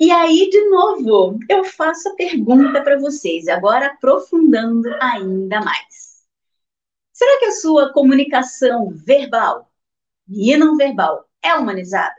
E 0.00 0.10
aí, 0.10 0.48
de 0.50 0.68
novo, 0.70 1.38
eu 1.48 1.62
faço 1.62 2.08
a 2.08 2.14
pergunta 2.14 2.82
para 2.82 2.98
vocês, 2.98 3.46
agora 3.46 3.86
aprofundando 3.86 4.88
ainda 5.00 5.60
mais. 5.60 6.24
Será 7.12 7.38
que 7.38 7.44
a 7.44 7.52
sua 7.52 7.92
comunicação 7.92 8.90
verbal 8.90 9.70
e 10.30 10.56
não 10.56 10.76
verbal 10.76 11.28
é 11.42 11.54
humanizada. 11.54 12.14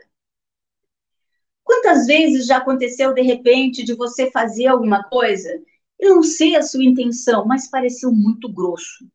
Quantas 1.64 2.06
vezes 2.06 2.46
já 2.46 2.58
aconteceu 2.58 3.14
de 3.14 3.22
repente 3.22 3.82
de 3.82 3.94
você 3.94 4.30
fazer 4.30 4.66
alguma 4.66 5.04
coisa 5.04 5.50
e 5.98 6.08
não 6.08 6.22
ser 6.22 6.56
a 6.56 6.62
sua 6.62 6.84
intenção, 6.84 7.46
mas 7.46 7.70
pareceu 7.70 8.12
muito 8.12 8.52
grosso? 8.52 9.06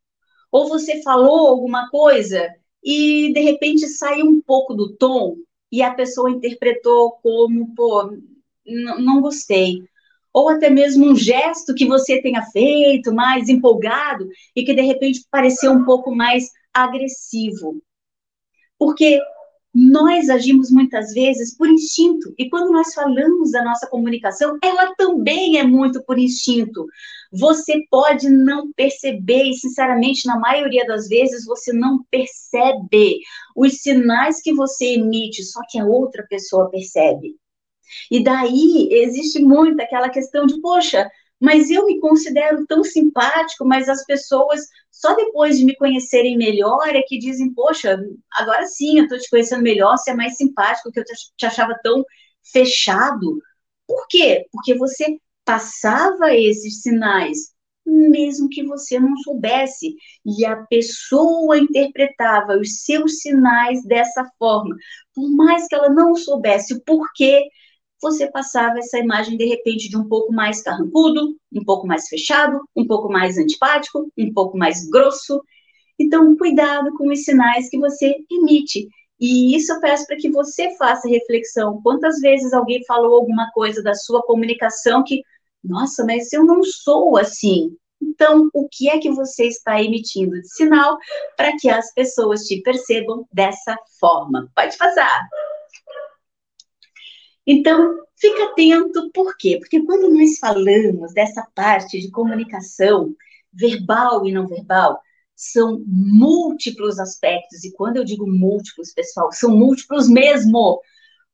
Ou 0.52 0.68
você 0.68 1.02
falou 1.04 1.48
alguma 1.48 1.90
coisa 1.90 2.50
e 2.84 3.32
de 3.34 3.42
repente 3.42 3.88
saiu 3.88 4.26
um 4.26 4.42
pouco 4.42 4.74
do 4.74 4.96
tom 4.96 5.36
e 5.72 5.84
a 5.84 5.94
pessoa 5.94 6.32
interpretou 6.32 7.12
como, 7.22 7.76
pô, 7.76 8.10
não 8.68 9.22
gostei. 9.22 9.84
Ou 10.34 10.50
até 10.50 10.70
mesmo 10.70 11.10
um 11.10 11.16
gesto 11.16 11.74
que 11.74 11.86
você 11.86 12.22
tenha 12.22 12.44
feito 12.44 13.14
mais 13.14 13.50
empolgado 13.50 14.28
e 14.56 14.64
que 14.64 14.74
de 14.74 14.82
repente 14.82 15.26
pareceu 15.32 15.72
um 15.72 15.84
pouco 15.84 16.14
mais 16.14 16.50
agressivo. 16.74 17.82
Porque 18.78 19.20
nós 19.74 20.28
agimos 20.30 20.72
muitas 20.72 21.14
vezes 21.14 21.56
por 21.56 21.70
instinto. 21.70 22.34
E 22.38 22.50
quando 22.50 22.72
nós 22.72 22.94
falamos 22.94 23.52
da 23.52 23.64
nossa 23.64 23.88
comunicação, 23.88 24.58
ela 24.64 24.96
também 24.96 25.60
é 25.60 25.64
muito 25.64 26.04
por 26.04 26.18
instinto. 26.18 26.86
Você 27.32 27.84
pode 27.90 28.28
não 28.30 28.72
perceber, 28.74 29.44
e 29.44 29.54
sinceramente, 29.54 30.26
na 30.26 30.40
maioria 30.40 30.86
das 30.86 31.08
vezes, 31.08 31.46
você 31.46 31.72
não 31.72 32.04
percebe 32.10 33.20
os 33.56 33.82
sinais 33.82 34.42
que 34.42 34.54
você 34.54 34.96
emite, 34.96 35.44
só 35.44 35.62
que 35.70 35.80
a 35.80 35.86
outra 35.86 36.26
pessoa 36.28 36.70
percebe. 36.72 37.36
E 38.12 38.23
daí 38.23 38.89
existe 38.91 39.39
muito 39.41 39.80
aquela 39.82 40.10
questão 40.10 40.45
de, 40.45 40.60
poxa, 40.62 41.10
mas 41.39 41.69
eu 41.69 41.86
me 41.86 42.00
considero 42.00 42.65
tão 42.65 42.84
simpático, 42.84 43.65
mas 43.65 43.88
as 43.88 44.04
pessoas, 44.06 44.62
só 44.91 45.15
depois 45.15 45.58
de 45.58 45.65
me 45.65 45.76
conhecerem 45.76 46.38
melhor, 46.38 46.88
é 46.88 47.02
que 47.04 47.17
dizem, 47.19 47.54
poxa, 47.54 48.00
agora 48.34 48.65
sim, 48.65 48.97
eu 48.97 49.04
estou 49.04 49.19
te 49.19 49.30
conhecendo 49.30 49.62
melhor, 49.62 49.97
você 49.97 50.12
é 50.12 50.15
mais 50.15 50.36
simpático, 50.36 50.91
que 50.91 51.00
eu 51.00 51.04
te 51.06 51.45
achava 51.45 51.78
tão 51.84 52.04
fechado. 52.52 53.39
Por 53.88 54.08
quê? 54.08 54.47
Porque 54.52 54.73
você 54.76 55.17
passava 55.45 56.34
esses 56.34 56.82
sinais, 56.82 57.54
mesmo 57.86 58.50
que 58.50 58.65
você 58.65 59.00
não 59.00 59.15
soubesse, 59.17 59.95
e 60.26 60.45
a 60.45 60.58
pessoa 60.63 61.58
interpretava 61.58 62.58
os 62.58 62.84
seus 62.84 63.19
sinais 63.19 63.84
dessa 63.86 64.30
forma, 64.38 64.76
por 65.13 65.30
mais 65.32 65.67
que 65.67 65.76
ela 65.76 65.89
não 65.89 66.15
soubesse 66.15 66.73
o 66.73 66.84
porquê, 66.84 67.47
você 68.02 68.30
passava 68.30 68.80
essa 68.80 69.00
imagem 69.00 69.38
de 69.38 69.46
repente 69.46 69.90
de 69.90 69.98
um 69.98 70.08
pouco 70.08 70.32
mais 70.32 70.62
carrancudo, 70.62 71.36
um 71.54 71.64
pouco 71.64 71.88
mais 71.88 72.08
fechado, 72.08 72.60
um 72.76 72.86
pouco 72.86 73.10
mais 73.10 73.38
antipático, 73.38 74.12
um 74.18 74.34
pouco 74.34 74.58
mais 74.58 74.88
grosso. 74.90 75.42
Então, 76.00 76.36
cuidado 76.38 76.94
com 76.96 77.12
os 77.12 77.24
sinais 77.24 77.70
que 77.70 77.80
você 77.80 78.16
emite. 78.32 78.88
E 79.20 79.56
isso 79.56 79.74
eu 79.74 79.80
peço 79.80 80.06
para 80.06 80.18
que 80.18 80.30
você 80.30 80.76
faça 80.78 81.10
reflexão. 81.10 81.82
Quantas 81.82 82.20
vezes 82.20 82.54
alguém 82.54 82.86
falou 82.86 83.16
alguma 83.16 83.50
coisa 83.52 83.82
da 83.82 83.96
sua 83.96 84.22
comunicação 84.22 85.04
que, 85.04 85.22
nossa, 85.64 86.06
mas 86.06 86.32
eu 86.32 86.46
não 86.46 86.64
sou 86.64 87.18
assim. 87.18 87.76
Então, 88.00 88.48
o 88.54 88.68
que 88.70 88.90
é 88.90 89.00
que 89.00 89.10
você 89.10 89.48
está 89.48 89.82
emitindo 89.82 90.40
de 90.40 90.48
sinal 90.50 90.98
para 91.36 91.56
que 91.58 91.68
as 91.68 91.92
pessoas 91.94 92.44
te 92.44 92.62
percebam 92.62 93.26
dessa 93.34 93.76
forma? 94.00 94.52
Pode 94.56 94.78
passar. 94.78 95.28
Então, 97.48 97.96
fica 98.20 98.52
atento, 98.52 99.10
por 99.14 99.38
quê? 99.38 99.58
Porque 99.58 99.82
quando 99.86 100.14
nós 100.14 100.38
falamos 100.38 101.14
dessa 101.14 101.48
parte 101.56 102.00
de 102.00 102.12
comunicação 102.12 103.16
verbal 103.54 104.26
e 104.26 104.34
não 104.34 104.46
verbal, 104.46 105.00
são 105.34 105.82
múltiplos 105.88 107.00
aspectos, 107.00 107.64
e 107.64 107.72
quando 107.72 107.98
eu 107.98 108.04
digo 108.04 108.28
múltiplos, 108.28 108.92
pessoal, 108.92 109.32
são 109.32 109.56
múltiplos 109.56 110.10
mesmo, 110.10 110.82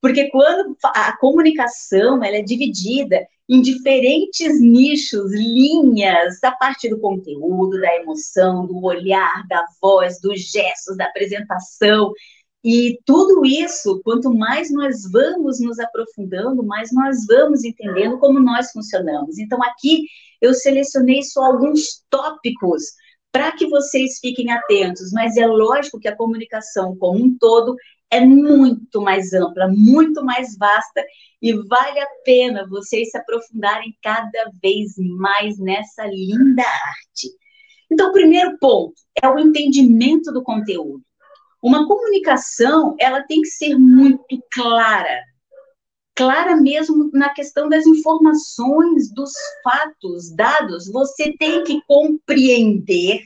porque 0.01 0.29
quando 0.29 0.77
a 0.83 1.17
comunicação 1.17 2.23
ela 2.23 2.37
é 2.37 2.41
dividida 2.41 3.25
em 3.49 3.61
diferentes 3.61 4.59
nichos, 4.59 5.31
linhas, 5.31 6.39
da 6.41 6.51
parte 6.51 6.89
do 6.89 6.99
conteúdo, 6.99 7.79
da 7.79 7.95
emoção, 7.95 8.67
do 8.67 8.83
olhar, 8.83 9.47
da 9.47 9.65
voz, 9.81 10.19
dos 10.21 10.41
gestos, 10.51 10.97
da 10.97 11.05
apresentação, 11.05 12.11
e 12.63 12.97
tudo 13.05 13.45
isso, 13.45 14.01
quanto 14.05 14.33
mais 14.33 14.71
nós 14.71 15.03
vamos 15.11 15.59
nos 15.59 15.79
aprofundando, 15.79 16.63
mais 16.63 16.93
nós 16.93 17.25
vamos 17.27 17.65
entendendo 17.65 18.17
como 18.17 18.39
nós 18.39 18.71
funcionamos. 18.71 19.37
Então, 19.37 19.61
aqui 19.61 20.05
eu 20.41 20.53
selecionei 20.53 21.21
só 21.23 21.43
alguns 21.43 22.03
tópicos 22.09 22.83
para 23.33 23.51
que 23.51 23.67
vocês 23.67 24.19
fiquem 24.19 24.51
atentos, 24.51 25.11
mas 25.11 25.35
é 25.35 25.45
lógico 25.45 25.99
que 25.99 26.07
a 26.07 26.15
comunicação 26.15 26.95
como 26.95 27.21
um 27.21 27.37
todo 27.37 27.75
é 28.09 28.21
muito 28.21 29.01
mais 29.01 29.33
ampla, 29.33 29.67
muito 29.67 30.23
mais 30.23 30.55
vasta 30.57 31.03
e 31.41 31.51
vale 31.51 31.99
a 31.99 32.07
pena 32.23 32.67
vocês 32.69 33.09
se 33.09 33.17
aprofundarem 33.17 33.97
cada 34.01 34.51
vez 34.61 34.93
mais 34.97 35.57
nessa 35.57 36.05
linda 36.05 36.61
arte. 36.61 37.29
Então, 37.91 38.09
o 38.09 38.13
primeiro 38.13 38.57
ponto 38.59 38.93
é 39.21 39.27
o 39.27 39.37
entendimento 39.37 40.31
do 40.31 40.43
conteúdo. 40.43 41.03
Uma 41.63 41.87
comunicação, 41.87 42.93
ela 42.99 43.23
tem 43.23 43.41
que 43.41 43.47
ser 43.47 43.79
muito 43.79 44.37
clara. 44.51 45.17
Clara 46.13 46.57
mesmo 46.57 47.09
na 47.13 47.29
questão 47.29 47.69
das 47.69 47.85
informações, 47.85 49.09
dos 49.13 49.31
fatos, 49.63 50.35
dados. 50.35 50.91
Você 50.91 51.33
tem 51.39 51.63
que 51.63 51.81
compreender 51.87 53.21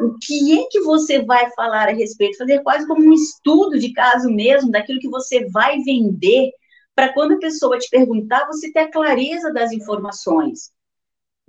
o 0.00 0.16
que 0.18 0.58
é 0.58 0.64
que 0.70 0.80
você 0.80 1.22
vai 1.22 1.50
falar 1.50 1.88
a 1.88 1.92
respeito, 1.92 2.38
fazer 2.38 2.62
quase 2.62 2.86
como 2.86 3.04
um 3.04 3.12
estudo 3.12 3.78
de 3.78 3.92
caso 3.92 4.30
mesmo, 4.30 4.70
daquilo 4.70 4.98
que 4.98 5.10
você 5.10 5.44
vai 5.50 5.78
vender, 5.80 6.50
para 6.94 7.12
quando 7.12 7.34
a 7.34 7.38
pessoa 7.38 7.78
te 7.78 7.90
perguntar, 7.90 8.46
você 8.46 8.72
ter 8.72 8.80
a 8.80 8.90
clareza 8.90 9.52
das 9.52 9.72
informações 9.72 10.72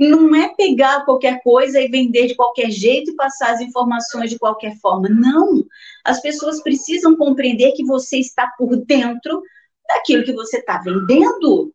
não 0.09 0.35
é 0.35 0.53
pegar 0.55 1.05
qualquer 1.05 1.41
coisa 1.43 1.79
e 1.79 1.87
vender 1.87 2.27
de 2.27 2.35
qualquer 2.35 2.69
jeito 2.71 3.11
e 3.11 3.15
passar 3.15 3.53
as 3.53 3.61
informações 3.61 4.29
de 4.29 4.39
qualquer 4.39 4.77
forma. 4.77 5.09
Não. 5.09 5.63
As 6.03 6.21
pessoas 6.21 6.61
precisam 6.61 7.15
compreender 7.15 7.73
que 7.73 7.85
você 7.85 8.17
está 8.17 8.47
por 8.57 8.75
dentro 8.75 9.41
daquilo 9.87 10.23
que 10.23 10.33
você 10.33 10.57
está 10.57 10.79
vendendo. 10.79 11.73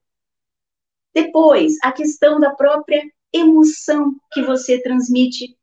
Depois, 1.14 1.74
a 1.82 1.92
questão 1.92 2.38
da 2.38 2.50
própria 2.50 3.02
emoção 3.32 4.14
que 4.32 4.42
você 4.42 4.80
transmite. 4.80 5.56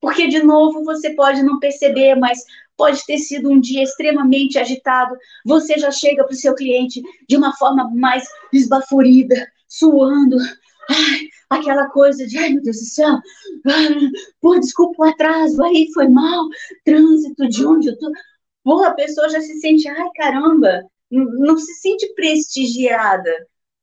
Porque, 0.00 0.26
de 0.26 0.42
novo, 0.42 0.84
você 0.84 1.14
pode 1.14 1.42
não 1.42 1.58
perceber, 1.58 2.16
mas 2.16 2.44
pode 2.76 3.04
ter 3.04 3.18
sido 3.18 3.50
um 3.50 3.60
dia 3.60 3.82
extremamente 3.82 4.58
agitado. 4.58 5.16
Você 5.44 5.78
já 5.78 5.90
chega 5.90 6.24
para 6.24 6.32
o 6.32 6.36
seu 6.36 6.54
cliente 6.54 7.00
de 7.28 7.36
uma 7.36 7.54
forma 7.56 7.88
mais 7.94 8.26
esbaforida, 8.52 9.46
suando, 9.68 10.36
ai, 10.92 11.28
aquela 11.50 11.88
coisa 11.90 12.26
de, 12.26 12.38
ai 12.38 12.50
meu 12.50 12.62
Deus 12.62 12.78
do 12.78 12.84
céu, 12.84 13.18
pô, 14.40 14.58
desculpa 14.58 15.02
o 15.04 15.08
atraso, 15.08 15.62
aí 15.64 15.88
foi 15.94 16.08
mal, 16.08 16.48
trânsito, 16.84 17.48
de 17.48 17.66
onde 17.66 17.88
eu 17.88 17.98
tô. 17.98 18.10
Pô, 18.64 18.84
a 18.84 18.92
pessoa 18.94 19.28
já 19.28 19.40
se 19.40 19.60
sente, 19.60 19.88
ai 19.88 20.10
caramba, 20.16 20.82
não, 21.10 21.24
não 21.24 21.58
se 21.58 21.74
sente 21.74 22.12
prestigiada. 22.14 23.30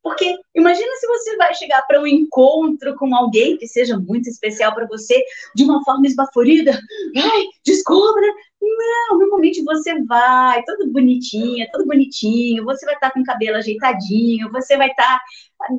Porque 0.01 0.35
imagina 0.55 0.95
se 0.95 1.07
você 1.07 1.35
vai 1.37 1.53
chegar 1.53 1.81
para 1.83 2.01
um 2.01 2.07
encontro 2.07 2.95
com 2.95 3.13
alguém 3.15 3.57
que 3.57 3.67
seja 3.67 3.97
muito 3.97 4.29
especial 4.29 4.73
para 4.73 4.87
você 4.87 5.21
de 5.55 5.63
uma 5.63 5.83
forma 5.83 6.07
esbaforida. 6.07 6.71
Ai, 7.17 7.43
descubra 7.65 8.27
não, 8.61 9.19
normalmente 9.19 9.63
você 9.63 10.03
vai, 10.03 10.61
todo 10.63 10.91
bonitinho, 10.91 11.65
todo 11.71 11.85
bonitinho, 11.85 12.65
você 12.65 12.85
vai 12.85 12.95
estar 12.95 13.11
com 13.11 13.21
o 13.21 13.23
cabelo 13.23 13.57
ajeitadinho, 13.57 14.51
você 14.51 14.75
vai 14.75 14.89
estar, 14.89 15.19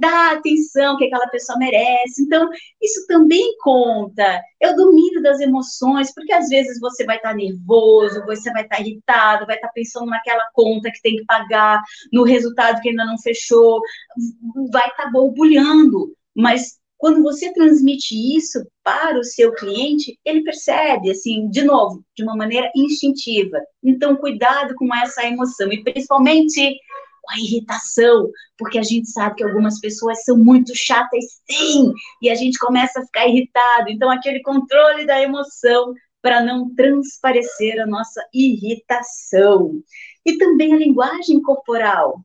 dá 0.00 0.32
atenção 0.32 0.96
que 0.96 1.04
aquela 1.04 1.28
pessoa 1.28 1.58
merece. 1.58 2.22
Então, 2.22 2.48
isso 2.80 3.06
também 3.06 3.54
conta. 3.62 4.40
É 4.60 4.70
o 4.70 4.76
das 5.22 5.40
emoções, 5.40 6.12
porque 6.14 6.32
às 6.32 6.48
vezes 6.48 6.78
você 6.80 7.04
vai 7.04 7.16
estar 7.16 7.34
nervoso, 7.34 8.24
você 8.24 8.50
vai 8.52 8.62
estar 8.62 8.80
irritado, 8.80 9.46
vai 9.46 9.56
estar 9.56 9.68
pensando 9.68 10.06
naquela 10.06 10.44
conta 10.52 10.90
que 10.90 11.02
tem 11.02 11.16
que 11.16 11.24
pagar, 11.24 11.82
no 12.12 12.24
resultado 12.24 12.80
que 12.80 12.90
ainda 12.90 13.04
não 13.04 13.18
fechou, 13.18 13.80
vai 14.70 14.88
estar 14.88 15.10
borbulhando. 15.10 16.14
Mas 16.34 16.80
quando 17.00 17.22
você 17.22 17.50
transmite 17.54 18.14
isso 18.14 18.62
para 18.84 19.18
o 19.18 19.24
seu 19.24 19.54
cliente, 19.54 20.18
ele 20.22 20.44
percebe, 20.44 21.10
assim, 21.10 21.48
de 21.48 21.62
novo, 21.62 22.04
de 22.14 22.22
uma 22.22 22.36
maneira 22.36 22.70
instintiva. 22.76 23.58
Então, 23.82 24.16
cuidado 24.16 24.74
com 24.74 24.94
essa 24.94 25.26
emoção 25.26 25.72
e 25.72 25.82
principalmente 25.82 26.76
a 27.30 27.38
irritação, 27.38 28.30
porque 28.58 28.78
a 28.78 28.82
gente 28.82 29.08
sabe 29.10 29.36
que 29.36 29.44
algumas 29.44 29.80
pessoas 29.80 30.24
são 30.24 30.36
muito 30.36 30.74
chatas, 30.74 31.24
sim, 31.50 31.92
e 32.20 32.28
a 32.28 32.34
gente 32.34 32.58
começa 32.58 33.00
a 33.00 33.04
ficar 33.04 33.26
irritado. 33.26 33.88
Então, 33.88 34.10
aquele 34.10 34.42
controle 34.42 35.06
da 35.06 35.20
emoção 35.20 35.94
para 36.22 36.42
não 36.42 36.74
transparecer 36.74 37.80
a 37.80 37.86
nossa 37.86 38.22
irritação. 38.34 39.82
E 40.24 40.36
também 40.36 40.74
a 40.74 40.76
linguagem 40.76 41.40
corporal. 41.40 42.22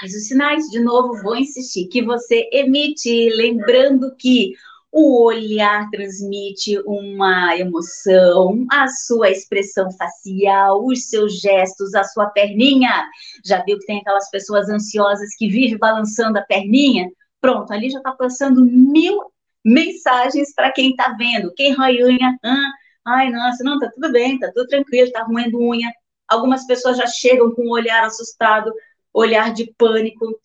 Mas 0.00 0.14
os 0.14 0.26
sinais, 0.26 0.64
de 0.66 0.80
novo, 0.80 1.22
vou 1.22 1.36
insistir, 1.36 1.86
que 1.86 2.02
você 2.02 2.48
emite, 2.52 3.28
lembrando 3.36 4.14
que 4.16 4.54
o 4.92 5.24
olhar 5.24 5.88
transmite 5.90 6.78
uma 6.84 7.56
emoção, 7.56 8.66
a 8.70 8.86
sua 8.88 9.30
expressão 9.30 9.90
facial, 9.92 10.84
os 10.84 11.08
seus 11.08 11.40
gestos, 11.40 11.94
a 11.94 12.04
sua 12.04 12.26
perninha. 12.26 13.08
Já 13.42 13.62
viu 13.64 13.78
que 13.78 13.86
tem 13.86 14.00
aquelas 14.00 14.28
pessoas 14.30 14.68
ansiosas 14.68 15.34
que 15.38 15.48
vivem 15.48 15.78
balançando 15.78 16.38
a 16.38 16.42
perninha? 16.42 17.10
Pronto, 17.40 17.72
ali 17.72 17.88
já 17.88 17.98
está 17.98 18.12
passando 18.12 18.66
mil 18.66 19.18
mensagens 19.64 20.52
para 20.54 20.70
quem 20.70 20.90
está 20.90 21.14
vendo. 21.18 21.54
Quem 21.54 21.72
rói 21.72 22.02
unha, 22.02 22.36
ah, 22.44 22.70
ai, 23.06 23.30
nossa, 23.30 23.64
não, 23.64 23.78
tá 23.78 23.90
tudo 23.94 24.12
bem, 24.12 24.38
tá 24.38 24.52
tudo 24.54 24.66
tranquilo, 24.66 25.10
tá 25.10 25.22
roendo 25.22 25.58
unha. 25.58 25.90
Algumas 26.28 26.66
pessoas 26.66 26.98
já 26.98 27.06
chegam 27.06 27.50
com 27.54 27.62
um 27.62 27.70
olhar 27.70 28.04
assustado, 28.04 28.70
olhar 29.12 29.54
de 29.54 29.72
pânico. 29.78 30.38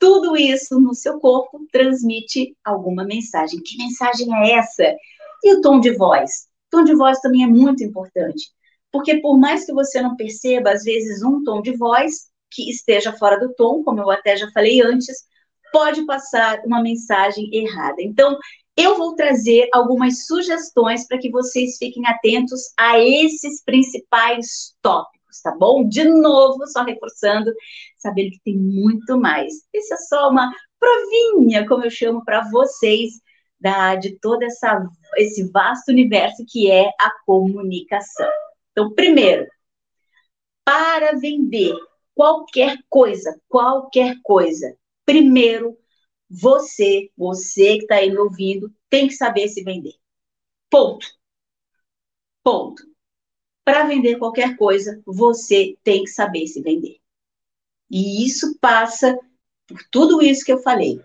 Tudo 0.00 0.36
isso 0.36 0.80
no 0.80 0.94
seu 0.94 1.20
corpo 1.20 1.60
transmite 1.70 2.56
alguma 2.64 3.04
mensagem. 3.04 3.60
Que 3.62 3.76
mensagem 3.76 4.34
é 4.34 4.52
essa? 4.54 4.96
E 5.44 5.54
o 5.54 5.60
tom 5.60 5.78
de 5.78 5.92
voz? 5.92 6.48
O 6.66 6.78
tom 6.78 6.84
de 6.84 6.94
voz 6.94 7.20
também 7.20 7.44
é 7.44 7.46
muito 7.46 7.84
importante, 7.84 8.48
porque 8.90 9.20
por 9.20 9.38
mais 9.38 9.66
que 9.66 9.72
você 9.72 10.00
não 10.00 10.16
perceba, 10.16 10.72
às 10.72 10.84
vezes, 10.84 11.22
um 11.22 11.44
tom 11.44 11.60
de 11.60 11.76
voz 11.76 12.30
que 12.50 12.70
esteja 12.70 13.12
fora 13.12 13.38
do 13.38 13.52
tom, 13.54 13.84
como 13.84 14.00
eu 14.00 14.10
até 14.10 14.36
já 14.36 14.50
falei 14.52 14.80
antes, 14.82 15.16
pode 15.72 16.04
passar 16.06 16.60
uma 16.64 16.82
mensagem 16.82 17.48
errada. 17.52 18.00
Então, 18.00 18.38
eu 18.76 18.96
vou 18.96 19.14
trazer 19.14 19.68
algumas 19.72 20.26
sugestões 20.26 21.06
para 21.06 21.18
que 21.18 21.30
vocês 21.30 21.76
fiquem 21.76 22.06
atentos 22.06 22.72
a 22.78 22.98
esses 22.98 23.62
principais 23.62 24.74
tópicos 24.80 25.20
tá 25.42 25.54
bom? 25.56 25.86
De 25.88 26.04
novo, 26.04 26.66
só 26.66 26.82
reforçando, 26.82 27.52
sabendo 28.00 28.30
que 28.30 28.40
tem 28.44 28.56
muito 28.56 29.18
mais. 29.18 29.52
Isso 29.72 29.94
é 29.94 29.96
só 29.96 30.30
uma 30.30 30.50
provinha, 30.78 31.66
como 31.66 31.84
eu 31.84 31.90
chamo 31.90 32.24
para 32.24 32.48
vocês, 32.50 33.20
da, 33.60 33.94
de 33.94 34.18
todo 34.18 34.42
essa, 34.42 34.88
esse 35.16 35.50
vasto 35.50 35.90
universo 35.90 36.44
que 36.48 36.70
é 36.70 36.88
a 37.00 37.10
comunicação. 37.26 38.30
Então, 38.72 38.92
primeiro, 38.94 39.46
para 40.64 41.18
vender 41.18 41.74
qualquer 42.14 42.78
coisa, 42.88 43.38
qualquer 43.48 44.16
coisa, 44.22 44.76
primeiro, 45.04 45.76
você, 46.28 47.10
você 47.16 47.76
que 47.76 47.82
está 47.82 47.96
aí 47.96 48.10
me 48.10 48.18
ouvindo, 48.18 48.72
tem 48.88 49.08
que 49.08 49.14
saber 49.14 49.48
se 49.48 49.62
vender. 49.62 49.94
Ponto. 50.70 51.06
Ponto. 52.42 52.82
Para 53.64 53.84
vender 53.84 54.18
qualquer 54.18 54.56
coisa, 54.56 55.00
você 55.04 55.76
tem 55.82 56.04
que 56.04 56.10
saber 56.10 56.46
se 56.46 56.62
vender. 56.62 56.99
E 57.90 58.24
isso 58.24 58.56
passa 58.60 59.18
por 59.66 59.80
tudo 59.90 60.22
isso 60.22 60.44
que 60.44 60.52
eu 60.52 60.62
falei. 60.62 61.00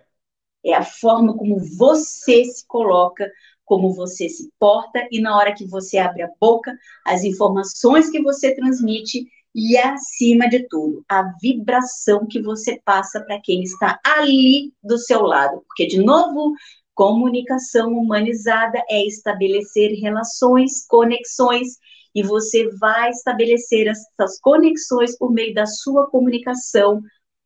É 0.63 0.74
a 0.74 0.84
forma 0.84 1.36
como 1.36 1.60
você 1.60 2.43
se 2.45 2.65
coloca, 2.67 3.30
como 3.63 3.93
você 3.93 4.30
se 4.30 4.52
porta 4.60 5.08
e 5.12 5.19
na 5.19 5.36
hora 5.38 5.54
que 5.54 5.65
você 5.65 5.98
abre 5.98 6.21
a 6.24 6.30
boca, 6.39 6.78
as 7.06 7.24
informações 7.24 8.10
que 8.10 8.21
você 8.21 8.54
transmite 8.54 9.28
e 9.54 9.78
acima 9.78 10.50
de 10.50 10.67
tudo, 10.67 11.04
a 11.08 11.32
vibração 11.41 12.28
que 12.28 12.41
você 12.41 12.82
passa 12.84 13.21
para 13.21 13.39
quem 13.39 13.63
está 13.63 14.00
ali 14.06 14.74
do 14.84 14.98
seu 14.98 15.21
lado, 15.21 15.63
porque 15.65 15.88
de 15.88 16.04
novo, 16.04 16.54
comunicação 16.93 17.93
humanizada 17.93 18.84
é 18.89 19.06
estabelecer 19.06 19.91
relações, 20.00 20.86
conexões 20.88 21.78
e 22.15 22.23
você 22.23 22.69
vai 22.78 23.10
estabelecer 23.10 23.88
essas 23.88 24.39
conexões 24.39 25.17
por 25.17 25.32
meio 25.32 25.54
da 25.54 25.65
sua 25.65 26.10
comunicação 26.10 27.01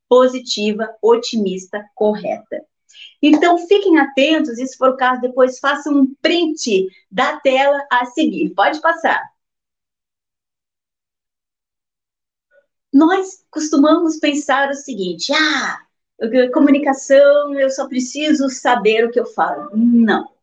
positiva, 0.08 0.96
otimista, 1.02 1.84
correta. 1.96 2.64
Então, 3.22 3.58
fiquem 3.68 3.98
atentos, 3.98 4.60
e 4.60 4.68
se 4.68 4.78
for 4.78 4.92
o 4.92 4.98
caso, 4.98 5.22
depois 5.22 5.60
façam 5.60 5.94
um 5.94 6.16
print 6.22 6.88
da 7.12 7.40
tela 7.40 7.80
a 7.92 8.06
seguir. 8.06 8.52
Pode 8.52 8.80
passar. 8.80 9.22
Nós 12.94 13.44
costumamos 13.52 14.18
pensar 14.20 14.70
o 14.70 14.74
seguinte: 14.76 15.32
ah, 15.34 15.80
comunicação, 16.54 17.54
eu 17.60 17.70
só 17.70 17.88
preciso 17.88 18.50
saber 18.50 19.06
o 19.06 19.12
que 19.12 19.20
eu 19.20 19.26
falo. 19.26 19.70
Não. 19.76 20.39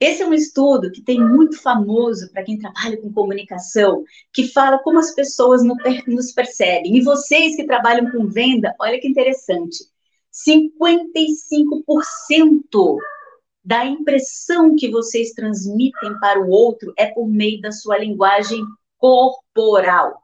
Esse 0.00 0.22
é 0.22 0.26
um 0.26 0.32
estudo 0.32 0.92
que 0.92 1.02
tem 1.02 1.20
muito 1.20 1.60
famoso 1.60 2.30
para 2.30 2.44
quem 2.44 2.56
trabalha 2.56 2.96
com 3.00 3.12
comunicação, 3.12 4.04
que 4.32 4.46
fala 4.46 4.78
como 4.78 4.98
as 4.98 5.12
pessoas 5.12 5.60
nos 6.06 6.32
percebem. 6.32 6.96
E 6.96 7.02
vocês 7.02 7.56
que 7.56 7.66
trabalham 7.66 8.08
com 8.10 8.28
venda, 8.28 8.72
olha 8.80 9.00
que 9.00 9.08
interessante. 9.08 9.78
55% 10.32 12.96
da 13.64 13.84
impressão 13.84 14.76
que 14.76 14.88
vocês 14.88 15.32
transmitem 15.32 16.16
para 16.20 16.40
o 16.40 16.48
outro 16.48 16.92
é 16.96 17.06
por 17.06 17.28
meio 17.28 17.60
da 17.60 17.72
sua 17.72 17.98
linguagem 17.98 18.64
corporal. 18.98 20.22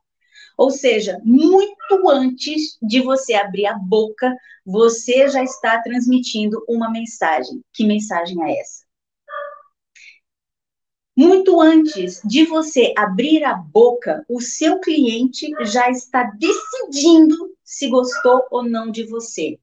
Ou 0.57 0.71
seja, 0.71 1.21
muito 1.25 2.09
antes 2.09 2.79
de 2.81 3.01
você 3.01 3.35
abrir 3.35 3.67
a 3.67 3.77
boca, 3.77 4.33
você 4.65 5.29
já 5.29 5.43
está 5.43 5.83
transmitindo 5.83 6.65
uma 6.69 6.89
mensagem. 6.91 7.61
Que 7.73 7.85
mensagem 7.85 8.41
é 8.45 8.61
essa? 8.61 8.84
Muito 11.17 11.61
antes 11.61 12.21
de 12.25 12.45
você 12.45 12.93
abrir 12.97 13.45
a 13.45 13.55
boca, 13.55 14.25
o 14.29 14.41
seu 14.41 14.81
cliente 14.81 15.49
já 15.61 15.89
está 15.89 16.25
decidindo 16.25 17.55
se 17.63 17.89
gostou 17.89 18.45
ou 18.51 18.65
não 18.65 18.91
de 18.91 19.05
você. 19.05 19.59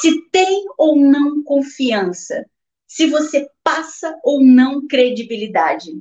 Se 0.00 0.22
tem 0.30 0.64
ou 0.78 0.96
não 0.96 1.42
confiança. 1.42 2.46
Se 2.86 3.06
você 3.06 3.48
passa 3.64 4.16
ou 4.22 4.40
não 4.40 4.86
credibilidade. 4.86 6.00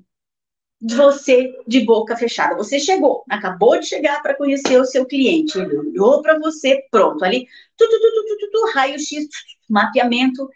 Você 0.79 1.51
de 1.67 1.79
boca 1.81 2.15
fechada. 2.15 2.55
Você 2.55 2.79
chegou, 2.79 3.23
acabou 3.29 3.79
de 3.79 3.85
chegar 3.85 4.21
para 4.21 4.35
conhecer 4.35 4.79
o 4.79 4.85
seu 4.85 5.05
cliente. 5.05 5.57
Ele 5.57 5.77
olhou 5.77 6.21
para 6.21 6.37
você, 6.39 6.85
pronto, 6.91 7.23
ali, 7.23 7.47
tudo, 7.77 7.91
tudo, 7.91 8.25
tudo, 8.25 8.51
tudo, 8.51 8.71
raio-x, 8.73 9.27
mapeamento 9.69 10.47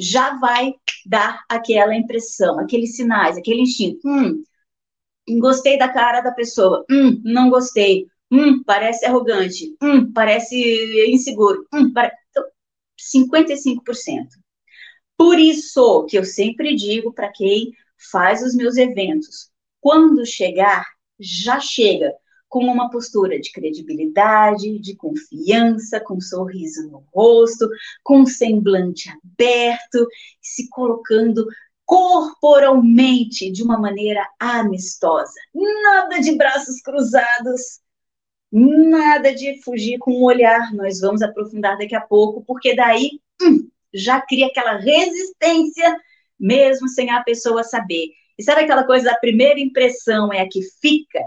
já 0.00 0.38
vai 0.38 0.74
dar 1.06 1.44
aquela 1.48 1.94
impressão, 1.94 2.58
aqueles 2.58 2.96
sinais, 2.96 3.36
aquele 3.36 3.62
instinto. 3.62 4.00
Hum, 4.06 4.42
gostei 5.38 5.78
da 5.78 5.88
cara 5.88 6.20
da 6.20 6.32
pessoa. 6.32 6.84
Hum, 6.90 7.20
não 7.24 7.50
gostei. 7.50 8.06
Hum, 8.30 8.62
parece 8.64 9.04
arrogante. 9.04 9.76
Hum, 9.82 10.12
parece 10.12 10.56
inseguro. 11.12 11.66
Hum, 11.72 11.92
pare... 11.92 12.12
então, 12.30 12.44
55%. 12.98 14.28
Por 15.16 15.38
isso 15.38 16.06
que 16.06 16.16
eu 16.16 16.24
sempre 16.24 16.74
digo 16.74 17.12
para 17.12 17.30
quem 17.30 17.72
faz 18.10 18.42
os 18.42 18.54
meus 18.54 18.76
eventos, 18.78 19.50
quando 19.80 20.24
chegar, 20.24 20.86
já 21.18 21.60
chega 21.60 22.12
com 22.50 22.64
uma 22.64 22.90
postura 22.90 23.40
de 23.40 23.52
credibilidade, 23.52 24.80
de 24.80 24.96
confiança, 24.96 26.00
com 26.00 26.16
um 26.16 26.20
sorriso 26.20 26.90
no 26.90 27.04
rosto, 27.14 27.66
com 28.02 28.22
um 28.22 28.26
semblante 28.26 29.08
aberto, 29.08 30.06
se 30.42 30.68
colocando 30.68 31.46
corporalmente 31.86 33.50
de 33.52 33.62
uma 33.62 33.78
maneira 33.78 34.28
amistosa. 34.38 35.32
Nada 35.54 36.20
de 36.20 36.36
braços 36.36 36.82
cruzados, 36.82 37.80
nada 38.50 39.32
de 39.32 39.62
fugir 39.62 39.98
com 39.98 40.12
o 40.12 40.24
olhar. 40.24 40.74
Nós 40.74 41.00
vamos 41.00 41.22
aprofundar 41.22 41.78
daqui 41.78 41.94
a 41.94 42.00
pouco, 42.00 42.44
porque 42.44 42.74
daí 42.74 43.20
hum, 43.40 43.68
já 43.94 44.20
cria 44.20 44.48
aquela 44.48 44.76
resistência, 44.76 45.96
mesmo 46.38 46.88
sem 46.88 47.10
a 47.10 47.22
pessoa 47.22 47.62
saber. 47.62 48.08
E 48.36 48.42
sabe 48.42 48.62
aquela 48.62 48.84
coisa 48.84 49.04
da 49.04 49.16
primeira 49.16 49.60
impressão 49.60 50.32
é 50.32 50.40
a 50.40 50.48
que 50.48 50.62
fica? 50.80 51.20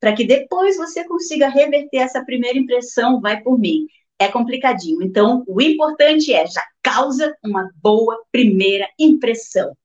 Para 0.00 0.14
que 0.14 0.24
depois 0.24 0.76
você 0.76 1.04
consiga 1.04 1.48
reverter 1.48 1.98
essa 1.98 2.24
primeira 2.24 2.58
impressão, 2.58 3.20
vai 3.20 3.40
por 3.40 3.58
mim. 3.58 3.86
É 4.18 4.28
complicadinho. 4.28 5.02
Então, 5.02 5.44
o 5.46 5.60
importante 5.60 6.32
é 6.32 6.46
já 6.46 6.64
causa 6.82 7.36
uma 7.44 7.70
boa 7.82 8.22
primeira 8.32 8.88
impressão. 8.98 9.76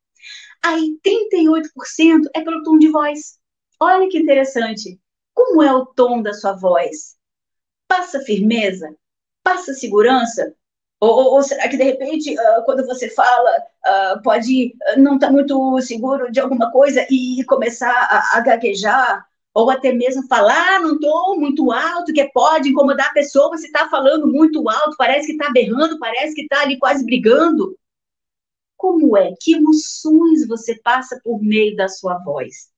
Aí, 0.63 0.97
38% 1.05 2.29
é 2.33 2.41
pelo 2.41 2.63
tom 2.63 2.77
de 2.77 2.89
voz. 2.89 3.39
Olha 3.79 4.07
que 4.07 4.19
interessante. 4.19 4.99
Como 5.33 5.63
é 5.63 5.73
o 5.73 5.85
tom 5.85 6.21
da 6.21 6.33
sua 6.33 6.53
voz? 6.53 7.15
Passa 7.87 8.19
firmeza? 8.21 8.95
Passa 9.43 9.73
segurança? 9.73 10.53
Ou, 10.99 11.33
ou, 11.33 11.41
será 11.41 11.67
que, 11.67 11.77
de 11.77 11.83
repente, 11.83 12.35
uh, 12.35 12.63
quando 12.63 12.85
você 12.85 13.09
fala, 13.09 13.49
uh, 13.87 14.21
pode 14.21 14.75
não 14.97 15.15
estar 15.15 15.27
tá 15.27 15.33
muito 15.33 15.81
seguro 15.81 16.31
de 16.31 16.39
alguma 16.39 16.71
coisa 16.71 17.05
e 17.09 17.43
começar 17.45 17.89
a, 17.89 18.37
a 18.37 18.41
gaguejar? 18.41 19.25
Ou 19.53 19.69
até 19.69 19.91
mesmo 19.91 20.27
falar, 20.27 20.75
ah, 20.75 20.79
não 20.79 20.95
estou 20.95 21.39
muito 21.39 21.71
alto, 21.71 22.13
que 22.13 22.23
pode 22.31 22.69
incomodar 22.69 23.09
a 23.09 23.13
pessoa, 23.13 23.49
você 23.49 23.65
está 23.65 23.89
falando 23.89 24.27
muito 24.27 24.67
alto, 24.69 24.95
parece 24.97 25.27
que 25.27 25.33
está 25.33 25.51
berrando, 25.51 25.99
parece 25.99 26.33
que 26.33 26.41
está 26.41 26.61
ali 26.61 26.77
quase 26.79 27.05
brigando. 27.05 27.77
Como 28.77 29.15
é? 29.17 29.33
Que 29.39 29.53
emoções 29.55 30.47
você 30.47 30.79
passa 30.81 31.19
por 31.23 31.41
meio 31.41 31.75
da 31.75 31.87
sua 31.87 32.17
voz? 32.19 32.71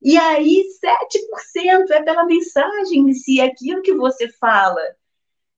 E 0.00 0.16
aí, 0.16 0.64
7% 0.80 1.90
é 1.90 2.02
pela 2.02 2.24
mensagem 2.24 3.08
em 3.08 3.14
si, 3.14 3.40
aquilo 3.40 3.82
que 3.82 3.94
você 3.94 4.28
fala. 4.28 4.80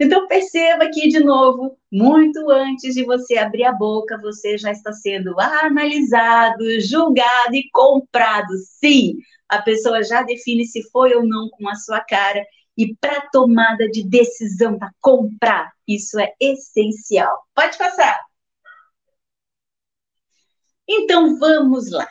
Então, 0.01 0.27
perceba 0.27 0.85
aqui 0.85 1.09
de 1.09 1.21
novo, 1.21 1.79
muito 1.91 2.51
antes 2.51 2.95
de 2.95 3.05
você 3.05 3.39
abrir 3.39 3.65
a 3.65 3.73
boca, 3.73 4.19
você 4.21 4.59
já 4.59 4.73
está 4.73 4.93
sendo 4.93 5.39
analisado, 5.39 6.81
julgado 6.81 7.55
e 7.55 7.71
comprado. 7.71 8.53
Sim, 8.81 9.19
a 9.49 9.63
pessoa 9.63 10.03
já 10.03 10.23
define 10.23 10.67
se 10.67 10.83
foi 10.91 11.15
ou 11.15 11.25
não 11.25 11.49
com 11.51 11.69
a 11.69 11.77
sua 11.77 12.01
cara. 12.01 12.45
E 12.77 12.95
para 12.97 13.29
tomada 13.31 13.89
de 13.89 14.03
decisão, 14.09 14.79
para 14.79 14.91
comprar, 15.01 15.73
isso 15.87 16.19
é 16.19 16.35
essencial. 16.41 17.47
Pode 17.55 17.79
passar. 17.79 18.19
Então 20.89 21.39
vamos 21.39 21.91
lá. 21.91 22.09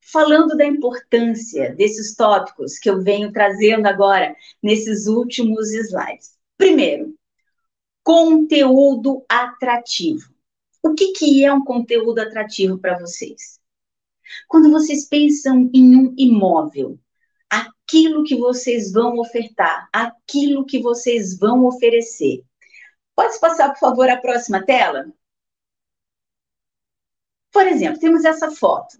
Falando 0.00 0.56
da 0.56 0.64
importância 0.64 1.74
desses 1.74 2.14
tópicos 2.14 2.78
que 2.78 2.88
eu 2.88 3.02
venho 3.02 3.32
trazendo 3.32 3.86
agora 3.86 4.36
nesses 4.62 5.06
últimos 5.06 5.72
slides. 5.72 6.35
Primeiro, 6.56 7.14
conteúdo 8.02 9.24
atrativo. 9.28 10.32
O 10.82 10.94
que, 10.94 11.12
que 11.12 11.44
é 11.44 11.52
um 11.52 11.64
conteúdo 11.64 12.20
atrativo 12.20 12.78
para 12.78 12.98
vocês? 12.98 13.60
Quando 14.48 14.70
vocês 14.70 15.06
pensam 15.08 15.70
em 15.74 15.96
um 15.96 16.14
imóvel, 16.16 16.98
aquilo 17.50 18.24
que 18.24 18.36
vocês 18.36 18.92
vão 18.92 19.18
ofertar, 19.18 19.88
aquilo 19.92 20.64
que 20.64 20.80
vocês 20.80 21.38
vão 21.38 21.64
oferecer. 21.64 22.44
Pode 23.14 23.38
passar, 23.40 23.70
por 23.70 23.78
favor, 23.78 24.08
a 24.08 24.20
próxima 24.20 24.64
tela? 24.64 25.12
Por 27.52 27.66
exemplo, 27.66 28.00
temos 28.00 28.24
essa 28.24 28.50
foto. 28.50 28.98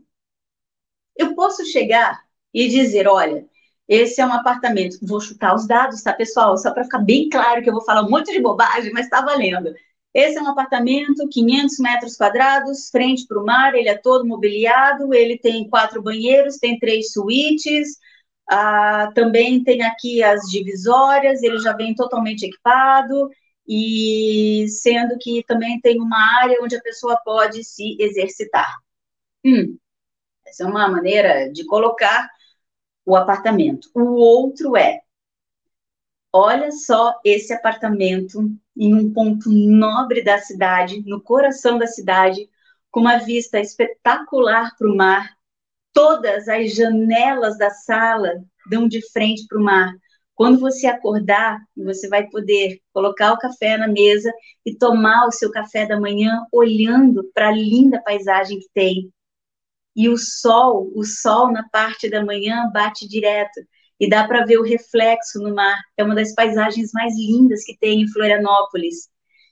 Eu 1.15 1.35
posso 1.35 1.65
chegar 1.67 2.25
e 2.53 2.69
dizer: 2.69 3.07
olha, 3.07 3.49
esse 3.89 4.21
é 4.21 4.27
um 4.27 4.33
apartamento. 4.33 4.99
Vou 5.03 5.21
chutar 5.21 5.55
os 5.55 5.67
dados, 5.67 6.03
tá, 6.03 6.13
pessoal? 6.13 6.57
Só 6.59 6.73
para 6.73 6.85
ficar 6.85 6.99
bem 6.99 7.29
claro 7.29 7.63
que 7.63 7.69
eu 7.69 7.75
vou 7.75 7.85
falar 7.85 8.03
um 8.03 8.11
monte 8.11 8.33
de 8.33 8.41
bobagem, 8.41 8.93
mas 8.93 9.07
está 9.07 9.21
valendo. 9.21 9.75
Esse 10.13 10.39
é 10.39 10.43
um 10.43 10.49
apartamento, 10.49 11.29
500 11.29 11.79
metros 11.79 12.17
quadrados, 12.17 12.89
frente 12.91 13.27
para 13.27 13.39
o 13.39 13.45
mar, 13.45 13.75
ele 13.75 13.89
é 13.89 13.97
todo 13.97 14.27
mobiliado, 14.27 15.13
ele 15.15 15.39
tem 15.39 15.69
quatro 15.69 16.03
banheiros, 16.03 16.57
tem 16.57 16.79
três 16.79 17.13
suítes, 17.13 17.99
ah, 18.49 19.13
também 19.15 19.63
tem 19.63 19.83
aqui 19.83 20.23
as 20.23 20.43
divisórias, 20.49 21.43
ele 21.43 21.59
já 21.59 21.75
vem 21.75 21.95
totalmente 21.95 22.45
equipado, 22.45 23.29
e 23.69 24.67
sendo 24.69 25.19
que 25.19 25.45
também 25.47 25.81
tem 25.81 26.01
uma 26.01 26.41
área 26.41 26.59
onde 26.63 26.77
a 26.77 26.81
pessoa 26.81 27.21
pode 27.25 27.63
se 27.63 27.97
exercitar. 28.01 28.75
Hum, 29.45 29.77
essa 30.47 30.65
é 30.65 30.67
uma 30.67 30.89
maneira 30.89 31.53
de 31.53 31.65
colocar 31.67 32.31
o 33.07 33.15
apartamento. 33.15 33.89
O 33.95 34.15
outro 34.17 34.77
é, 34.77 35.01
olha 36.33 36.73
só 36.73 37.19
esse 37.25 37.53
apartamento 37.53 38.51
em 38.77 38.93
um 38.93 39.13
ponto 39.13 39.49
nobre 39.51 40.23
da 40.23 40.39
cidade, 40.39 41.03
no 41.07 41.23
coração 41.23 41.79
da 41.79 41.87
cidade, 41.87 42.51
com 42.91 43.01
uma 43.01 43.19
vista 43.19 43.61
espetacular 43.61 44.77
para 44.77 44.91
o 44.91 44.97
mar. 44.97 45.31
Todas 45.93 46.49
as 46.49 46.75
janelas 46.75 47.57
da 47.57 47.71
sala 47.71 48.45
dão 48.69 48.87
de 48.89 49.01
frente 49.13 49.47
para 49.47 49.59
o 49.59 49.63
mar. 49.63 49.95
Quando 50.35 50.59
você 50.59 50.87
acordar, 50.87 51.59
você 51.75 52.09
vai 52.09 52.29
poder 52.29 52.83
colocar 52.93 53.33
o 53.33 53.39
café 53.39 53.79
na 53.79 53.89
mesa 53.89 54.31
e 54.67 54.77
tomar 54.77 55.27
o 55.27 55.33
seu 55.33 55.51
café 55.51 55.87
da 55.87 55.99
manhã 55.99 56.45
olhando 56.53 57.25
para 57.33 57.49
a 57.49 57.53
linda 57.53 58.03
paisagem 58.03 58.59
que 58.59 58.69
tem. 58.75 59.11
E 59.97 60.09
o 60.09 60.19
sol, 60.19 60.93
o 60.95 61.05
sol 61.05 61.51
na 61.51 61.67
parte 61.71 62.11
da 62.11 62.25
manhã 62.25 62.71
bate 62.73 63.09
direto 63.09 63.61
e 63.99 64.09
dá 64.09 64.29
para 64.29 64.45
ver 64.45 64.59
o 64.59 64.63
reflexo 64.63 65.41
no 65.41 65.55
mar. 65.55 65.79
É 65.97 66.05
uma 66.05 66.15
das 66.15 66.35
paisagens 66.35 66.91
mais 66.93 67.15
lindas 67.17 67.65
que 67.65 67.77
tem 67.79 68.03
em 68.03 68.09
Florianópolis. 68.09 69.09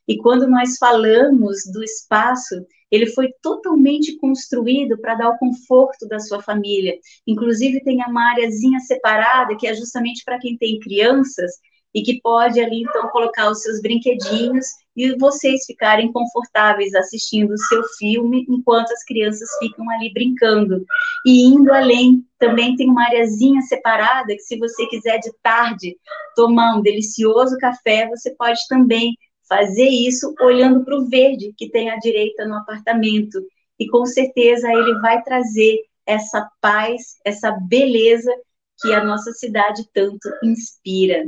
E 0.06 0.18
quando 0.18 0.46
nós 0.46 0.76
falamos 0.76 1.62
do 1.72 1.82
espaço, 1.82 2.54
ele 2.90 3.06
foi 3.06 3.32
totalmente 3.42 4.16
construído 4.18 4.98
para 4.98 5.14
dar 5.14 5.30
o 5.30 5.38
conforto 5.38 6.06
da 6.06 6.20
sua 6.20 6.42
família. 6.42 6.94
Inclusive, 7.26 7.82
tem 7.82 7.98
uma 8.06 8.30
áreazinha 8.30 8.78
separada, 8.80 9.56
que 9.56 9.66
é 9.66 9.74
justamente 9.74 10.22
para 10.24 10.38
quem 10.38 10.58
tem 10.58 10.78
crianças, 10.78 11.52
e 11.94 12.02
que 12.02 12.20
pode 12.20 12.60
ali, 12.60 12.82
então, 12.82 13.08
colocar 13.08 13.48
os 13.48 13.62
seus 13.62 13.80
brinquedinhos 13.80 14.66
e 14.96 15.16
vocês 15.16 15.64
ficarem 15.64 16.10
confortáveis 16.10 16.92
assistindo 16.94 17.52
o 17.52 17.58
seu 17.58 17.84
filme, 17.98 18.44
enquanto 18.48 18.90
as 18.90 19.04
crianças 19.04 19.48
ficam 19.58 19.88
ali 19.90 20.12
brincando. 20.12 20.84
E 21.24 21.44
indo 21.44 21.72
além, 21.72 22.26
também 22.38 22.74
tem 22.74 22.90
uma 22.90 23.04
areazinha 23.04 23.60
separada, 23.62 24.34
que 24.34 24.40
se 24.40 24.58
você 24.58 24.86
quiser 24.88 25.18
de 25.18 25.32
tarde 25.40 25.96
tomar 26.34 26.76
um 26.76 26.82
delicioso 26.82 27.56
café, 27.58 28.08
você 28.08 28.34
pode 28.34 28.60
também 28.68 29.16
fazer 29.48 29.88
isso 29.88 30.34
olhando 30.40 30.84
para 30.84 30.96
o 30.96 31.06
verde 31.08 31.54
que 31.56 31.70
tem 31.70 31.90
à 31.90 31.96
direita 31.96 32.44
no 32.44 32.56
apartamento. 32.56 33.40
E 33.78 33.86
com 33.86 34.04
certeza 34.04 34.72
ele 34.72 34.98
vai 35.00 35.22
trazer 35.22 35.78
essa 36.06 36.48
paz, 36.60 37.18
essa 37.24 37.52
beleza 37.68 38.32
que 38.80 38.92
a 38.92 39.04
nossa 39.04 39.32
cidade 39.32 39.88
tanto 39.92 40.28
inspira 40.42 41.24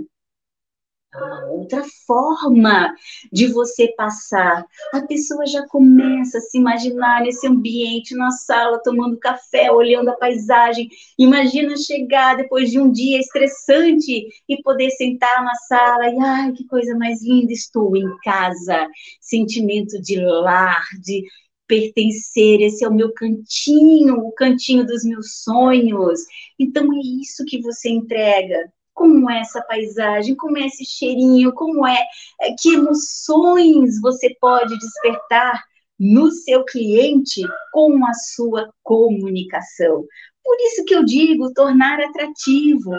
uma 1.24 1.46
outra 1.46 1.82
forma 2.06 2.94
de 3.32 3.46
você 3.48 3.88
passar. 3.96 4.64
A 4.92 5.00
pessoa 5.02 5.46
já 5.46 5.66
começa 5.68 6.38
a 6.38 6.40
se 6.40 6.58
imaginar 6.58 7.22
nesse 7.22 7.46
ambiente, 7.46 8.14
na 8.14 8.30
sala, 8.30 8.80
tomando 8.82 9.18
café, 9.18 9.70
olhando 9.70 10.08
a 10.10 10.16
paisagem. 10.16 10.88
Imagina 11.18 11.76
chegar 11.76 12.36
depois 12.36 12.70
de 12.70 12.78
um 12.78 12.90
dia 12.90 13.18
estressante 13.18 14.26
e 14.48 14.62
poder 14.62 14.90
sentar 14.90 15.44
na 15.44 15.54
sala 15.68 16.08
e, 16.08 16.18
ai, 16.18 16.52
que 16.52 16.66
coisa 16.66 16.96
mais 16.96 17.22
linda, 17.22 17.52
estou 17.52 17.96
em 17.96 18.16
casa. 18.22 18.88
Sentimento 19.20 20.00
de 20.00 20.16
lar, 20.20 20.82
de 21.02 21.24
pertencer, 21.66 22.60
esse 22.60 22.84
é 22.84 22.88
o 22.88 22.94
meu 22.94 23.12
cantinho, 23.12 24.18
o 24.20 24.32
cantinho 24.32 24.86
dos 24.86 25.04
meus 25.04 25.42
sonhos. 25.42 26.20
Então 26.58 26.92
é 26.92 27.00
isso 27.20 27.44
que 27.44 27.60
você 27.60 27.88
entrega 27.88 28.72
como 28.96 29.30
é 29.30 29.40
essa 29.40 29.62
paisagem, 29.62 30.34
como 30.34 30.56
é 30.56 30.66
esse 30.66 30.84
cheirinho, 30.84 31.52
como 31.52 31.86
é, 31.86 32.02
é, 32.40 32.54
que 32.58 32.74
emoções 32.74 34.00
você 34.00 34.34
pode 34.40 34.76
despertar 34.78 35.62
no 36.00 36.30
seu 36.30 36.64
cliente 36.64 37.42
com 37.72 38.04
a 38.06 38.14
sua 38.14 38.72
comunicação. 38.82 40.04
Por 40.42 40.56
isso 40.60 40.84
que 40.84 40.94
eu 40.94 41.04
digo 41.04 41.52
tornar 41.52 42.00
atrativo. 42.00 42.90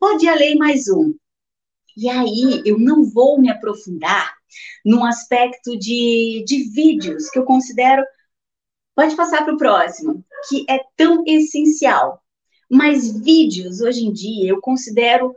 Pode 0.00 0.26
além 0.26 0.56
mais 0.56 0.88
um. 0.88 1.14
E 1.96 2.08
aí 2.08 2.62
eu 2.64 2.78
não 2.78 3.04
vou 3.04 3.38
me 3.38 3.50
aprofundar 3.50 4.34
num 4.84 5.04
aspecto 5.04 5.78
de, 5.78 6.42
de 6.46 6.70
vídeos 6.70 7.28
que 7.28 7.38
eu 7.38 7.44
considero. 7.44 8.02
Pode 8.96 9.14
passar 9.14 9.44
para 9.44 9.54
o 9.54 9.58
próximo, 9.58 10.24
que 10.48 10.64
é 10.68 10.78
tão 10.96 11.22
essencial 11.26 12.23
mas 12.70 13.20
vídeos, 13.20 13.80
hoje 13.80 14.04
em 14.04 14.12
dia, 14.12 14.50
eu 14.50 14.60
considero 14.60 15.34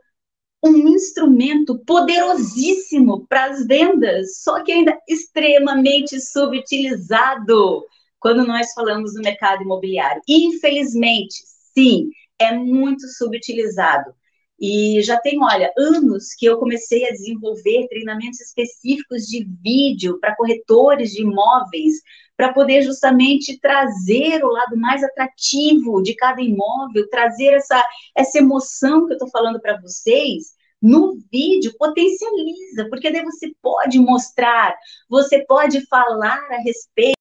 um 0.63 0.87
instrumento 0.87 1.77
poderosíssimo 1.85 3.25
para 3.27 3.45
as 3.45 3.65
vendas, 3.65 4.41
só 4.41 4.63
que 4.63 4.71
ainda 4.71 4.97
extremamente 5.07 6.19
subutilizado 6.19 7.85
quando 8.19 8.45
nós 8.45 8.73
falamos 8.73 9.13
do 9.13 9.21
mercado 9.21 9.63
imobiliário. 9.63 10.21
Infelizmente, 10.27 11.35
sim, 11.73 12.09
é 12.39 12.51
muito 12.51 13.07
subutilizado. 13.07 14.13
E 14.59 15.01
já 15.03 15.19
tem, 15.19 15.41
olha, 15.41 15.71
anos 15.77 16.33
que 16.33 16.45
eu 16.45 16.57
comecei 16.57 17.05
a 17.05 17.11
desenvolver 17.11 17.87
treinamentos 17.87 18.39
específicos 18.39 19.23
de 19.23 19.43
vídeo 19.61 20.19
para 20.19 20.35
corretores 20.35 21.11
de 21.11 21.21
imóveis, 21.21 22.01
para 22.35 22.53
poder 22.53 22.81
justamente 22.81 23.59
trazer 23.59 24.43
o 24.43 24.51
lado 24.51 24.75
mais 24.77 25.03
atrativo 25.03 26.01
de 26.01 26.15
cada 26.15 26.41
imóvel, 26.41 27.09
trazer 27.09 27.53
essa, 27.53 27.83
essa 28.15 28.39
emoção 28.39 29.05
que 29.05 29.13
eu 29.13 29.17
estou 29.17 29.29
falando 29.29 29.59
para 29.59 29.79
vocês. 29.79 30.55
No 30.81 31.17
vídeo 31.31 31.73
potencializa, 31.77 32.87
porque 32.89 33.11
daí 33.11 33.23
você 33.23 33.51
pode 33.61 33.99
mostrar, 33.99 34.75
você 35.09 35.43
pode 35.45 35.85
falar 35.87 36.39
a 36.51 36.57
respeito 36.61 37.17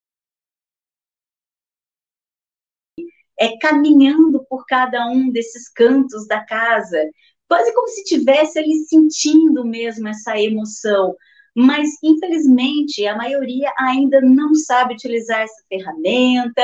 é, 3.39 3.57
caminhando 3.59 4.45
por 4.57 4.65
cada 4.67 5.07
um 5.07 5.31
desses 5.31 5.69
cantos 5.69 6.27
da 6.27 6.41
casa, 6.41 6.99
quase 7.47 7.75
como 7.75 7.89
se 7.89 8.05
tivesse 8.05 8.59
ali 8.59 8.75
sentindo 8.89 9.63
mesmo 9.67 10.09
essa 10.09 10.41
emoção. 10.41 11.15
Mas, 11.55 11.89
infelizmente, 12.03 13.07
a 13.07 13.17
maioria 13.17 13.71
ainda 13.79 14.21
não 14.23 14.55
sabe 14.55 14.95
utilizar 14.95 15.41
essa 15.41 15.63
ferramenta, 15.69 16.63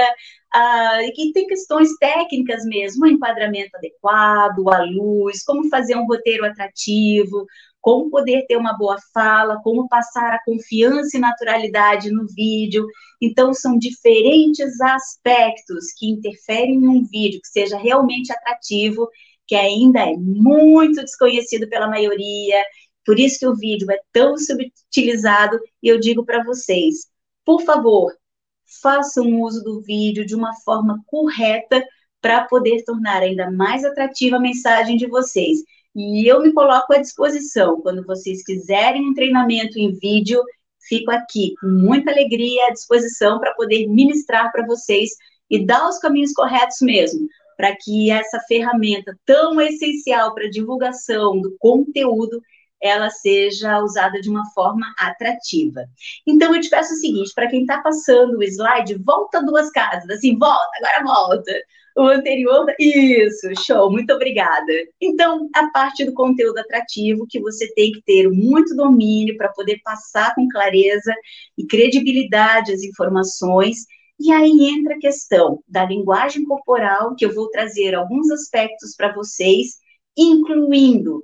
ah, 0.55 1.03
e 1.03 1.32
tem 1.32 1.47
questões 1.47 1.97
técnicas 1.99 2.64
mesmo, 2.64 3.05
o 3.05 3.09
enquadramento 3.09 3.76
adequado, 3.76 4.68
a 4.68 4.82
luz, 4.84 5.43
como 5.45 5.68
fazer 5.68 5.97
um 5.97 6.07
roteiro 6.07 6.45
atrativo, 6.45 7.47
como 7.83 8.09
poder 8.09 8.47
ter 8.47 8.57
uma 8.57 8.72
boa 8.78 8.97
fala, 9.12 9.61
como 9.62 9.89
passar 9.89 10.33
a 10.33 10.43
confiança 10.45 11.16
e 11.16 11.20
naturalidade 11.20 12.11
no 12.11 12.26
vídeo. 12.28 12.87
Então, 13.20 13.53
são 13.53 13.76
diferentes 13.76 14.80
aspectos 14.80 15.93
que 15.99 16.09
interferem 16.09 16.80
num 16.80 17.05
vídeo 17.05 17.41
que 17.43 17.49
seja 17.49 17.76
realmente 17.76 18.33
atrativo, 18.33 19.09
que 19.47 19.57
ainda 19.57 20.01
é 20.01 20.16
muito 20.16 21.03
desconhecido 21.03 21.68
pela 21.68 21.89
maioria. 21.89 22.62
Por 23.05 23.18
isso 23.18 23.41
que 23.41 23.47
o 23.47 23.57
vídeo 23.57 23.91
é 23.91 23.99
tão 24.12 24.39
subutilizado 24.39 25.59
e 25.83 25.89
eu 25.89 25.99
digo 25.99 26.24
para 26.24 26.45
vocês, 26.45 27.09
por 27.45 27.62
favor, 27.62 28.12
façam 28.80 29.41
uso 29.41 29.62
do 29.64 29.83
vídeo 29.83 30.24
de 30.24 30.37
uma 30.37 30.55
forma 30.64 31.03
correta 31.07 31.85
para 32.20 32.45
poder 32.45 32.85
tornar 32.85 33.22
ainda 33.22 33.51
mais 33.51 33.85
atrativa 33.85 34.37
a 34.37 34.41
mensagem 34.41 34.97
de 34.97 35.09
vocês. 35.09 35.59
E 35.95 36.26
eu 36.26 36.40
me 36.40 36.53
coloco 36.53 36.93
à 36.95 36.99
disposição. 36.99 37.80
Quando 37.80 38.05
vocês 38.05 38.43
quiserem 38.45 39.09
um 39.09 39.14
treinamento 39.14 39.78
em 39.78 39.93
vídeo, 39.93 40.43
fico 40.88 41.11
aqui 41.11 41.55
com 41.61 41.68
muita 41.68 42.11
alegria 42.11 42.66
à 42.66 42.70
disposição 42.70 43.38
para 43.38 43.55
poder 43.55 43.86
ministrar 43.88 44.51
para 44.51 44.66
vocês 44.66 45.11
e 45.51 45.64
dar 45.64 45.88
os 45.88 45.99
caminhos 45.99 46.32
corretos 46.32 46.78
mesmo, 46.80 47.28
para 47.57 47.76
que 47.76 48.11
essa 48.11 48.40
ferramenta 48.49 49.14
tão 49.26 49.61
essencial 49.61 50.34
para 50.34 50.49
divulgação 50.49 51.40
do 51.40 51.55
conteúdo 51.59 52.40
ela 52.82 53.09
seja 53.11 53.78
usada 53.78 54.20
de 54.20 54.28
uma 54.28 54.45
forma 54.51 54.93
atrativa. 54.99 55.84
Então, 56.26 56.55
eu 56.55 56.61
te 56.61 56.68
peço 56.68 56.93
o 56.93 56.97
seguinte: 56.97 57.32
para 57.32 57.49
quem 57.49 57.61
está 57.61 57.80
passando 57.80 58.38
o 58.38 58.43
slide, 58.43 58.95
volta 58.95 59.40
duas 59.40 59.70
casas, 59.70 60.11
assim, 60.11 60.36
volta, 60.36 60.70
agora 60.78 61.05
volta. 61.05 61.53
O 61.95 62.07
anterior, 62.07 62.66
isso, 62.78 63.49
show, 63.64 63.90
muito 63.90 64.12
obrigada. 64.14 64.72
Então, 65.01 65.49
a 65.55 65.70
parte 65.70 66.05
do 66.05 66.14
conteúdo 66.14 66.59
atrativo, 66.59 67.26
que 67.28 67.38
você 67.40 67.72
tem 67.74 67.93
que 67.93 68.03
ter 68.03 68.28
muito 68.30 68.74
domínio 68.74 69.36
para 69.36 69.51
poder 69.51 69.78
passar 69.84 70.34
com 70.34 70.49
clareza 70.49 71.14
e 71.57 71.66
credibilidade 71.66 72.72
as 72.72 72.82
informações. 72.82 73.84
E 74.18 74.32
aí 74.32 74.68
entra 74.74 74.95
a 74.95 74.99
questão 74.99 75.62
da 75.68 75.84
linguagem 75.84 76.45
corporal, 76.45 77.14
que 77.14 77.26
eu 77.26 77.34
vou 77.34 77.51
trazer 77.51 77.95
alguns 77.95 78.30
aspectos 78.30 78.95
para 78.97 79.12
vocês, 79.12 79.76
incluindo 80.16 81.22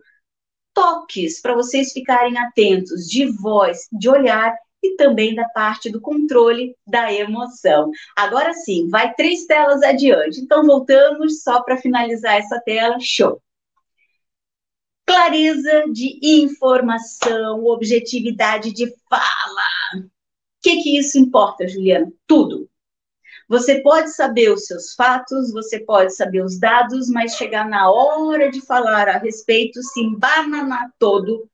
toques 0.75 1.41
para 1.41 1.55
vocês 1.55 1.93
ficarem 1.93 2.39
atentos 2.39 3.07
de 3.09 3.27
voz, 3.27 3.89
de 3.91 4.09
olhar 4.09 4.55
e 4.83 4.97
também 4.97 5.35
da 5.35 5.49
parte 5.49 5.91
do 5.91 6.01
controle 6.01 6.77
da 6.87 7.13
emoção. 7.13 7.91
Agora 8.17 8.53
sim, 8.55 8.89
vai 8.89 9.13
três 9.15 9.47
telas 9.47 9.83
adiante. 9.83 10.41
Então, 10.41 10.65
voltamos 10.65 11.43
só 11.43 11.63
para 11.63 11.77
finalizar 11.77 12.37
essa 12.37 12.61
tela. 12.61 12.99
Show! 13.01 13.43
Clareza 15.07 15.85
de 15.91 16.19
informação, 16.23 17.65
objetividade 17.65 18.73
de 18.73 18.93
fala. 19.09 20.05
O 20.05 20.11
que, 20.61 20.83
que 20.83 20.99
isso 20.99 21.19
importa, 21.19 21.67
Juliana? 21.67 22.13
Tudo. 22.27 22.69
Você 23.49 23.81
pode 23.81 24.15
saber 24.15 24.53
os 24.53 24.67
seus 24.67 24.93
fatos, 24.93 25.51
você 25.51 25.81
pode 25.81 26.15
saber 26.15 26.45
os 26.45 26.59
dados, 26.59 27.09
mas 27.09 27.35
chegar 27.35 27.67
na 27.67 27.91
hora 27.91 28.51
de 28.51 28.61
falar 28.61 29.09
a 29.09 29.17
respeito, 29.17 29.83
se 29.83 30.01
embananar 30.01 30.93
todo, 30.99 31.49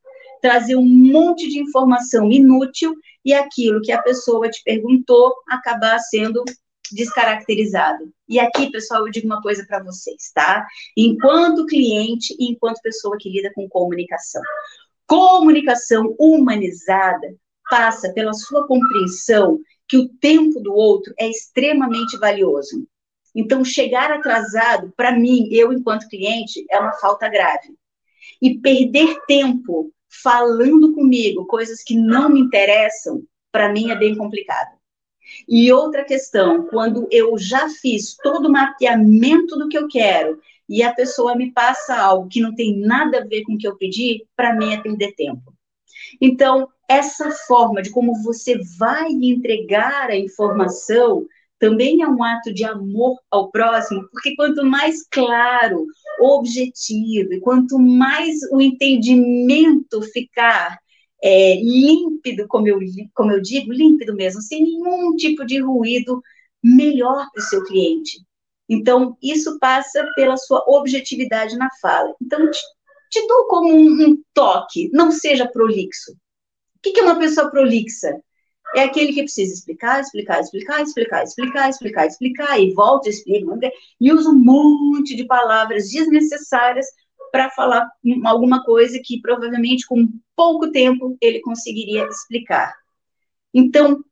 trazer 0.44 0.76
um 0.76 0.84
monte 0.84 1.48
de 1.48 1.58
informação 1.58 2.30
inútil 2.30 2.94
e 3.24 3.32
aquilo 3.32 3.80
que 3.80 3.90
a 3.90 4.02
pessoa 4.02 4.50
te 4.50 4.62
perguntou 4.62 5.32
acabar 5.48 5.98
sendo 5.98 6.44
descaracterizado. 6.92 8.12
E 8.28 8.38
aqui, 8.38 8.70
pessoal, 8.70 9.06
eu 9.06 9.10
digo 9.10 9.24
uma 9.24 9.40
coisa 9.40 9.64
para 9.66 9.82
vocês, 9.82 10.30
tá? 10.34 10.66
Enquanto 10.94 11.64
cliente 11.64 12.36
e 12.38 12.50
enquanto 12.50 12.82
pessoa 12.82 13.16
que 13.18 13.30
lida 13.30 13.50
com 13.54 13.66
comunicação. 13.70 14.42
Comunicação 15.06 16.14
humanizada 16.18 17.34
passa 17.70 18.12
pela 18.12 18.34
sua 18.34 18.66
compreensão 18.66 19.58
que 19.88 19.96
o 19.96 20.10
tempo 20.20 20.60
do 20.60 20.74
outro 20.74 21.14
é 21.18 21.26
extremamente 21.26 22.18
valioso. 22.18 22.86
Então, 23.34 23.64
chegar 23.64 24.10
atrasado, 24.10 24.92
para 24.94 25.18
mim, 25.18 25.48
eu 25.50 25.72
enquanto 25.72 26.06
cliente, 26.06 26.66
é 26.70 26.78
uma 26.78 26.92
falta 26.92 27.30
grave. 27.30 27.74
E 28.42 28.58
perder 28.58 29.16
tempo 29.26 29.90
falando 30.22 30.92
comigo 30.94 31.46
coisas 31.46 31.82
que 31.82 31.96
não 31.96 32.28
me 32.28 32.40
interessam, 32.40 33.22
para 33.52 33.72
mim 33.72 33.90
é 33.90 33.96
bem 33.96 34.16
complicado. 34.16 34.76
E 35.48 35.72
outra 35.72 36.04
questão, 36.04 36.66
quando 36.66 37.08
eu 37.10 37.36
já 37.38 37.68
fiz 37.68 38.16
todo 38.22 38.46
o 38.46 38.52
mapeamento 38.52 39.56
do 39.56 39.68
que 39.68 39.78
eu 39.78 39.88
quero 39.88 40.38
e 40.68 40.82
a 40.82 40.94
pessoa 40.94 41.34
me 41.34 41.52
passa 41.52 41.96
algo 41.96 42.28
que 42.28 42.40
não 42.40 42.54
tem 42.54 42.78
nada 42.78 43.18
a 43.18 43.24
ver 43.24 43.42
com 43.44 43.54
o 43.54 43.58
que 43.58 43.66
eu 43.66 43.76
pedi, 43.76 44.26
para 44.36 44.54
mim 44.54 44.74
é 44.74 44.80
perder 44.80 45.14
tempo. 45.14 45.54
Então, 46.20 46.68
essa 46.88 47.30
forma 47.30 47.82
de 47.82 47.90
como 47.90 48.22
você 48.22 48.58
vai 48.78 49.08
entregar 49.10 50.10
a 50.10 50.16
informação 50.16 51.26
também 51.58 52.02
é 52.02 52.08
um 52.08 52.22
ato 52.22 52.52
de 52.52 52.64
amor 52.64 53.18
ao 53.30 53.50
próximo, 53.50 54.06
porque 54.10 54.34
quanto 54.36 54.64
mais 54.64 55.06
claro, 55.08 55.86
objetivo, 56.20 57.32
e 57.34 57.40
quanto 57.40 57.78
mais 57.78 58.38
o 58.52 58.60
entendimento 58.60 60.02
ficar 60.12 60.78
é, 61.22 61.56
límpido, 61.56 62.46
como 62.48 62.68
eu, 62.68 62.78
como 63.14 63.32
eu 63.32 63.40
digo, 63.40 63.72
límpido 63.72 64.14
mesmo, 64.14 64.42
sem 64.42 64.62
nenhum 64.62 65.16
tipo 65.16 65.44
de 65.44 65.60
ruído, 65.60 66.22
melhor 66.62 67.26
para 67.32 67.40
o 67.40 67.44
seu 67.44 67.64
cliente. 67.64 68.18
Então, 68.68 69.16
isso 69.22 69.58
passa 69.58 70.06
pela 70.14 70.36
sua 70.36 70.62
objetividade 70.66 71.56
na 71.56 71.68
fala. 71.80 72.14
Então, 72.20 72.50
te, 72.50 72.60
te 73.10 73.26
dou 73.26 73.46
como 73.46 73.72
um, 73.74 74.08
um 74.08 74.22
toque, 74.32 74.90
não 74.92 75.10
seja 75.10 75.46
prolixo. 75.46 76.12
O 76.12 76.80
que, 76.82 76.92
que 76.92 77.00
é 77.00 77.04
uma 77.04 77.18
pessoa 77.18 77.50
prolixa? 77.50 78.18
É 78.74 78.82
aquele 78.82 79.12
que 79.12 79.22
precisa 79.22 79.54
explicar, 79.54 80.00
explicar, 80.00 80.40
explicar, 80.40 80.82
explicar, 80.82 81.22
explicar, 81.22 81.68
explicar, 81.68 82.06
explicar, 82.06 82.60
e 82.60 82.74
volta, 82.74 83.08
explica, 83.08 83.72
e 84.00 84.12
usa 84.12 84.30
um 84.30 84.34
monte 84.34 85.14
de 85.14 85.24
palavras 85.24 85.90
desnecessárias 85.90 86.86
para 87.30 87.50
falar 87.50 87.88
alguma 88.24 88.64
coisa 88.64 89.00
que 89.02 89.20
provavelmente 89.20 89.86
com 89.86 90.08
pouco 90.36 90.70
tempo 90.70 91.16
ele 91.20 91.40
conseguiria 91.40 92.06
explicar. 92.06 92.74
Então, 93.52 94.04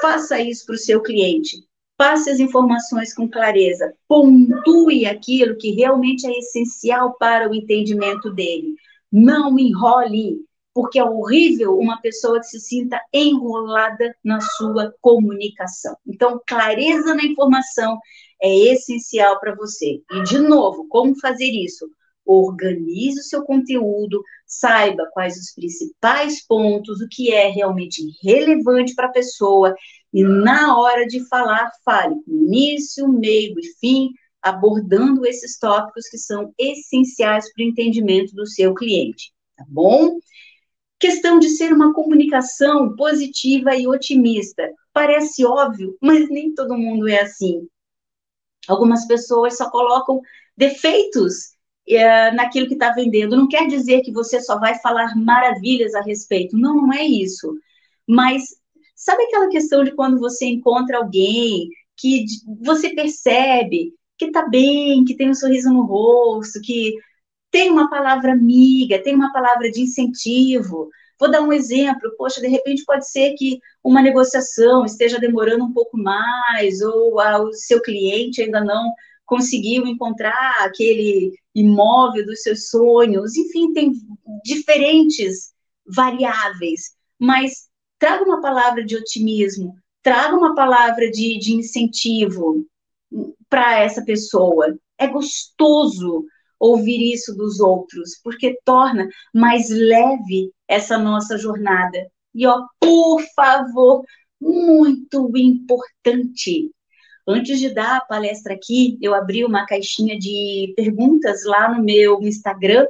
faça 0.00 0.40
isso 0.40 0.66
para 0.66 0.74
o 0.74 0.78
seu 0.78 1.02
cliente. 1.02 1.66
Passe 1.96 2.28
as 2.28 2.38
informações 2.38 3.14
com 3.14 3.28
clareza, 3.28 3.94
pontue 4.06 5.06
aquilo 5.06 5.56
que 5.56 5.70
realmente 5.70 6.26
é 6.26 6.38
essencial 6.38 7.14
para 7.18 7.50
o 7.50 7.54
entendimento 7.54 8.30
dele. 8.30 8.74
Não 9.10 9.58
enrole, 9.58 10.44
porque 10.76 10.98
é 10.98 11.04
horrível 11.04 11.78
uma 11.78 11.98
pessoa 12.02 12.38
que 12.38 12.48
se 12.48 12.60
sinta 12.60 13.00
enrolada 13.10 14.14
na 14.22 14.42
sua 14.42 14.94
comunicação. 15.00 15.96
Então, 16.06 16.38
clareza 16.46 17.14
na 17.14 17.24
informação 17.24 17.98
é 18.42 18.54
essencial 18.54 19.40
para 19.40 19.54
você. 19.54 20.02
E, 20.12 20.22
de 20.24 20.38
novo, 20.38 20.86
como 20.86 21.18
fazer 21.18 21.50
isso? 21.50 21.88
organize 22.28 23.20
o 23.20 23.22
seu 23.22 23.44
conteúdo, 23.44 24.20
saiba 24.44 25.08
quais 25.12 25.38
os 25.38 25.54
principais 25.54 26.44
pontos, 26.44 27.00
o 27.00 27.08
que 27.08 27.32
é 27.32 27.46
realmente 27.46 28.02
relevante 28.20 28.96
para 28.96 29.06
a 29.06 29.12
pessoa, 29.12 29.72
e 30.12 30.24
na 30.24 30.76
hora 30.76 31.06
de 31.06 31.24
falar, 31.28 31.70
fale 31.84 32.16
início, 32.26 33.08
meio 33.08 33.54
e 33.60 33.78
fim, 33.78 34.08
abordando 34.42 35.24
esses 35.24 35.56
tópicos 35.56 36.08
que 36.08 36.18
são 36.18 36.52
essenciais 36.58 37.44
para 37.52 37.64
o 37.64 37.68
entendimento 37.68 38.34
do 38.34 38.44
seu 38.44 38.74
cliente, 38.74 39.32
tá 39.56 39.64
bom? 39.68 40.18
Questão 40.98 41.38
de 41.38 41.50
ser 41.50 41.72
uma 41.72 41.92
comunicação 41.92 42.94
positiva 42.96 43.74
e 43.74 43.86
otimista. 43.86 44.72
Parece 44.92 45.44
óbvio, 45.44 45.96
mas 46.00 46.28
nem 46.28 46.54
todo 46.54 46.76
mundo 46.76 47.08
é 47.08 47.20
assim. 47.22 47.68
Algumas 48.68 49.06
pessoas 49.06 49.56
só 49.56 49.70
colocam 49.70 50.20
defeitos 50.56 51.56
é, 51.88 52.32
naquilo 52.32 52.66
que 52.66 52.74
está 52.74 52.92
vendendo. 52.92 53.36
Não 53.36 53.48
quer 53.48 53.66
dizer 53.68 54.00
que 54.02 54.12
você 54.12 54.40
só 54.40 54.58
vai 54.58 54.78
falar 54.80 55.14
maravilhas 55.16 55.94
a 55.94 56.02
respeito. 56.02 56.56
Não, 56.56 56.76
não 56.76 56.92
é 56.92 57.04
isso. 57.04 57.54
Mas 58.06 58.42
sabe 58.94 59.22
aquela 59.24 59.48
questão 59.48 59.84
de 59.84 59.94
quando 59.94 60.18
você 60.18 60.46
encontra 60.46 60.98
alguém 60.98 61.68
que 61.96 62.24
você 62.60 62.90
percebe 62.90 63.94
que 64.18 64.26
está 64.26 64.48
bem, 64.48 65.04
que 65.04 65.14
tem 65.14 65.30
um 65.30 65.34
sorriso 65.34 65.72
no 65.72 65.84
rosto, 65.84 66.60
que 66.62 66.94
tem 67.56 67.70
uma 67.70 67.88
palavra 67.88 68.32
amiga, 68.32 69.02
tem 69.02 69.14
uma 69.14 69.32
palavra 69.32 69.70
de 69.70 69.80
incentivo. 69.80 70.90
Vou 71.18 71.30
dar 71.30 71.40
um 71.40 71.50
exemplo, 71.50 72.14
poxa, 72.18 72.38
de 72.38 72.48
repente 72.48 72.84
pode 72.84 73.10
ser 73.10 73.32
que 73.32 73.58
uma 73.82 74.02
negociação 74.02 74.84
esteja 74.84 75.18
demorando 75.18 75.64
um 75.64 75.72
pouco 75.72 75.96
mais, 75.96 76.82
ou 76.82 77.14
o 77.16 77.52
seu 77.54 77.80
cliente 77.80 78.42
ainda 78.42 78.62
não 78.62 78.92
conseguiu 79.24 79.86
encontrar 79.86 80.56
aquele 80.66 81.32
imóvel 81.54 82.26
dos 82.26 82.42
seus 82.42 82.68
sonhos, 82.68 83.34
enfim, 83.34 83.72
tem 83.72 83.90
diferentes 84.44 85.54
variáveis, 85.86 86.94
mas 87.18 87.68
traga 87.98 88.22
uma 88.22 88.42
palavra 88.42 88.84
de 88.84 88.96
otimismo, 88.96 89.74
traga 90.02 90.36
uma 90.36 90.54
palavra 90.54 91.10
de, 91.10 91.38
de 91.38 91.54
incentivo 91.54 92.66
para 93.48 93.78
essa 93.78 94.04
pessoa. 94.04 94.78
É 94.98 95.06
gostoso 95.06 96.26
ouvir 96.58 97.12
isso 97.12 97.34
dos 97.34 97.60
outros, 97.60 98.20
porque 98.22 98.58
torna 98.64 99.08
mais 99.34 99.68
leve 99.70 100.50
essa 100.68 100.98
nossa 100.98 101.38
jornada. 101.38 102.06
E 102.34 102.46
ó, 102.46 102.62
por 102.80 103.22
favor, 103.34 104.04
muito 104.40 105.30
importante, 105.36 106.70
Antes 107.28 107.58
de 107.58 107.74
dar 107.74 107.96
a 107.96 108.04
palestra 108.04 108.54
aqui, 108.54 108.96
eu 109.02 109.12
abri 109.12 109.44
uma 109.44 109.66
caixinha 109.66 110.16
de 110.16 110.72
perguntas 110.76 111.44
lá 111.44 111.74
no 111.74 111.82
meu 111.82 112.22
Instagram 112.22 112.86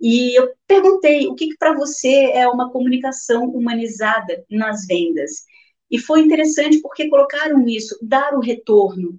e 0.00 0.36
eu 0.36 0.52
perguntei 0.66 1.28
o 1.28 1.34
que, 1.36 1.48
que 1.48 1.56
para 1.56 1.74
você 1.74 2.32
é 2.32 2.48
uma 2.48 2.72
comunicação 2.72 3.44
humanizada 3.44 4.44
nas 4.50 4.84
vendas. 4.84 5.44
E 5.88 5.96
foi 5.96 6.20
interessante 6.22 6.80
porque 6.80 7.08
colocaram 7.08 7.68
isso, 7.68 7.96
dar 8.02 8.34
o 8.34 8.40
retorno. 8.40 9.18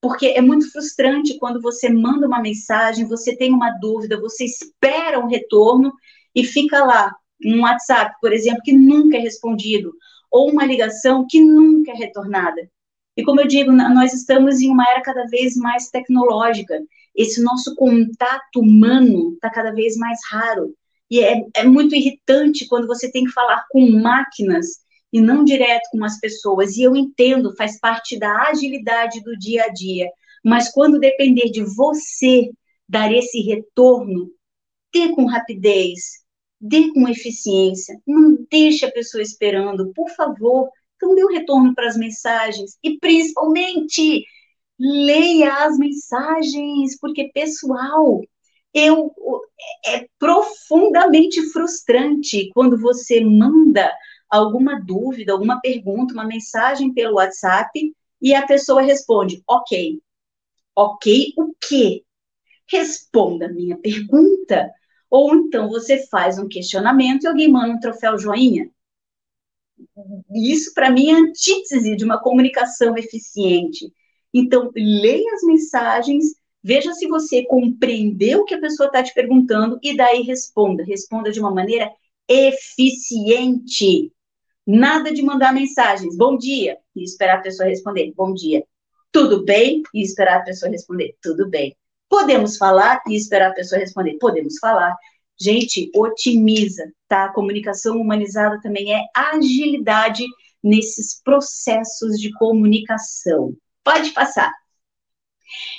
Porque 0.00 0.26
é 0.28 0.40
muito 0.40 0.70
frustrante 0.70 1.38
quando 1.38 1.60
você 1.60 1.88
manda 1.88 2.26
uma 2.26 2.40
mensagem, 2.40 3.06
você 3.06 3.36
tem 3.36 3.52
uma 3.52 3.70
dúvida, 3.80 4.20
você 4.20 4.44
espera 4.44 5.18
um 5.18 5.26
retorno 5.26 5.92
e 6.34 6.44
fica 6.44 6.84
lá, 6.84 7.12
um 7.44 7.62
WhatsApp, 7.62 8.14
por 8.20 8.32
exemplo, 8.32 8.62
que 8.62 8.72
nunca 8.72 9.16
é 9.16 9.20
respondido, 9.20 9.92
ou 10.30 10.50
uma 10.50 10.64
ligação 10.64 11.26
que 11.28 11.40
nunca 11.40 11.92
é 11.92 11.94
retornada. 11.94 12.70
E 13.16 13.24
como 13.24 13.40
eu 13.40 13.48
digo, 13.48 13.72
nós 13.72 14.12
estamos 14.12 14.60
em 14.60 14.70
uma 14.70 14.88
era 14.88 15.02
cada 15.02 15.24
vez 15.26 15.56
mais 15.56 15.88
tecnológica. 15.90 16.80
Esse 17.16 17.42
nosso 17.42 17.74
contato 17.74 18.60
humano 18.60 19.32
está 19.34 19.50
cada 19.50 19.72
vez 19.72 19.96
mais 19.96 20.20
raro. 20.30 20.72
E 21.10 21.20
é, 21.20 21.44
é 21.56 21.64
muito 21.64 21.96
irritante 21.96 22.68
quando 22.68 22.86
você 22.86 23.10
tem 23.10 23.24
que 23.24 23.32
falar 23.32 23.64
com 23.70 23.90
máquinas 23.90 24.86
e 25.12 25.20
não 25.20 25.44
direto 25.44 25.88
com 25.90 26.04
as 26.04 26.18
pessoas. 26.20 26.76
E 26.76 26.82
eu 26.82 26.96
entendo, 26.96 27.54
faz 27.56 27.78
parte 27.78 28.18
da 28.18 28.48
agilidade 28.48 29.22
do 29.22 29.36
dia 29.38 29.64
a 29.64 29.68
dia. 29.68 30.08
Mas 30.44 30.70
quando 30.70 31.00
depender 31.00 31.50
de 31.50 31.62
você 31.62 32.50
dar 32.88 33.12
esse 33.12 33.40
retorno, 33.40 34.30
dê 34.92 35.10
com 35.14 35.26
rapidez, 35.26 36.22
dê 36.60 36.92
com 36.92 37.08
eficiência, 37.08 38.00
não 38.06 38.38
deixe 38.50 38.84
a 38.84 38.90
pessoa 38.90 39.22
esperando, 39.22 39.92
por 39.94 40.08
favor. 40.10 40.68
Então, 40.96 41.14
dê 41.14 41.24
um 41.24 41.32
retorno 41.32 41.74
para 41.74 41.86
as 41.86 41.96
mensagens 41.96 42.76
e, 42.82 42.98
principalmente, 42.98 44.24
leia 44.78 45.64
as 45.64 45.78
mensagens, 45.78 46.98
porque, 46.98 47.30
pessoal, 47.32 48.20
eu, 48.74 49.12
é 49.86 50.06
profundamente 50.18 51.42
frustrante 51.50 52.50
quando 52.52 52.78
você 52.80 53.20
manda 53.20 53.92
alguma 54.30 54.80
dúvida, 54.80 55.32
alguma 55.32 55.60
pergunta, 55.60 56.14
uma 56.14 56.24
mensagem 56.26 56.92
pelo 56.92 57.16
WhatsApp 57.16 57.94
e 58.20 58.34
a 58.34 58.46
pessoa 58.46 58.82
responde: 58.82 59.42
ok. 59.46 60.00
Ok, 60.76 61.34
o 61.36 61.54
quê? 61.60 62.04
Responda 62.70 63.46
a 63.46 63.52
minha 63.52 63.76
pergunta. 63.76 64.70
Ou 65.10 65.34
então 65.34 65.68
você 65.68 66.06
faz 66.06 66.38
um 66.38 66.48
questionamento 66.48 67.24
e 67.24 67.26
alguém 67.26 67.48
manda 67.48 67.74
um 67.74 67.80
troféu 67.80 68.18
joinha. 68.18 68.70
Isso, 70.32 70.72
para 70.74 70.90
mim, 70.90 71.10
é 71.10 71.14
antítese 71.14 71.96
de 71.96 72.04
uma 72.04 72.20
comunicação 72.20 72.96
eficiente. 72.96 73.92
Então, 74.32 74.70
leia 74.74 75.34
as 75.34 75.42
mensagens, 75.42 76.24
veja 76.62 76.92
se 76.92 77.06
você 77.06 77.44
compreendeu 77.46 78.40
o 78.40 78.44
que 78.44 78.54
a 78.54 78.60
pessoa 78.60 78.86
está 78.86 79.02
te 79.02 79.14
perguntando 79.14 79.78
e 79.82 79.96
daí 79.96 80.22
responda. 80.22 80.84
Responda 80.84 81.30
de 81.32 81.40
uma 81.40 81.50
maneira 81.50 81.90
eficiente. 82.28 84.12
Nada 84.70 85.10
de 85.10 85.22
mandar 85.22 85.54
mensagens, 85.54 86.14
bom 86.14 86.36
dia, 86.36 86.76
e 86.94 87.02
esperar 87.02 87.38
a 87.38 87.40
pessoa 87.40 87.70
responder, 87.70 88.12
bom 88.14 88.34
dia. 88.34 88.62
Tudo 89.10 89.42
bem? 89.42 89.82
E 89.94 90.02
esperar 90.02 90.40
a 90.40 90.42
pessoa 90.42 90.70
responder, 90.70 91.16
tudo 91.22 91.48
bem. 91.48 91.74
Podemos 92.06 92.58
falar 92.58 93.00
e 93.08 93.16
esperar 93.16 93.52
a 93.52 93.54
pessoa 93.54 93.80
responder, 93.80 94.18
podemos 94.20 94.58
falar. 94.58 94.94
Gente, 95.40 95.90
otimiza, 95.96 96.92
tá? 97.08 97.24
A 97.24 97.32
comunicação 97.32 97.98
humanizada 97.98 98.60
também 98.60 98.94
é 98.94 99.06
agilidade 99.16 100.26
nesses 100.62 101.18
processos 101.24 102.20
de 102.20 102.30
comunicação. 102.34 103.56
Pode 103.82 104.10
passar. 104.10 104.52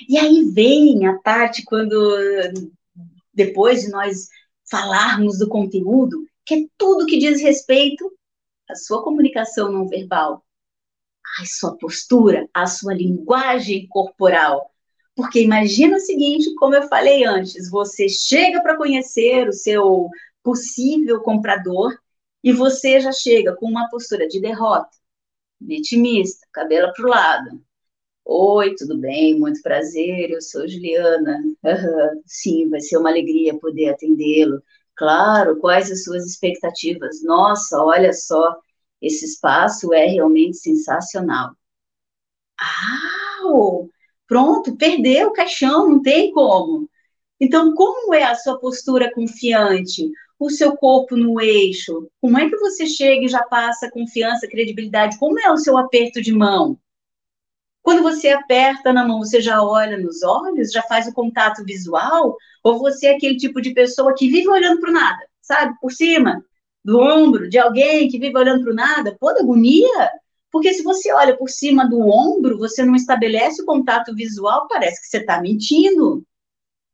E 0.09 0.17
aí 0.17 0.45
vem 0.45 1.05
a 1.05 1.13
parte 1.19 1.63
quando, 1.63 2.17
depois 3.31 3.83
de 3.83 3.89
nós 3.89 4.29
falarmos 4.67 5.37
do 5.37 5.47
conteúdo, 5.47 6.25
que 6.43 6.55
é 6.55 6.65
tudo 6.75 7.05
que 7.05 7.19
diz 7.19 7.39
respeito 7.39 8.11
à 8.69 8.75
sua 8.75 9.03
comunicação 9.03 9.71
não 9.71 9.87
verbal, 9.87 10.45
à 11.41 11.45
sua 11.45 11.77
postura, 11.77 12.47
à 12.53 12.65
sua 12.67 12.93
linguagem 12.93 13.87
corporal. 13.87 14.71
Porque 15.15 15.41
imagina 15.41 15.97
o 15.97 15.99
seguinte, 15.99 16.53
como 16.55 16.75
eu 16.75 16.87
falei 16.87 17.25
antes, 17.25 17.69
você 17.69 18.07
chega 18.07 18.61
para 18.61 18.77
conhecer 18.77 19.47
o 19.49 19.53
seu 19.53 20.09
possível 20.43 21.21
comprador 21.21 21.97
e 22.43 22.53
você 22.53 22.99
já 23.01 23.11
chega 23.11 23.55
com 23.55 23.67
uma 23.67 23.89
postura 23.89 24.27
de 24.27 24.39
derrota, 24.39 24.89
vitimista, 25.61 26.47
cabelo 26.53 26.93
para 26.93 27.05
o 27.05 27.09
lado. 27.09 27.61
Oi, 28.25 28.75
tudo 28.75 28.97
bem? 28.97 29.39
Muito 29.39 29.61
prazer, 29.61 30.31
eu 30.31 30.41
sou 30.41 30.67
Juliana. 30.67 31.39
Uhum, 31.63 32.21
sim, 32.25 32.69
vai 32.69 32.79
ser 32.81 32.97
uma 32.97 33.09
alegria 33.09 33.57
poder 33.59 33.89
atendê-lo. 33.89 34.61
Claro, 34.99 35.57
quais 35.59 35.89
as 35.89 36.03
suas 36.03 36.25
expectativas? 36.27 37.23
Nossa, 37.23 37.81
olha 37.81 38.13
só, 38.13 38.55
esse 39.01 39.25
espaço 39.25 39.91
é 39.93 40.05
realmente 40.05 40.57
sensacional. 40.57 41.55
Ah, 42.59 43.41
pronto, 44.27 44.75
perdeu 44.77 45.29
o 45.29 45.33
caixão, 45.33 45.89
não 45.89 46.01
tem 46.01 46.31
como. 46.31 46.89
Então, 47.39 47.73
como 47.73 48.13
é 48.13 48.23
a 48.23 48.35
sua 48.35 48.59
postura 48.59 49.11
confiante? 49.13 50.09
O 50.39 50.49
seu 50.49 50.75
corpo 50.77 51.15
no 51.17 51.39
eixo? 51.41 52.09
Como 52.21 52.37
é 52.39 52.49
que 52.49 52.57
você 52.57 52.85
chega 52.85 53.25
e 53.25 53.29
já 53.29 53.43
passa 53.43 53.91
confiança, 53.91 54.47
credibilidade? 54.49 55.17
Como 55.19 55.39
é 55.39 55.51
o 55.51 55.57
seu 55.57 55.77
aperto 55.77 56.21
de 56.21 56.33
mão? 56.33 56.79
Quando 57.81 58.03
você 58.03 58.29
aperta 58.29 58.93
na 58.93 59.07
mão, 59.07 59.19
você 59.19 59.41
já 59.41 59.63
olha 59.63 59.97
nos 59.97 60.21
olhos, 60.23 60.71
já 60.71 60.81
faz 60.83 61.07
o 61.07 61.13
contato 61.13 61.63
visual? 61.63 62.35
Ou 62.63 62.79
você 62.79 63.07
é 63.07 63.15
aquele 63.15 63.37
tipo 63.37 63.61
de 63.61 63.73
pessoa 63.73 64.13
que 64.15 64.29
vive 64.29 64.47
olhando 64.49 64.79
para 64.79 64.91
nada, 64.91 65.25
sabe? 65.41 65.75
Por 65.81 65.91
cima 65.91 66.43
do 66.83 66.99
ombro 66.99 67.49
de 67.49 67.57
alguém 67.57 68.07
que 68.07 68.19
vive 68.19 68.37
olhando 68.37 68.63
para 68.63 68.73
nada? 68.73 69.17
Pô, 69.19 69.33
da 69.33 69.41
agonia! 69.41 70.11
Porque 70.51 70.73
se 70.73 70.83
você 70.83 71.11
olha 71.13 71.37
por 71.37 71.49
cima 71.49 71.87
do 71.87 71.99
ombro, 71.99 72.57
você 72.57 72.83
não 72.83 72.95
estabelece 72.95 73.61
o 73.61 73.65
contato 73.65 74.15
visual, 74.15 74.67
parece 74.67 75.01
que 75.01 75.07
você 75.07 75.17
está 75.17 75.39
mentindo. 75.41 76.23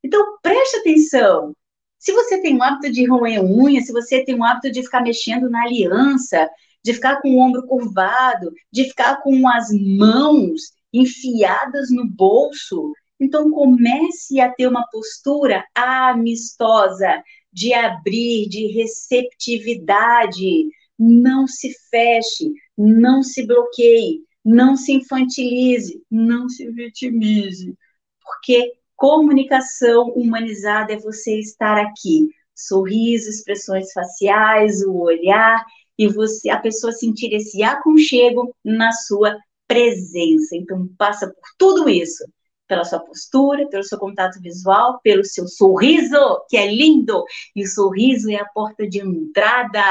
Então, 0.03 0.37
preste 0.41 0.77
atenção. 0.77 1.55
Se 1.97 2.11
você 2.11 2.41
tem 2.41 2.55
o 2.57 2.61
hábito 2.61 2.91
de 2.91 3.07
roer 3.07 3.43
unha, 3.43 3.81
se 3.81 3.91
você 3.91 4.23
tem 4.23 4.35
o 4.35 4.43
hábito 4.43 4.71
de 4.71 4.83
ficar 4.83 5.01
mexendo 5.01 5.49
na 5.49 5.63
aliança, 5.63 6.49
de 6.83 6.93
ficar 6.93 7.21
com 7.21 7.31
o 7.31 7.39
ombro 7.39 7.65
curvado, 7.65 8.53
de 8.71 8.83
ficar 8.83 9.23
com 9.23 9.47
as 9.47 9.69
mãos 9.71 10.74
enfiadas 10.99 11.89
no 11.91 12.07
bolso. 12.07 12.93
Então, 13.19 13.51
comece 13.51 14.39
a 14.39 14.51
ter 14.51 14.67
uma 14.67 14.85
postura 14.91 15.65
amistosa, 15.73 17.23
de 17.51 17.73
abrir, 17.73 18.47
de 18.49 18.67
receptividade. 18.67 20.67
Não 20.99 21.47
se 21.47 21.73
feche, 21.89 22.51
não 22.77 23.23
se 23.23 23.45
bloqueie, 23.45 24.21
não 24.43 24.75
se 24.75 24.93
infantilize, 24.93 26.01
não 26.11 26.49
se 26.49 26.69
vitimize. 26.71 27.73
Porque 28.21 28.73
comunicação 28.95 30.09
humanizada 30.09 30.93
é 30.93 30.97
você 30.97 31.39
estar 31.39 31.77
aqui. 31.77 32.29
Sorriso, 32.53 33.29
expressões 33.29 33.91
faciais, 33.91 34.81
o 34.83 34.97
olhar 34.97 35.65
e 35.97 36.07
você 36.07 36.49
a 36.49 36.59
pessoa 36.59 36.91
sentir 36.91 37.33
esse 37.33 37.63
aconchego 37.63 38.55
na 38.63 38.91
sua 38.91 39.37
presença. 39.67 40.55
Então 40.55 40.87
passa 40.97 41.27
por 41.27 41.49
tudo 41.57 41.89
isso, 41.89 42.23
pela 42.67 42.83
sua 42.83 42.99
postura, 42.99 43.67
pelo 43.69 43.83
seu 43.83 43.97
contato 43.97 44.41
visual, 44.41 44.99
pelo 45.03 45.23
seu 45.23 45.47
sorriso, 45.47 46.17
que 46.49 46.57
é 46.57 46.67
lindo. 46.67 47.23
E 47.55 47.63
o 47.63 47.67
sorriso 47.67 48.29
é 48.31 48.35
a 48.35 48.45
porta 48.45 48.87
de 48.87 48.99
entrada 48.99 49.83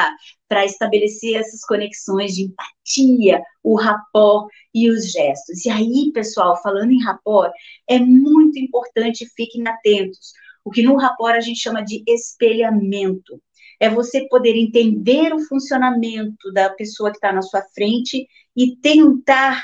para 0.48 0.64
estabelecer 0.64 1.36
essas 1.36 1.60
conexões 1.62 2.34
de 2.34 2.42
empatia, 2.42 3.42
o 3.62 3.76
rapport 3.76 4.48
e 4.72 4.90
os 4.90 5.10
gestos. 5.10 5.64
E 5.64 5.70
aí, 5.70 6.10
pessoal, 6.12 6.60
falando 6.62 6.92
em 6.92 7.02
rapport, 7.02 7.52
é 7.88 7.98
muito 7.98 8.58
importante, 8.58 9.28
fiquem 9.36 9.66
atentos. 9.66 10.32
O 10.64 10.70
que 10.70 10.82
no 10.82 10.96
rapport 10.96 11.34
a 11.34 11.40
gente 11.40 11.60
chama 11.60 11.82
de 11.82 12.02
espelhamento 12.06 13.40
é 13.84 13.90
você 13.90 14.26
poder 14.28 14.56
entender 14.56 15.32
o 15.34 15.40
funcionamento 15.40 16.50
da 16.52 16.70
pessoa 16.70 17.10
que 17.10 17.18
está 17.18 17.32
na 17.32 17.42
sua 17.42 17.62
frente 17.74 18.26
e 18.56 18.76
tentar 18.76 19.62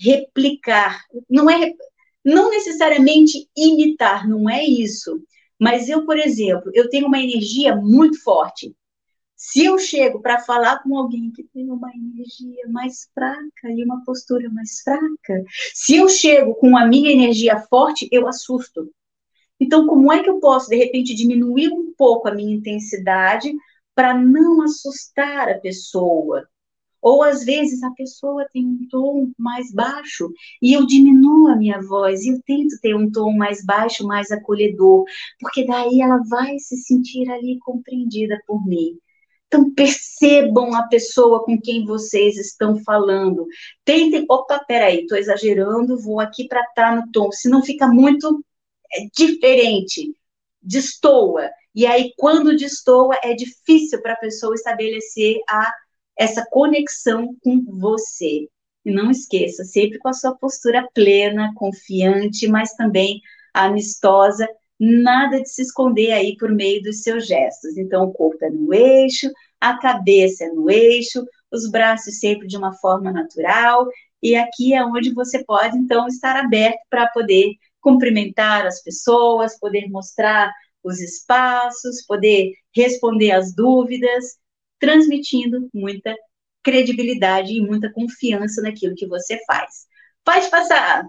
replicar. 0.00 1.02
Não 1.28 1.50
é 1.50 1.74
não 2.24 2.50
necessariamente 2.50 3.48
imitar, 3.56 4.28
não 4.28 4.48
é 4.48 4.64
isso. 4.64 5.22
Mas 5.58 5.88
eu, 5.88 6.06
por 6.06 6.18
exemplo, 6.18 6.70
eu 6.74 6.88
tenho 6.88 7.06
uma 7.06 7.20
energia 7.20 7.74
muito 7.76 8.22
forte. 8.22 8.74
Se 9.36 9.64
eu 9.64 9.78
chego 9.78 10.20
para 10.20 10.40
falar 10.40 10.82
com 10.82 10.96
alguém 10.96 11.30
que 11.30 11.44
tem 11.44 11.70
uma 11.70 11.90
energia 11.94 12.68
mais 12.68 13.08
fraca 13.14 13.70
e 13.70 13.84
uma 13.84 14.02
postura 14.04 14.48
mais 14.50 14.80
fraca, 14.80 15.44
se 15.74 15.96
eu 15.96 16.08
chego 16.08 16.54
com 16.54 16.76
a 16.76 16.86
minha 16.86 17.12
energia 17.12 17.60
forte, 17.60 18.08
eu 18.10 18.26
assusto. 18.26 18.90
Então, 19.60 19.86
como 19.86 20.12
é 20.12 20.22
que 20.22 20.30
eu 20.30 20.38
posso, 20.40 20.68
de 20.68 20.76
repente, 20.76 21.14
diminuir 21.14 21.68
um 21.72 21.92
pouco 21.96 22.28
a 22.28 22.34
minha 22.34 22.54
intensidade 22.54 23.52
para 23.94 24.14
não 24.14 24.62
assustar 24.62 25.48
a 25.48 25.58
pessoa? 25.58 26.48
Ou 27.00 27.22
às 27.22 27.44
vezes 27.44 27.82
a 27.82 27.90
pessoa 27.92 28.46
tem 28.52 28.66
um 28.66 28.88
tom 28.90 29.30
mais 29.38 29.72
baixo 29.72 30.32
e 30.60 30.72
eu 30.72 30.84
diminuo 30.84 31.48
a 31.48 31.56
minha 31.56 31.80
voz 31.80 32.22
e 32.24 32.30
eu 32.30 32.40
tento 32.44 32.78
ter 32.80 32.94
um 32.94 33.10
tom 33.10 33.32
mais 33.36 33.64
baixo, 33.64 34.06
mais 34.06 34.30
acolhedor, 34.30 35.04
porque 35.40 35.64
daí 35.64 36.00
ela 36.00 36.20
vai 36.28 36.58
se 36.58 36.76
sentir 36.76 37.30
ali 37.30 37.58
compreendida 37.60 38.40
por 38.46 38.66
mim. 38.66 38.98
Então 39.46 39.72
percebam 39.72 40.74
a 40.74 40.82
pessoa 40.82 41.42
com 41.42 41.58
quem 41.58 41.84
vocês 41.86 42.36
estão 42.36 42.76
falando. 42.84 43.46
Tentem, 43.84 44.26
opa, 44.28 44.58
peraí, 44.58 45.00
estou 45.00 45.16
exagerando, 45.16 45.98
vou 45.98 46.20
aqui 46.20 46.46
para 46.46 46.60
estar 46.60 46.90
tá 46.90 46.96
no 46.96 47.10
tom. 47.10 47.32
Se 47.32 47.48
não 47.48 47.62
fica 47.62 47.88
muito 47.88 48.44
é 48.92 49.06
diferente, 49.14 50.14
destoa. 50.62 51.50
E 51.74 51.86
aí, 51.86 52.12
quando 52.16 52.56
destoa, 52.56 53.16
é 53.22 53.34
difícil 53.34 54.00
para 54.02 54.14
a 54.14 54.18
pessoa 54.18 54.54
estabelecer 54.54 55.36
a, 55.48 55.72
essa 56.16 56.44
conexão 56.50 57.36
com 57.42 57.62
você. 57.78 58.48
E 58.84 58.90
não 58.90 59.10
esqueça, 59.10 59.64
sempre 59.64 59.98
com 59.98 60.08
a 60.08 60.12
sua 60.12 60.34
postura 60.34 60.88
plena, 60.94 61.52
confiante, 61.54 62.48
mas 62.48 62.72
também 62.74 63.20
amistosa, 63.52 64.48
nada 64.78 65.40
de 65.42 65.48
se 65.48 65.62
esconder 65.62 66.12
aí 66.12 66.36
por 66.36 66.50
meio 66.50 66.82
dos 66.82 67.02
seus 67.02 67.26
gestos. 67.26 67.76
Então, 67.76 68.04
o 68.04 68.12
corpo 68.12 68.44
é 68.44 68.50
no 68.50 68.72
eixo, 68.72 69.30
a 69.60 69.78
cabeça 69.78 70.44
é 70.44 70.48
no 70.48 70.70
eixo, 70.70 71.26
os 71.50 71.68
braços 71.70 72.18
sempre 72.20 72.46
de 72.46 72.56
uma 72.56 72.72
forma 72.74 73.10
natural, 73.10 73.86
e 74.22 74.36
aqui 74.36 74.74
é 74.74 74.84
onde 74.84 75.12
você 75.12 75.44
pode, 75.44 75.76
então, 75.76 76.06
estar 76.06 76.36
aberto 76.36 76.78
para 76.90 77.08
poder 77.08 77.54
cumprimentar 77.88 78.66
as 78.66 78.82
pessoas, 78.82 79.58
poder 79.58 79.88
mostrar 79.88 80.52
os 80.84 81.00
espaços, 81.00 82.04
poder 82.06 82.52
responder 82.74 83.32
às 83.32 83.54
dúvidas, 83.54 84.36
transmitindo 84.78 85.68
muita 85.72 86.14
credibilidade 86.62 87.54
e 87.54 87.62
muita 87.62 87.90
confiança 87.92 88.60
naquilo 88.60 88.94
que 88.94 89.06
você 89.06 89.38
faz. 89.46 89.86
Pode 90.22 90.50
passar. 90.50 91.08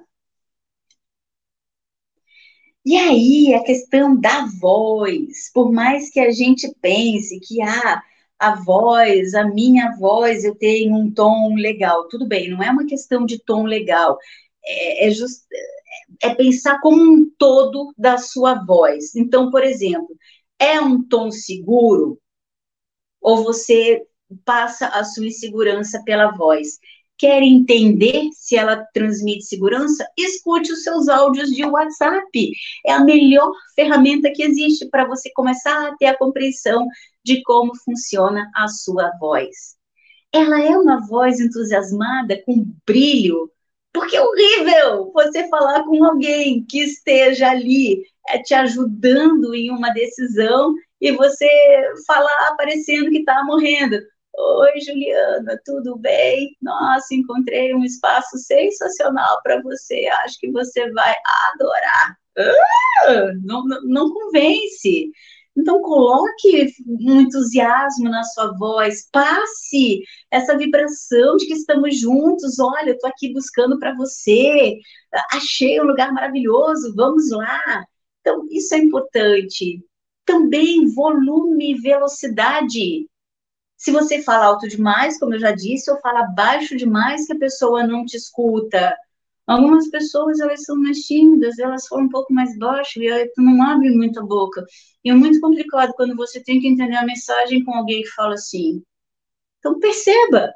E 2.85 2.95
aí, 2.97 3.53
a 3.53 3.63
questão 3.63 4.19
da 4.19 4.45
voz, 4.59 5.51
por 5.53 5.71
mais 5.71 6.09
que 6.09 6.19
a 6.19 6.31
gente 6.31 6.73
pense 6.81 7.39
que 7.41 7.61
ah, 7.61 8.01
a 8.39 8.55
voz, 8.55 9.33
a 9.35 9.43
minha 9.45 9.95
voz, 9.97 10.45
eu 10.45 10.55
tenho 10.55 10.95
um 10.95 11.11
tom 11.11 11.55
legal. 11.55 12.07
Tudo 12.07 12.25
bem, 12.25 12.49
não 12.49 12.63
é 12.63 12.71
uma 12.71 12.85
questão 12.85 13.25
de 13.25 13.37
tom 13.43 13.63
legal, 13.65 14.17
é, 14.69 15.07
é, 15.07 15.11
just, 15.11 15.43
é 16.21 16.33
pensar 16.35 16.79
como 16.81 17.01
um 17.01 17.29
todo 17.37 17.93
da 17.97 18.17
sua 18.17 18.63
voz. 18.65 19.15
Então, 19.15 19.49
por 19.49 19.63
exemplo, 19.63 20.15
é 20.59 20.79
um 20.79 21.01
tom 21.01 21.31
seguro 21.31 22.19
ou 23.21 23.43
você 23.43 24.05
passa 24.45 24.87
a 24.87 25.03
sua 25.03 25.25
insegurança 25.25 26.01
pela 26.05 26.31
voz? 26.31 26.79
Quer 27.17 27.41
entender 27.43 28.29
se 28.31 28.55
ela 28.55 28.85
transmite 28.93 29.43
segurança? 29.43 30.07
Escute 30.17 30.71
os 30.71 30.83
seus 30.83 31.09
áudios 31.09 31.49
de 31.49 31.65
WhatsApp. 31.65 32.51
É 32.85 32.93
a 32.93 33.03
melhor 33.03 33.51
ferramenta 33.75 34.31
que 34.31 34.43
existe 34.43 34.87
para 34.89 35.05
você 35.05 35.29
começar 35.33 35.87
a 35.89 35.97
ter 35.97 36.05
a 36.05 36.17
compreensão 36.17 36.87
de 37.23 37.41
como 37.43 37.75
funciona 37.75 38.49
a 38.55 38.67
sua 38.69 39.11
voz. 39.19 39.77
Ela 40.31 40.61
é 40.61 40.77
uma 40.77 41.05
voz 41.07 41.39
entusiasmada, 41.39 42.41
com 42.45 42.65
brilho, 42.85 43.51
porque 43.93 44.15
é 44.15 44.21
horrível 44.21 45.11
você 45.13 45.47
falar 45.49 45.83
com 45.83 46.03
alguém 46.03 46.65
que 46.65 46.81
esteja 46.81 47.49
ali 47.49 48.03
é, 48.27 48.39
te 48.39 48.53
ajudando 48.53 49.53
em 49.53 49.71
uma 49.71 49.89
decisão 49.91 50.75
e 51.01 51.11
você 51.11 51.47
falar 52.05 52.55
parecendo 52.55 53.09
que 53.09 53.19
está 53.19 53.43
morrendo. 53.43 53.99
Oi, 54.37 54.79
Juliana, 54.79 55.59
tudo 55.65 55.97
bem? 55.97 56.55
Nossa, 56.61 57.13
encontrei 57.13 57.73
um 57.73 57.83
espaço 57.83 58.37
sensacional 58.37 59.41
para 59.43 59.61
você. 59.61 60.07
Acho 60.23 60.39
que 60.39 60.51
você 60.51 60.89
vai 60.91 61.15
adorar. 61.53 62.17
Ah, 62.37 63.31
não, 63.43 63.65
não, 63.65 63.81
não 63.83 64.13
convence. 64.13 65.11
Então, 65.59 65.81
coloque 65.81 66.73
um 66.87 67.19
entusiasmo 67.21 68.09
na 68.09 68.23
sua 68.23 68.55
voz, 68.57 69.09
passe 69.11 70.01
essa 70.31 70.57
vibração 70.57 71.35
de 71.35 71.47
que 71.47 71.53
estamos 71.53 71.99
juntos. 71.99 72.59
Olha, 72.59 72.91
eu 72.91 72.93
estou 72.95 73.09
aqui 73.09 73.33
buscando 73.33 73.77
para 73.77 73.93
você, 73.93 74.77
achei 75.33 75.79
um 75.81 75.85
lugar 75.85 76.13
maravilhoso, 76.13 76.95
vamos 76.95 77.29
lá. 77.29 77.83
Então, 78.21 78.47
isso 78.49 78.73
é 78.73 78.77
importante. 78.77 79.83
Também 80.25 80.87
volume 80.93 81.73
e 81.73 81.81
velocidade. 81.81 83.07
Se 83.75 83.91
você 83.91 84.21
fala 84.21 84.45
alto 84.45 84.67
demais, 84.67 85.19
como 85.19 85.33
eu 85.33 85.39
já 85.39 85.51
disse, 85.51 85.91
ou 85.91 85.99
fala 85.99 86.23
baixo 86.23 86.77
demais, 86.77 87.25
que 87.25 87.33
a 87.33 87.39
pessoa 87.39 87.85
não 87.85 88.05
te 88.05 88.15
escuta. 88.15 88.95
Algumas 89.49 89.89
pessoas, 89.89 90.39
elas 90.39 90.63
são 90.63 90.75
mais 90.75 90.99
tímidas, 90.99 91.57
elas 91.57 91.87
falam 91.87 92.05
um 92.05 92.09
pouco 92.09 92.31
mais 92.31 92.55
baixo 92.59 93.01
e 93.01 93.11
aí 93.11 93.27
tu 93.33 93.41
não 93.41 93.63
abre 93.63 93.89
muito 93.89 94.19
a 94.19 94.23
boca. 94.23 94.63
E 95.03 95.09
é 95.09 95.13
muito 95.15 95.39
complicado 95.41 95.91
quando 95.95 96.15
você 96.15 96.39
tem 96.43 96.59
que 96.59 96.67
entender 96.67 96.95
a 96.95 97.03
mensagem 97.03 97.63
com 97.63 97.73
alguém 97.73 98.03
que 98.03 98.09
fala 98.09 98.35
assim. 98.35 98.83
Então, 99.57 99.79
perceba, 99.79 100.53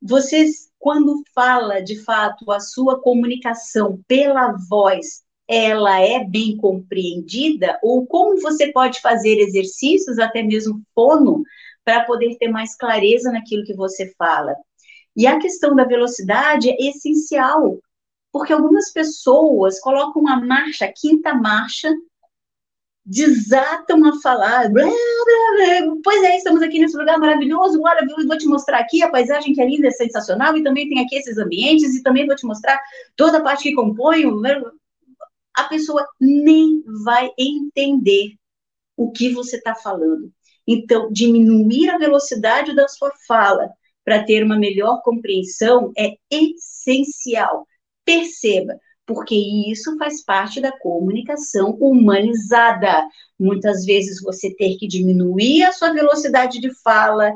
vocês, 0.00 0.70
quando 0.78 1.20
fala, 1.34 1.80
de 1.80 2.00
fato, 2.04 2.48
a 2.52 2.60
sua 2.60 3.02
comunicação 3.02 4.00
pela 4.06 4.52
voz, 4.68 5.24
ela 5.48 5.98
é 6.00 6.24
bem 6.24 6.56
compreendida? 6.56 7.76
Ou 7.82 8.06
como 8.06 8.40
você 8.40 8.70
pode 8.70 9.00
fazer 9.00 9.36
exercícios, 9.40 10.16
até 10.20 10.44
mesmo 10.44 10.80
fono, 10.94 11.42
para 11.84 12.04
poder 12.04 12.36
ter 12.38 12.46
mais 12.46 12.76
clareza 12.76 13.32
naquilo 13.32 13.64
que 13.64 13.74
você 13.74 14.14
fala? 14.16 14.54
E 15.16 15.26
a 15.26 15.40
questão 15.40 15.74
da 15.74 15.82
velocidade 15.82 16.70
é 16.70 16.76
essencial, 16.88 17.80
porque 18.38 18.52
algumas 18.52 18.92
pessoas 18.92 19.80
colocam 19.80 20.28
a 20.28 20.40
marcha, 20.40 20.84
a 20.84 20.92
quinta 20.92 21.34
marcha, 21.34 21.92
desatam 23.04 24.04
a 24.04 24.20
falar, 24.20 24.70
blá, 24.70 24.84
blá, 24.84 25.80
blá. 25.82 25.96
pois 26.04 26.22
é, 26.22 26.36
estamos 26.36 26.62
aqui 26.62 26.78
nesse 26.78 26.96
lugar 26.96 27.18
maravilhoso, 27.18 27.80
olha, 27.82 28.06
vou 28.26 28.38
te 28.38 28.46
mostrar 28.46 28.78
aqui 28.78 29.02
a 29.02 29.10
paisagem 29.10 29.54
que 29.54 29.60
é 29.60 29.66
linda, 29.66 29.88
é 29.88 29.90
sensacional, 29.90 30.56
e 30.56 30.62
também 30.62 30.88
tem 30.88 31.00
aqui 31.00 31.16
esses 31.16 31.36
ambientes, 31.36 31.96
e 31.96 32.02
também 32.02 32.26
vou 32.26 32.36
te 32.36 32.46
mostrar 32.46 32.78
toda 33.16 33.38
a 33.38 33.42
parte 33.42 33.64
que 33.64 33.74
compõe, 33.74 34.24
a 35.56 35.64
pessoa 35.64 36.06
nem 36.20 36.84
vai 37.04 37.30
entender 37.36 38.34
o 38.96 39.10
que 39.10 39.30
você 39.30 39.56
está 39.56 39.74
falando. 39.74 40.30
Então, 40.66 41.10
diminuir 41.10 41.90
a 41.90 41.98
velocidade 41.98 42.76
da 42.76 42.86
sua 42.86 43.10
fala 43.26 43.68
para 44.04 44.22
ter 44.22 44.44
uma 44.44 44.58
melhor 44.58 45.02
compreensão 45.02 45.92
é 45.96 46.14
essencial. 46.30 47.66
Perceba, 48.08 48.80
porque 49.04 49.34
isso 49.70 49.94
faz 49.98 50.24
parte 50.24 50.62
da 50.62 50.72
comunicação 50.72 51.72
humanizada. 51.78 53.06
Muitas 53.38 53.84
vezes 53.84 54.22
você 54.22 54.54
ter 54.54 54.78
que 54.78 54.88
diminuir 54.88 55.64
a 55.64 55.72
sua 55.72 55.92
velocidade 55.92 56.58
de 56.58 56.72
fala, 56.82 57.34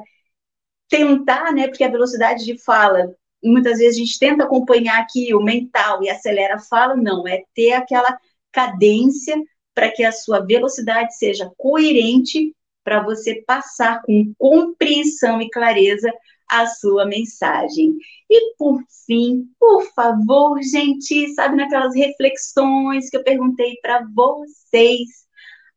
tentar, 0.89 1.53
né? 1.53 1.68
Porque 1.68 1.85
a 1.85 1.91
velocidade 1.91 2.47
de 2.47 2.57
fala, 2.57 3.14
muitas 3.45 3.81
vezes 3.81 3.97
a 3.97 3.99
gente 3.99 4.18
tenta 4.18 4.45
acompanhar 4.45 4.99
aqui 4.99 5.35
o 5.35 5.43
mental 5.43 6.03
e 6.03 6.09
acelera 6.09 6.55
a 6.55 6.59
fala, 6.59 6.97
não, 6.97 7.29
é 7.29 7.43
ter 7.55 7.73
aquela 7.73 8.18
cadência 8.51 9.37
para 9.75 9.91
que 9.91 10.03
a 10.03 10.11
sua 10.11 10.41
velocidade 10.41 11.14
seja 11.18 11.53
coerente 11.59 12.57
para 12.83 13.03
você 13.03 13.43
passar 13.47 14.01
com 14.01 14.33
compreensão 14.39 15.43
e 15.43 15.51
clareza 15.51 16.11
a 16.53 16.67
sua 16.67 17.07
mensagem. 17.07 17.97
E 18.29 18.55
por 18.57 18.79
fim, 19.07 19.49
por 19.59 19.83
favor, 19.95 20.61
gente, 20.63 21.33
sabe 21.35 21.57
naquelas 21.57 21.95
reflexões 21.95 23.09
que 23.09 23.17
eu 23.17 23.25
perguntei 23.25 23.77
para 23.81 24.07
vocês, 24.15 25.09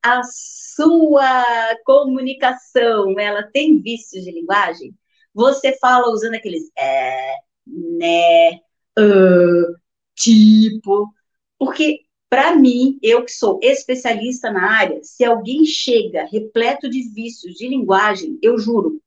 a 0.03 0.21
sua 0.23 1.43
comunicação, 1.85 3.17
ela 3.17 3.43
tem 3.43 3.81
vícios 3.81 4.25
de 4.25 4.31
linguagem? 4.31 4.93
Você 5.33 5.77
fala 5.79 6.11
usando 6.11 6.35
aqueles 6.35 6.69
é, 6.77 7.35
né, 7.65 8.59
uh, 8.99 9.75
tipo, 10.13 11.09
porque 11.57 12.01
para 12.29 12.53
mim, 12.53 12.99
eu 13.01 13.23
que 13.23 13.31
sou 13.31 13.59
especialista 13.63 14.51
na 14.51 14.77
área, 14.77 14.99
se 15.01 15.23
alguém 15.23 15.63
chega 15.65 16.27
repleto 16.29 16.89
de 16.89 17.01
vícios 17.13 17.55
de 17.55 17.67
linguagem, 17.67 18.37
eu 18.41 18.57
juro, 18.57 19.01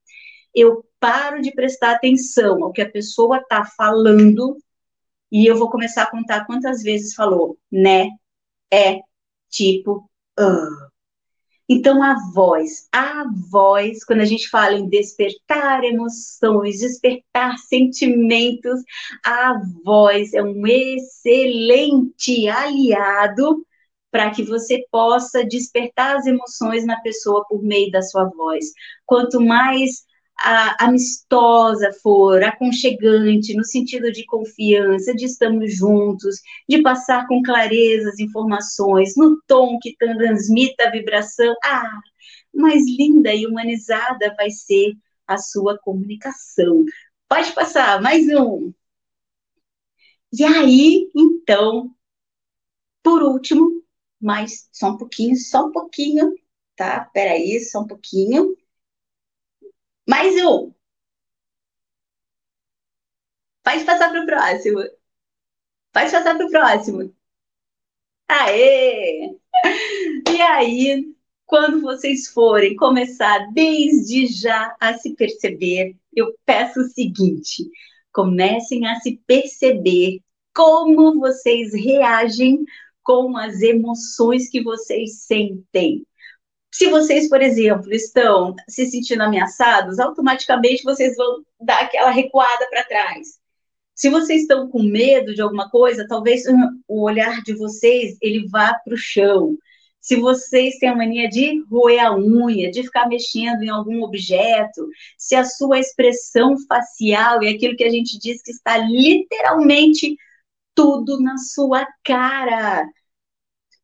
eu 0.55 0.85
paro 1.01 1.41
de 1.41 1.53
prestar 1.53 1.93
atenção 1.93 2.65
ao 2.65 2.73
que 2.73 2.83
a 2.83 2.91
pessoa 2.91 3.39
está 3.39 3.65
falando 3.65 4.57
e 5.31 5.47
eu 5.47 5.57
vou 5.57 5.71
começar 5.71 6.05
a 6.05 6.11
contar 6.11 6.47
quantas 6.47 6.83
vezes 6.83 7.15
falou, 7.15 7.59
né, 7.71 8.09
é, 8.73 9.01
tipo, 9.51 10.09
uh. 10.39 10.89
Então, 11.71 12.03
a 12.03 12.17
voz, 12.33 12.89
a 12.91 13.25
voz, 13.51 14.03
quando 14.03 14.21
a 14.21 14.25
gente 14.25 14.49
fala 14.49 14.77
em 14.77 14.89
despertar 14.89 15.85
emoções, 15.85 16.79
despertar 16.79 17.59
sentimentos, 17.59 18.81
a 19.23 19.61
voz 19.85 20.33
é 20.33 20.43
um 20.43 20.67
excelente 20.67 22.49
aliado 22.49 23.67
para 24.11 24.31
que 24.31 24.43
você 24.43 24.87
possa 24.91 25.45
despertar 25.45 26.17
as 26.17 26.27
emoções 26.27 26.87
na 26.87 26.99
pessoa 27.03 27.45
por 27.47 27.63
meio 27.63 27.91
da 27.91 28.01
sua 28.01 28.25
voz. 28.25 28.65
Quanto 29.05 29.39
mais 29.39 30.07
a, 30.41 30.85
amistosa 30.87 31.93
for, 32.03 32.43
aconchegante, 32.43 33.55
no 33.55 33.65
sentido 33.65 34.13
de 34.13 34.25
confiança, 34.25 35.15
de 35.15 35.25
estamos 35.27 35.77
juntos, 35.77 36.37
de 36.69 36.83
passar 36.83 37.27
com 37.27 37.43
clareza 37.43 38.09
as 38.11 38.19
informações, 38.19 39.17
no 39.17 39.41
tom 39.47 39.79
que 39.81 39.97
transmita 39.97 40.89
a 40.89 40.91
vibração, 40.91 41.55
ah, 41.65 42.01
mais 42.55 42.85
linda 42.87 43.35
e 43.35 43.47
humanizada 43.47 44.35
vai 44.37 44.51
ser 44.51 44.95
a 45.27 45.39
sua 45.39 45.79
comunicação. 45.79 46.85
Pode 47.29 47.53
passar, 47.53 48.01
mais 48.01 48.27
um. 48.29 48.73
E 50.33 50.43
aí, 50.45 51.11
então, 51.15 51.95
por 53.03 53.23
último, 53.23 53.83
mais 54.21 54.69
só 54.73 54.91
um 54.91 54.97
pouquinho, 54.99 55.37
só 55.37 55.67
um 55.67 55.73
pouquinho, 55.73 56.35
tá? 56.77 57.09
Peraí, 57.13 57.61
só 57.61 57.81
um 57.81 57.87
pouquinho. 57.87 58.55
Mais 60.09 60.35
um. 60.43 60.73
Pode 63.63 63.85
passar 63.85 64.11
para 64.11 64.23
o 64.23 64.27
próximo. 64.27 64.81
Pode 65.93 66.11
passar 66.11 66.35
para 66.35 66.47
o 66.47 66.51
próximo. 66.51 67.15
Aê! 68.27 69.37
E 70.31 70.41
aí, 70.41 71.15
quando 71.45 71.83
vocês 71.83 72.29
forem 72.29 72.75
começar 72.77 73.53
desde 73.53 74.27
já 74.29 74.75
a 74.81 74.95
se 74.97 75.15
perceber, 75.15 75.95
eu 76.15 76.35
peço 76.47 76.81
o 76.81 76.89
seguinte: 76.89 77.71
comecem 78.11 78.87
a 78.87 78.97
se 79.01 79.21
perceber 79.27 80.21
como 80.55 81.21
vocês 81.21 81.75
reagem 81.75 82.65
com 83.03 83.37
as 83.37 83.61
emoções 83.61 84.49
que 84.49 84.63
vocês 84.63 85.21
sentem. 85.25 86.07
Se 86.71 86.89
vocês, 86.89 87.29
por 87.29 87.43
exemplo, 87.43 87.93
estão 87.93 88.55
se 88.69 88.87
sentindo 88.87 89.23
ameaçados, 89.23 89.99
automaticamente 89.99 90.83
vocês 90.85 91.17
vão 91.17 91.43
dar 91.61 91.83
aquela 91.83 92.11
recuada 92.11 92.69
para 92.71 92.85
trás. 92.85 93.39
Se 93.95 94.09
vocês 94.11 94.43
estão 94.43 94.69
com 94.71 94.83
medo 94.83 95.35
de 95.35 95.43
alguma 95.43 95.69
coisa, 95.71 96.07
talvez 96.07 96.45
o 96.87 97.03
olhar 97.03 97.43
de 97.43 97.53
vocês 97.55 98.17
ele 98.23 98.47
vá 98.49 98.75
para 98.85 98.95
o 98.95 98.97
chão. 98.97 99.57
se 100.01 100.17
vocês 100.17 100.79
têm 100.79 100.89
a 100.89 100.97
mania 100.97 101.29
de 101.29 101.63
roer 101.71 102.07
a 102.07 102.17
unha, 102.17 102.71
de 102.71 102.83
ficar 102.85 103.09
mexendo 103.09 103.63
em 103.63 103.69
algum 103.69 104.03
objeto, 104.03 104.89
se 105.19 105.35
a 105.35 105.45
sua 105.45 105.81
expressão 105.81 106.57
facial 106.69 107.43
é 107.43 107.51
aquilo 107.51 107.77
que 107.77 107.85
a 107.85 107.91
gente 107.91 108.19
diz 108.19 108.41
que 108.43 108.53
está 108.53 108.79
literalmente 108.79 110.17
tudo 110.75 111.21
na 111.21 111.37
sua 111.39 111.87
cara. 112.05 112.89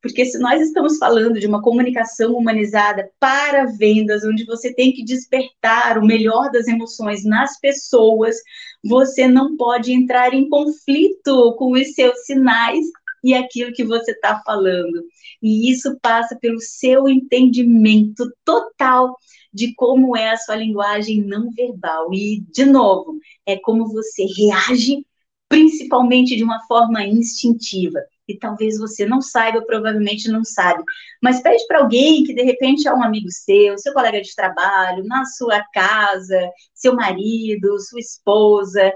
Porque 0.04 0.26
se 0.26 0.38
nós 0.38 0.60
estamos 0.60 0.98
falando 0.98 1.40
de 1.40 1.46
uma 1.46 1.62
comunicação 1.62 2.34
humanizada 2.34 3.10
para 3.18 3.64
vendas, 3.64 4.22
onde 4.22 4.44
você 4.44 4.70
tem 4.70 4.92
que 4.92 5.02
despertar 5.02 5.96
o 5.96 6.04
melhor 6.04 6.50
das 6.50 6.68
emoções 6.68 7.24
nas 7.24 7.58
pessoas, 7.58 8.36
você 8.84 9.26
não 9.26 9.56
pode 9.56 9.94
entrar 9.94 10.34
em 10.34 10.46
conflito 10.50 11.56
com 11.56 11.72
os 11.72 11.94
seus 11.94 12.26
sinais 12.26 12.84
e 13.24 13.32
aquilo 13.32 13.72
que 13.72 13.82
você 13.82 14.10
está 14.10 14.42
falando. 14.44 15.06
E 15.42 15.70
isso 15.70 15.98
passa 16.02 16.36
pelo 16.38 16.60
seu 16.60 17.08
entendimento 17.08 18.30
total 18.44 19.16
de 19.54 19.74
como 19.74 20.14
é 20.14 20.32
a 20.32 20.36
sua 20.36 20.56
linguagem 20.56 21.22
não 21.22 21.50
verbal. 21.50 22.12
E, 22.12 22.44
de 22.52 22.66
novo, 22.66 23.18
é 23.46 23.56
como 23.56 23.90
você 23.90 24.26
reage, 24.36 25.06
principalmente 25.48 26.36
de 26.36 26.44
uma 26.44 26.60
forma 26.66 27.02
instintiva 27.06 28.00
e 28.28 28.38
talvez 28.38 28.78
você 28.78 29.06
não 29.06 29.20
saiba, 29.20 29.64
provavelmente 29.64 30.30
não 30.30 30.44
sabe. 30.44 30.82
Mas 31.22 31.42
pede 31.42 31.66
para 31.66 31.80
alguém 31.80 32.24
que 32.24 32.34
de 32.34 32.42
repente 32.42 32.88
é 32.88 32.94
um 32.94 33.02
amigo 33.02 33.30
seu, 33.30 33.78
seu 33.78 33.92
colega 33.92 34.20
de 34.20 34.34
trabalho, 34.34 35.04
na 35.04 35.24
sua 35.24 35.62
casa, 35.72 36.50
seu 36.74 36.94
marido, 36.94 37.78
sua 37.80 38.00
esposa. 38.00 38.92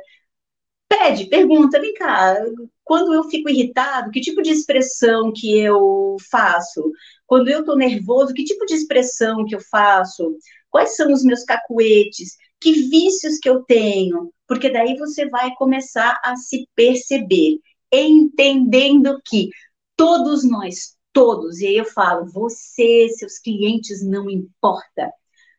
Pede, 0.89 1.27
pergunta, 1.27 1.81
vem 1.81 1.93
cá, 1.95 2.37
quando 2.83 3.13
eu 3.13 3.25
fico 3.25 3.51
irritado, 3.51 4.11
que 4.11 4.21
tipo 4.21 4.41
de 4.43 4.51
expressão 4.51 5.31
que 5.33 5.59
eu 5.59 6.17
faço? 6.31 6.91
Quando 7.27 7.49
eu 7.49 7.61
estou 7.61 7.77
nervoso, 7.77 8.33
que 8.33 8.45
tipo 8.45 8.65
de 8.65 8.75
expressão 8.75 9.45
que 9.45 9.55
eu 9.55 9.61
faço? 9.61 10.35
Quais 10.71 10.97
são 10.97 11.13
os 11.13 11.23
meus 11.23 11.45
cacuetes? 11.45 12.37
Que 12.59 12.73
vícios 12.89 13.39
que 13.39 13.49
eu 13.49 13.63
tenho? 13.65 14.33
Porque 14.47 14.71
daí 14.71 14.97
você 14.97 15.29
vai 15.29 15.55
começar 15.57 16.19
a 16.25 16.35
se 16.37 16.67
perceber 16.75 17.59
entendendo 17.93 19.21
que 19.25 19.51
todos 19.97 20.49
nós, 20.49 20.97
todos, 21.13 21.61
e 21.61 21.67
aí 21.67 21.77
eu 21.77 21.85
falo, 21.85 22.27
você, 22.27 23.09
seus 23.11 23.39
clientes, 23.39 24.05
não 24.05 24.31
importa. 24.31 25.13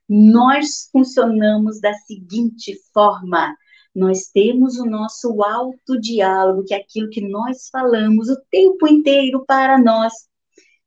Nós 0.07 0.89
funcionamos 0.91 1.79
da 1.79 1.93
seguinte 1.93 2.75
forma: 2.93 3.55
nós 3.93 4.27
temos 4.33 4.77
o 4.77 4.85
nosso 4.85 5.43
autodiálogo, 5.43 6.63
que 6.65 6.73
é 6.73 6.77
aquilo 6.77 7.09
que 7.09 7.21
nós 7.21 7.69
falamos 7.71 8.29
o 8.29 8.41
tempo 8.49 8.87
inteiro 8.87 9.43
para 9.45 9.77
nós 9.77 10.28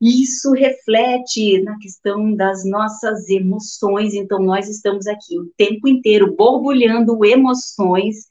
isso 0.03 0.51
reflete 0.51 1.63
na 1.63 1.79
questão 1.79 2.35
das 2.35 2.65
nossas 2.65 3.29
emoções, 3.29 4.15
então 4.15 4.41
nós 4.41 4.69
estamos 4.69 5.07
aqui 5.07 5.39
o 5.39 5.47
tempo 5.57 5.87
inteiro 5.87 6.35
borbulhando 6.35 7.25
emoções. 7.25 8.27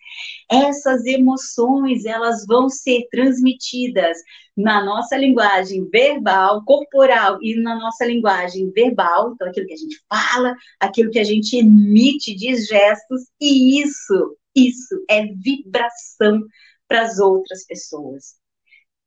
Essas 0.51 1.05
emoções, 1.05 2.03
elas 2.03 2.45
vão 2.45 2.67
ser 2.67 3.07
transmitidas 3.09 4.17
na 4.57 4.83
nossa 4.83 5.15
linguagem 5.15 5.87
verbal, 5.89 6.61
corporal 6.65 7.37
e 7.41 7.55
na 7.55 7.79
nossa 7.79 8.05
linguagem 8.05 8.69
verbal, 8.71 9.31
então 9.33 9.47
aquilo 9.47 9.67
que 9.67 9.73
a 9.73 9.77
gente 9.77 9.97
fala, 10.09 10.53
aquilo 10.77 11.09
que 11.09 11.19
a 11.19 11.23
gente 11.23 11.55
emite 11.55 12.35
de 12.35 12.53
gestos, 12.53 13.21
e 13.39 13.81
isso, 13.81 14.35
isso 14.53 15.05
é 15.09 15.25
vibração 15.25 16.41
para 16.85 17.03
as 17.03 17.17
outras 17.17 17.65
pessoas. 17.65 18.40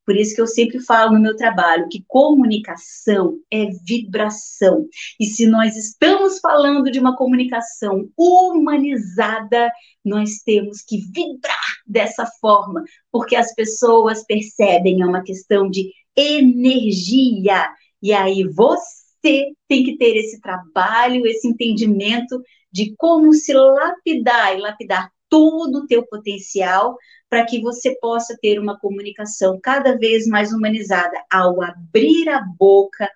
Por 0.04 0.16
isso 0.16 0.34
que 0.34 0.40
eu 0.40 0.46
sempre 0.46 0.80
falo 0.80 1.12
no 1.12 1.20
meu 1.20 1.36
trabalho 1.36 1.88
que 1.88 2.04
comunicação 2.06 3.38
é 3.50 3.66
vibração. 3.86 4.86
E 5.18 5.24
se 5.24 5.46
nós 5.46 5.76
estamos 5.76 6.38
falando 6.40 6.90
de 6.90 6.98
uma 6.98 7.16
comunicação 7.16 8.08
humanizada, 8.16 9.70
nós 10.04 10.42
temos 10.44 10.82
que 10.82 10.98
vibrar 10.98 11.58
dessa 11.86 12.26
forma, 12.40 12.84
porque 13.10 13.34
as 13.34 13.54
pessoas 13.54 14.24
percebem 14.24 15.00
é 15.00 15.06
uma 15.06 15.22
questão 15.22 15.70
de 15.70 15.90
energia. 16.16 17.68
E 18.02 18.12
aí 18.12 18.44
você 18.44 19.52
tem 19.66 19.84
que 19.84 19.96
ter 19.96 20.16
esse 20.16 20.40
trabalho, 20.40 21.26
esse 21.26 21.48
entendimento 21.48 22.42
de 22.70 22.94
como 22.96 23.32
se 23.32 23.52
lapidar 23.54 24.56
e 24.56 24.60
lapidar 24.60 25.10
todo 25.28 25.78
o 25.78 25.86
teu 25.86 26.06
potencial 26.06 26.96
para 27.34 27.44
que 27.44 27.60
você 27.60 27.98
possa 27.98 28.38
ter 28.40 28.60
uma 28.60 28.78
comunicação 28.78 29.58
cada 29.60 29.98
vez 29.98 30.24
mais 30.24 30.52
humanizada 30.52 31.20
ao 31.28 31.60
abrir 31.60 32.28
a 32.28 32.40
boca, 32.40 33.10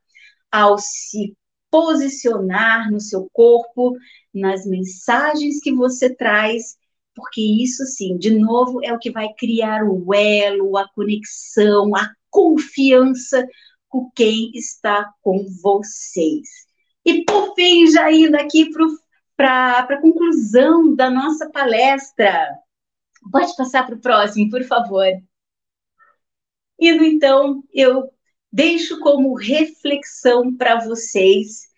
ao 0.51 0.77
se 0.77 1.37
posicionar 1.71 2.91
no 2.91 2.99
seu 2.99 3.29
corpo, 3.33 3.97
nas 4.35 4.67
mensagens 4.67 5.61
que 5.61 5.73
você 5.73 6.13
traz, 6.13 6.77
porque 7.15 7.41
isso 7.41 7.85
sim, 7.85 8.19
de 8.19 8.31
novo, 8.31 8.85
é 8.85 8.93
o 8.93 8.99
que 8.99 9.13
vai 9.13 9.29
criar 9.39 9.85
o 9.85 10.13
elo, 10.13 10.77
a 10.77 10.89
conexão, 10.97 11.95
a 11.95 12.11
confiança 12.29 13.47
com 13.89 14.11
quem 14.17 14.51
está 14.53 15.09
com 15.23 15.47
vocês. 15.63 16.49
E 17.05 17.25
por 17.25 17.55
fim, 17.55 17.87
já 17.87 18.11
indo 18.11 18.35
aqui 18.35 18.69
para 19.37 19.79
a 19.79 20.01
conclusão 20.01 20.93
da 20.97 21.09
nossa 21.09 21.49
palestra, 21.51 22.59
Pode 23.31 23.55
passar 23.57 23.87
para 23.87 23.95
o 23.95 24.01
próximo, 24.01 24.51
por 24.51 24.65
favor. 24.65 25.07
Indo 26.81 27.05
então, 27.05 27.63
eu 27.73 28.11
deixo 28.53 29.01
como 29.01 29.35
reflexão 29.35 30.57
para 30.57 30.85
vocês 30.85 31.69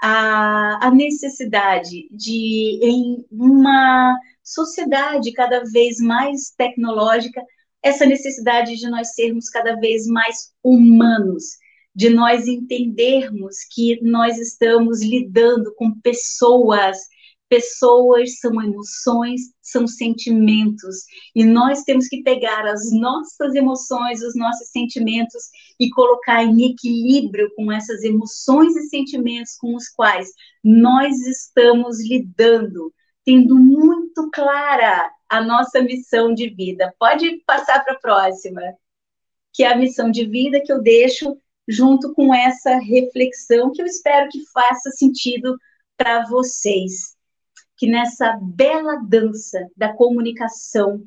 a, 0.00 0.86
a 0.86 0.90
necessidade 0.90 2.08
de, 2.10 2.78
em 2.82 3.26
uma 3.30 4.18
sociedade 4.42 5.32
cada 5.32 5.62
vez 5.64 5.98
mais 5.98 6.50
tecnológica, 6.56 7.42
essa 7.82 8.04
necessidade 8.04 8.76
de 8.76 8.88
nós 8.88 9.14
sermos 9.14 9.48
cada 9.48 9.76
vez 9.76 10.06
mais 10.06 10.52
humanos, 10.62 11.58
de 11.94 12.10
nós 12.10 12.46
entendermos 12.46 13.56
que 13.72 14.00
nós 14.02 14.38
estamos 14.38 15.02
lidando 15.02 15.74
com 15.74 15.92
pessoas 16.00 16.98
Pessoas 17.50 18.38
são 18.38 18.62
emoções, 18.62 19.40
são 19.60 19.84
sentimentos, 19.84 20.98
e 21.34 21.44
nós 21.44 21.82
temos 21.82 22.06
que 22.06 22.22
pegar 22.22 22.64
as 22.64 22.92
nossas 22.92 23.56
emoções, 23.56 24.22
os 24.22 24.36
nossos 24.36 24.68
sentimentos 24.68 25.50
e 25.78 25.90
colocar 25.90 26.44
em 26.44 26.70
equilíbrio 26.70 27.52
com 27.56 27.72
essas 27.72 28.04
emoções 28.04 28.76
e 28.76 28.88
sentimentos 28.88 29.56
com 29.56 29.74
os 29.74 29.88
quais 29.88 30.30
nós 30.62 31.18
estamos 31.26 31.98
lidando, 32.08 32.94
tendo 33.24 33.56
muito 33.58 34.30
clara 34.30 35.10
a 35.28 35.42
nossa 35.42 35.82
missão 35.82 36.32
de 36.32 36.50
vida. 36.50 36.94
Pode 37.00 37.42
passar 37.44 37.82
para 37.82 37.94
a 37.94 37.98
próxima, 37.98 38.62
que 39.52 39.64
é 39.64 39.72
a 39.72 39.76
missão 39.76 40.08
de 40.08 40.24
vida 40.24 40.62
que 40.64 40.72
eu 40.72 40.80
deixo 40.80 41.36
junto 41.66 42.14
com 42.14 42.32
essa 42.32 42.76
reflexão 42.76 43.72
que 43.72 43.82
eu 43.82 43.86
espero 43.86 44.28
que 44.28 44.48
faça 44.52 44.90
sentido 44.92 45.58
para 45.96 46.28
vocês 46.28 47.18
que 47.80 47.86
nessa 47.86 48.38
bela 48.42 48.96
dança 48.96 49.66
da 49.74 49.90
comunicação 49.94 51.02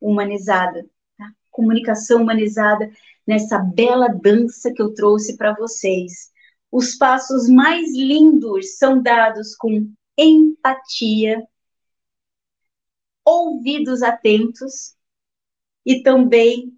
humanizada, 0.00 0.88
tá? 1.18 1.30
comunicação 1.50 2.22
humanizada, 2.22 2.90
nessa 3.26 3.58
bela 3.58 4.08
dança 4.08 4.72
que 4.72 4.80
eu 4.80 4.94
trouxe 4.94 5.36
para 5.36 5.52
vocês, 5.52 6.32
os 6.70 6.94
passos 6.94 7.46
mais 7.46 7.92
lindos 7.92 8.78
são 8.78 9.02
dados 9.02 9.54
com 9.54 9.92
empatia, 10.16 11.46
ouvidos 13.22 14.02
atentos 14.02 14.96
e 15.84 16.02
também 16.02 16.74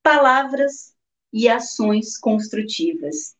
palavras 0.00 0.94
e 1.32 1.48
ações 1.48 2.16
construtivas. 2.16 3.36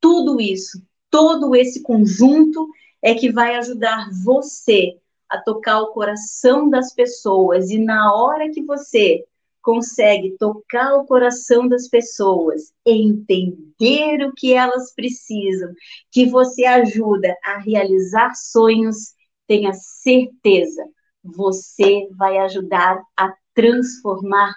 Tudo 0.00 0.40
isso, 0.40 0.82
todo 1.08 1.54
esse 1.54 1.80
conjunto 1.80 2.68
é 3.06 3.14
que 3.14 3.30
vai 3.30 3.54
ajudar 3.54 4.10
você 4.24 4.98
a 5.28 5.38
tocar 5.40 5.80
o 5.80 5.92
coração 5.92 6.68
das 6.68 6.92
pessoas. 6.92 7.70
E 7.70 7.78
na 7.78 8.12
hora 8.12 8.50
que 8.50 8.64
você 8.64 9.24
consegue 9.62 10.36
tocar 10.36 10.96
o 10.96 11.06
coração 11.06 11.68
das 11.68 11.86
pessoas, 11.86 12.72
entender 12.84 14.26
o 14.26 14.34
que 14.34 14.52
elas 14.52 14.92
precisam, 14.92 15.72
que 16.10 16.26
você 16.26 16.64
ajuda 16.64 17.32
a 17.44 17.58
realizar 17.58 18.34
sonhos, 18.34 19.14
tenha 19.46 19.72
certeza, 19.72 20.84
você 21.22 22.08
vai 22.10 22.38
ajudar 22.38 23.00
a 23.16 23.32
transformar 23.54 24.52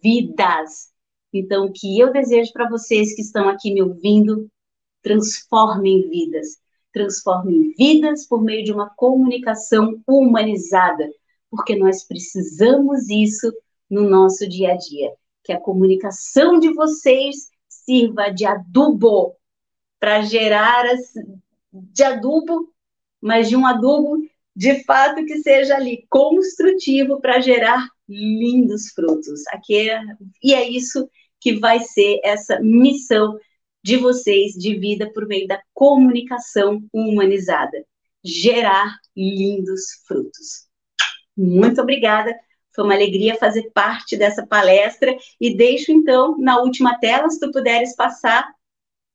vidas. 0.00 0.92
Então, 1.32 1.66
o 1.66 1.72
que 1.72 1.98
eu 1.98 2.12
desejo 2.12 2.52
para 2.52 2.70
vocês 2.70 3.12
que 3.16 3.22
estão 3.22 3.48
aqui 3.48 3.74
me 3.74 3.82
ouvindo, 3.82 4.48
transformem 5.02 6.08
vidas 6.08 6.58
transformem 6.92 7.72
vidas 7.76 8.26
por 8.26 8.42
meio 8.42 8.64
de 8.64 8.72
uma 8.72 8.90
comunicação 8.90 10.00
humanizada, 10.06 11.08
porque 11.50 11.76
nós 11.76 12.04
precisamos 12.04 13.08
isso 13.08 13.52
no 13.90 14.08
nosso 14.08 14.48
dia 14.48 14.72
a 14.72 14.76
dia. 14.76 15.12
Que 15.42 15.52
a 15.52 15.60
comunicação 15.60 16.58
de 16.58 16.72
vocês 16.72 17.50
sirva 17.68 18.30
de 18.30 18.44
adubo 18.44 19.36
para 19.98 20.22
gerar 20.22 20.84
de 21.72 22.02
adubo, 22.02 22.72
mas 23.20 23.48
de 23.48 23.56
um 23.56 23.66
adubo 23.66 24.18
de 24.54 24.82
fato 24.84 25.24
que 25.24 25.38
seja 25.38 25.76
ali 25.76 26.04
construtivo 26.08 27.20
para 27.20 27.40
gerar 27.40 27.88
lindos 28.08 28.88
frutos. 28.88 29.46
Aqui 29.48 29.88
é, 29.88 30.00
e 30.42 30.54
é 30.54 30.68
isso 30.68 31.08
que 31.40 31.58
vai 31.58 31.80
ser 31.80 32.20
essa 32.24 32.58
missão 32.60 33.38
de 33.88 33.96
vocês 33.96 34.52
de 34.52 34.74
vida 34.78 35.10
por 35.14 35.26
meio 35.26 35.48
da 35.48 35.62
comunicação 35.72 36.86
humanizada, 36.92 37.82
gerar 38.22 38.98
lindos 39.16 40.02
frutos. 40.06 40.66
Muito 41.34 41.80
obrigada. 41.80 42.38
Foi 42.74 42.84
uma 42.84 42.92
alegria 42.92 43.38
fazer 43.38 43.70
parte 43.72 44.14
dessa 44.14 44.46
palestra 44.46 45.16
e 45.40 45.56
deixo 45.56 45.90
então 45.90 46.36
na 46.36 46.60
última 46.60 46.98
tela, 46.98 47.30
se 47.30 47.40
tu 47.40 47.50
puderes 47.50 47.96
passar 47.96 48.46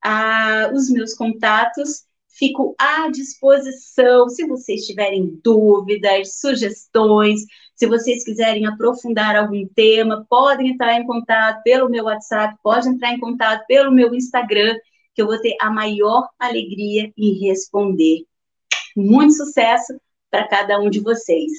ah, 0.02 0.72
os 0.74 0.90
meus 0.90 1.14
contatos 1.14 2.04
Fico 2.36 2.74
à 2.76 3.08
disposição 3.10 4.28
se 4.28 4.44
vocês 4.44 4.84
tiverem 4.84 5.38
dúvidas, 5.40 6.40
sugestões, 6.40 7.42
se 7.74 7.86
vocês 7.86 8.24
quiserem 8.24 8.66
aprofundar 8.66 9.36
algum 9.36 9.66
tema, 9.66 10.24
podem 10.28 10.70
entrar 10.70 10.94
em 10.94 11.06
contato 11.06 11.62
pelo 11.62 11.88
meu 11.88 12.04
WhatsApp, 12.04 12.56
pode 12.62 12.88
entrar 12.88 13.12
em 13.12 13.18
contato 13.18 13.66
pelo 13.66 13.90
meu 13.90 14.14
Instagram, 14.14 14.76
que 15.14 15.20
eu 15.22 15.26
vou 15.26 15.40
ter 15.40 15.56
a 15.60 15.70
maior 15.70 16.28
alegria 16.38 17.12
em 17.16 17.32
responder. 17.46 18.24
Muito 18.96 19.34
sucesso 19.34 19.94
para 20.30 20.46
cada 20.46 20.78
um 20.78 20.88
de 20.88 21.00
vocês. 21.00 21.50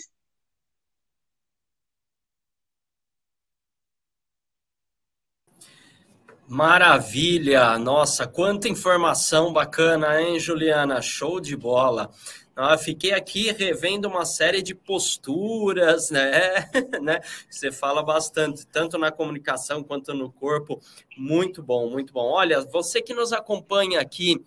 Maravilha! 6.47 7.77
Nossa, 7.79 8.27
quanta 8.27 8.69
informação 8.69 9.51
bacana, 9.51 10.21
hein, 10.21 10.39
Juliana? 10.39 11.01
Show 11.01 11.39
de 11.39 11.57
bola! 11.57 12.11
Ah, 12.57 12.77
fiquei 12.77 13.11
aqui 13.11 13.51
revendo 13.51 14.07
uma 14.07 14.23
série 14.23 14.61
de 14.61 14.73
posturas, 14.73 16.09
né? 16.09 16.69
né? 17.03 17.19
Você 17.49 17.69
fala 17.69 18.01
bastante, 18.01 18.65
tanto 18.67 18.97
na 18.97 19.11
comunicação 19.11 19.83
quanto 19.83 20.13
no 20.13 20.31
corpo. 20.31 20.79
Muito 21.17 21.61
bom, 21.61 21.89
muito 21.89 22.13
bom. 22.13 22.31
Olha, 22.31 22.61
você 22.61 23.01
que 23.01 23.13
nos 23.13 23.33
acompanha 23.33 23.99
aqui 23.99 24.41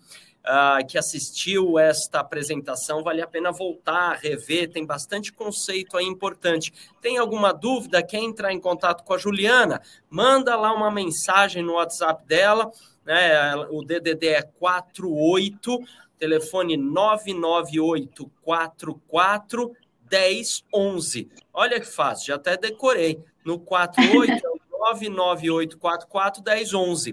uh, 0.49 0.87
que 0.87 0.97
assistiu 0.97 1.79
esta 1.79 2.21
apresentação, 2.21 3.03
vale 3.03 3.21
a 3.21 3.27
pena 3.27 3.53
voltar, 3.53 4.15
rever, 4.15 4.71
tem 4.71 4.87
bastante 4.87 5.31
conceito 5.31 5.95
aí 5.99 6.07
importante. 6.07 6.73
Tem 7.03 7.19
alguma 7.19 7.53
dúvida? 7.53 8.03
Quer 8.03 8.21
entrar 8.21 8.55
em 8.55 8.61
contato 8.61 9.05
com 9.05 9.13
a 9.13 9.19
Juliana? 9.19 9.83
Manda 10.09 10.57
lá 10.57 10.73
uma 10.73 10.91
mensagem 10.91 11.63
no 11.63 11.75
WhatsApp 11.75 12.25
dela, 12.27 12.73
né? 13.05 13.55
O 13.71 13.83
DDD 13.83 14.29
é 14.29 14.43
48, 14.43 15.79
telefone 16.19 16.77
99844 16.77 19.73
1011. 20.11 21.29
Olha 21.53 21.79
que 21.81 21.87
fácil, 21.87 22.29
já 22.29 22.35
até 22.35 22.57
decorei. 22.57 23.23
No 23.45 23.59
48 23.59 24.41
99844 24.71 26.43
1011. 26.43 27.13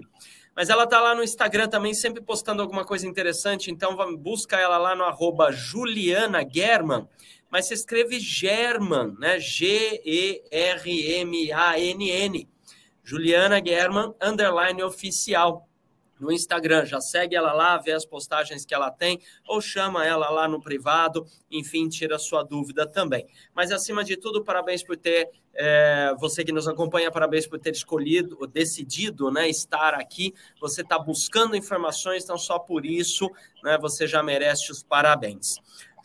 Mas 0.54 0.70
ela 0.70 0.86
tá 0.86 1.00
lá 1.00 1.14
no 1.14 1.22
Instagram 1.22 1.68
também, 1.68 1.92
sempre 1.92 2.22
postando 2.22 2.62
alguma 2.62 2.82
coisa 2.82 3.06
interessante. 3.06 3.70
Então, 3.70 3.94
busca 4.16 4.56
ela 4.56 4.78
lá 4.78 4.94
no 4.94 5.04
arroba 5.04 5.52
Juliana 5.52 6.40
German. 6.50 7.06
Mas 7.50 7.66
se 7.66 7.74
escreve 7.74 8.18
German, 8.18 9.14
né? 9.18 9.38
G-E-R-M-A-N-N. 9.38 10.48
Juliana 13.04 13.62
German, 13.64 14.14
underline 14.20 14.82
oficial 14.82 15.65
no 16.18 16.32
Instagram. 16.32 16.84
Já 16.84 17.00
segue 17.00 17.34
ela 17.34 17.52
lá, 17.52 17.76
vê 17.78 17.92
as 17.92 18.04
postagens 18.04 18.64
que 18.64 18.74
ela 18.74 18.90
tem, 18.90 19.20
ou 19.46 19.60
chama 19.60 20.04
ela 20.04 20.30
lá 20.30 20.48
no 20.48 20.60
privado, 20.60 21.26
enfim, 21.50 21.88
tira 21.88 22.18
sua 22.18 22.42
dúvida 22.42 22.86
também. 22.86 23.26
Mas 23.54 23.70
acima 23.70 24.04
de 24.04 24.16
tudo, 24.16 24.44
parabéns 24.44 24.82
por 24.82 24.96
ter, 24.96 25.30
é, 25.54 26.14
você 26.18 26.44
que 26.44 26.52
nos 26.52 26.68
acompanha, 26.68 27.10
parabéns 27.10 27.46
por 27.46 27.58
ter 27.58 27.72
escolhido, 27.72 28.46
decidido 28.46 29.30
né, 29.30 29.48
estar 29.48 29.94
aqui. 29.94 30.34
Você 30.60 30.82
está 30.82 30.98
buscando 30.98 31.56
informações, 31.56 32.24
então 32.24 32.38
só 32.38 32.58
por 32.58 32.84
isso 32.84 33.30
né, 33.62 33.78
você 33.78 34.06
já 34.06 34.22
merece 34.22 34.70
os 34.70 34.82
parabéns. 34.82 35.56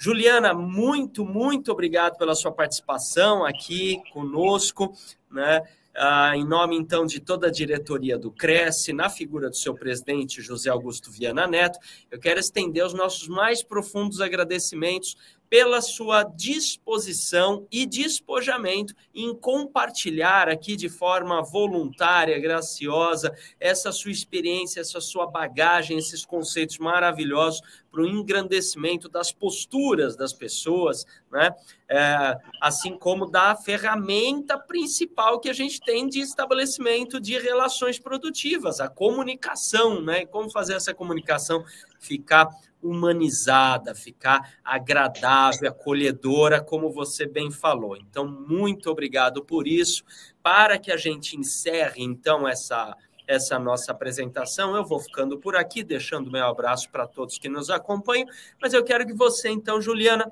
Juliana, 0.02 0.52
muito, 0.52 1.24
muito 1.24 1.72
obrigado 1.72 2.18
pela 2.18 2.34
sua 2.34 2.52
participação 2.52 3.46
aqui 3.46 4.02
conosco, 4.12 4.92
né? 5.30 5.62
Ah, 5.94 6.38
em 6.38 6.46
nome, 6.46 6.78
então, 6.78 7.06
de 7.06 7.20
toda 7.20 7.48
a 7.48 7.52
diretoria 7.52 8.18
do 8.18 8.32
Cresce, 8.32 8.94
na 8.94 9.10
figura 9.10 9.50
do 9.50 9.56
seu 9.58 9.74
presidente, 9.74 10.42
José 10.42 10.70
Augusto 10.70 11.12
Viana 11.12 11.46
Neto, 11.46 11.78
eu 12.10 12.18
quero 12.18 12.40
estender 12.40 12.86
os 12.86 12.94
nossos 12.94 13.28
mais 13.28 13.62
profundos 13.62 14.22
agradecimentos 14.22 15.18
pela 15.52 15.82
sua 15.82 16.24
disposição 16.24 17.68
e 17.70 17.86
despojamento 17.86 18.96
em 19.14 19.36
compartilhar 19.36 20.48
aqui 20.48 20.78
de 20.78 20.88
forma 20.88 21.44
voluntária, 21.44 22.40
graciosa, 22.40 23.36
essa 23.60 23.92
sua 23.92 24.12
experiência, 24.12 24.80
essa 24.80 25.02
sua 25.02 25.28
bagagem, 25.28 25.98
esses 25.98 26.26
conceitos 26.26 26.78
maravilhosos 26.78 27.60
para 27.92 28.02
o 28.02 28.08
engrandecimento 28.08 29.10
das 29.10 29.34
posturas 29.34 30.16
das 30.16 30.32
pessoas, 30.32 31.06
né? 31.30 31.54
É, 31.90 32.38
assim 32.62 32.98
como 32.98 33.30
da 33.30 33.54
ferramenta 33.54 34.58
principal 34.58 35.42
que 35.42 35.50
a 35.50 35.54
gente 35.54 35.82
tem 35.82 36.08
de 36.08 36.22
estabelecimento 36.22 37.20
de 37.20 37.38
relações 37.38 38.00
produtivas, 38.00 38.80
a 38.80 38.88
comunicação, 38.88 40.02
né? 40.02 40.26
Como 40.26 40.50
fazer 40.50 40.76
essa 40.76 40.94
comunicação 40.94 41.66
ficar 42.00 42.48
humanizada, 42.82 43.94
ficar 43.94 44.56
agradável, 44.64 45.70
acolhedora, 45.70 46.62
como 46.62 46.92
você 46.92 47.26
bem 47.26 47.52
falou. 47.52 47.96
Então, 47.96 48.28
muito 48.28 48.90
obrigado 48.90 49.44
por 49.44 49.68
isso. 49.68 50.04
Para 50.42 50.78
que 50.78 50.92
a 50.92 50.98
gente 50.98 51.38
encerre, 51.38 52.04
então, 52.04 52.48
essa, 52.48 52.96
essa 53.28 53.60
nossa 53.60 53.92
apresentação, 53.92 54.76
eu 54.76 54.84
vou 54.84 55.00
ficando 55.00 55.38
por 55.38 55.56
aqui, 55.56 55.84
deixando 55.84 56.32
meu 56.32 56.46
abraço 56.46 56.90
para 56.90 57.08
todos 57.08 57.38
que 57.38 57.50
nos 57.50 57.70
acompanham, 57.70 58.28
mas 58.62 58.74
eu 58.74 58.84
quero 58.84 59.06
que 59.06 59.14
você, 59.14 59.50
então, 59.50 59.82
Juliana, 59.82 60.32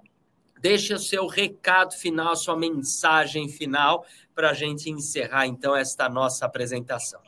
deixe 0.60 0.94
o 0.94 1.00
seu 1.00 1.28
recado 1.28 1.94
final, 1.94 2.36
sua 2.36 2.58
mensagem 2.58 3.48
final, 3.48 4.06
para 4.34 4.50
a 4.52 4.54
gente 4.54 4.90
encerrar, 4.90 5.48
então, 5.48 5.76
esta 5.76 6.10
nossa 6.10 6.46
apresentação. 6.46 7.22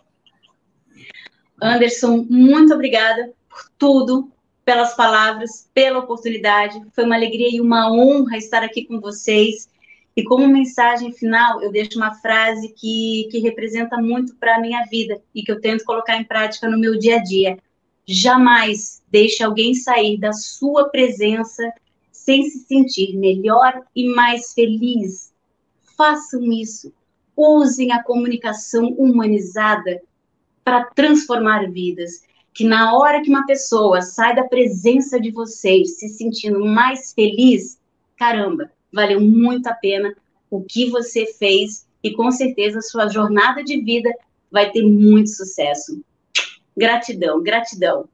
Anderson, 1.61 2.25
muito 2.29 2.73
obrigada 2.73 3.31
por 3.47 3.69
tudo, 3.77 4.31
pelas 4.71 4.93
palavras, 4.93 5.69
pela 5.73 5.99
oportunidade. 5.99 6.81
Foi 6.93 7.03
uma 7.03 7.15
alegria 7.15 7.49
e 7.51 7.59
uma 7.59 7.91
honra 7.91 8.37
estar 8.37 8.63
aqui 8.63 8.85
com 8.85 9.01
vocês. 9.01 9.69
E 10.15 10.23
como 10.23 10.47
mensagem 10.47 11.11
final, 11.11 11.61
eu 11.61 11.69
deixo 11.69 11.97
uma 11.97 12.13
frase 12.15 12.69
que, 12.69 13.27
que 13.29 13.39
representa 13.39 13.97
muito 13.97 14.33
para 14.35 14.55
a 14.55 14.61
minha 14.61 14.85
vida 14.85 15.21
e 15.35 15.43
que 15.43 15.51
eu 15.51 15.59
tento 15.59 15.83
colocar 15.83 16.15
em 16.15 16.23
prática 16.23 16.69
no 16.69 16.79
meu 16.79 16.97
dia 16.97 17.17
a 17.17 17.19
dia. 17.21 17.57
Jamais 18.05 19.03
deixe 19.11 19.43
alguém 19.43 19.73
sair 19.73 20.17
da 20.17 20.31
sua 20.31 20.87
presença 20.87 21.69
sem 22.09 22.43
se 22.43 22.59
sentir 22.59 23.17
melhor 23.17 23.83
e 23.93 24.07
mais 24.07 24.53
feliz. 24.53 25.33
Façam 25.97 26.49
isso. 26.49 26.93
Usem 27.35 27.91
a 27.91 28.01
comunicação 28.01 28.87
humanizada 28.97 30.01
para 30.63 30.85
transformar 30.85 31.69
vidas 31.69 32.23
que 32.53 32.63
na 32.63 32.97
hora 32.97 33.21
que 33.21 33.29
uma 33.29 33.45
pessoa 33.45 34.01
sai 34.01 34.35
da 34.35 34.43
presença 34.43 35.19
de 35.19 35.31
vocês 35.31 35.97
se 35.97 36.09
sentindo 36.09 36.63
mais 36.65 37.13
feliz, 37.13 37.79
caramba, 38.17 38.71
valeu 38.91 39.21
muito 39.21 39.67
a 39.67 39.73
pena 39.73 40.13
o 40.49 40.61
que 40.61 40.89
você 40.89 41.25
fez 41.25 41.87
e 42.03 42.11
com 42.11 42.29
certeza 42.29 42.81
sua 42.81 43.07
jornada 43.07 43.63
de 43.63 43.79
vida 43.81 44.09
vai 44.51 44.69
ter 44.69 44.83
muito 44.83 45.29
sucesso. 45.29 46.03
Gratidão, 46.75 47.41
gratidão. 47.41 48.09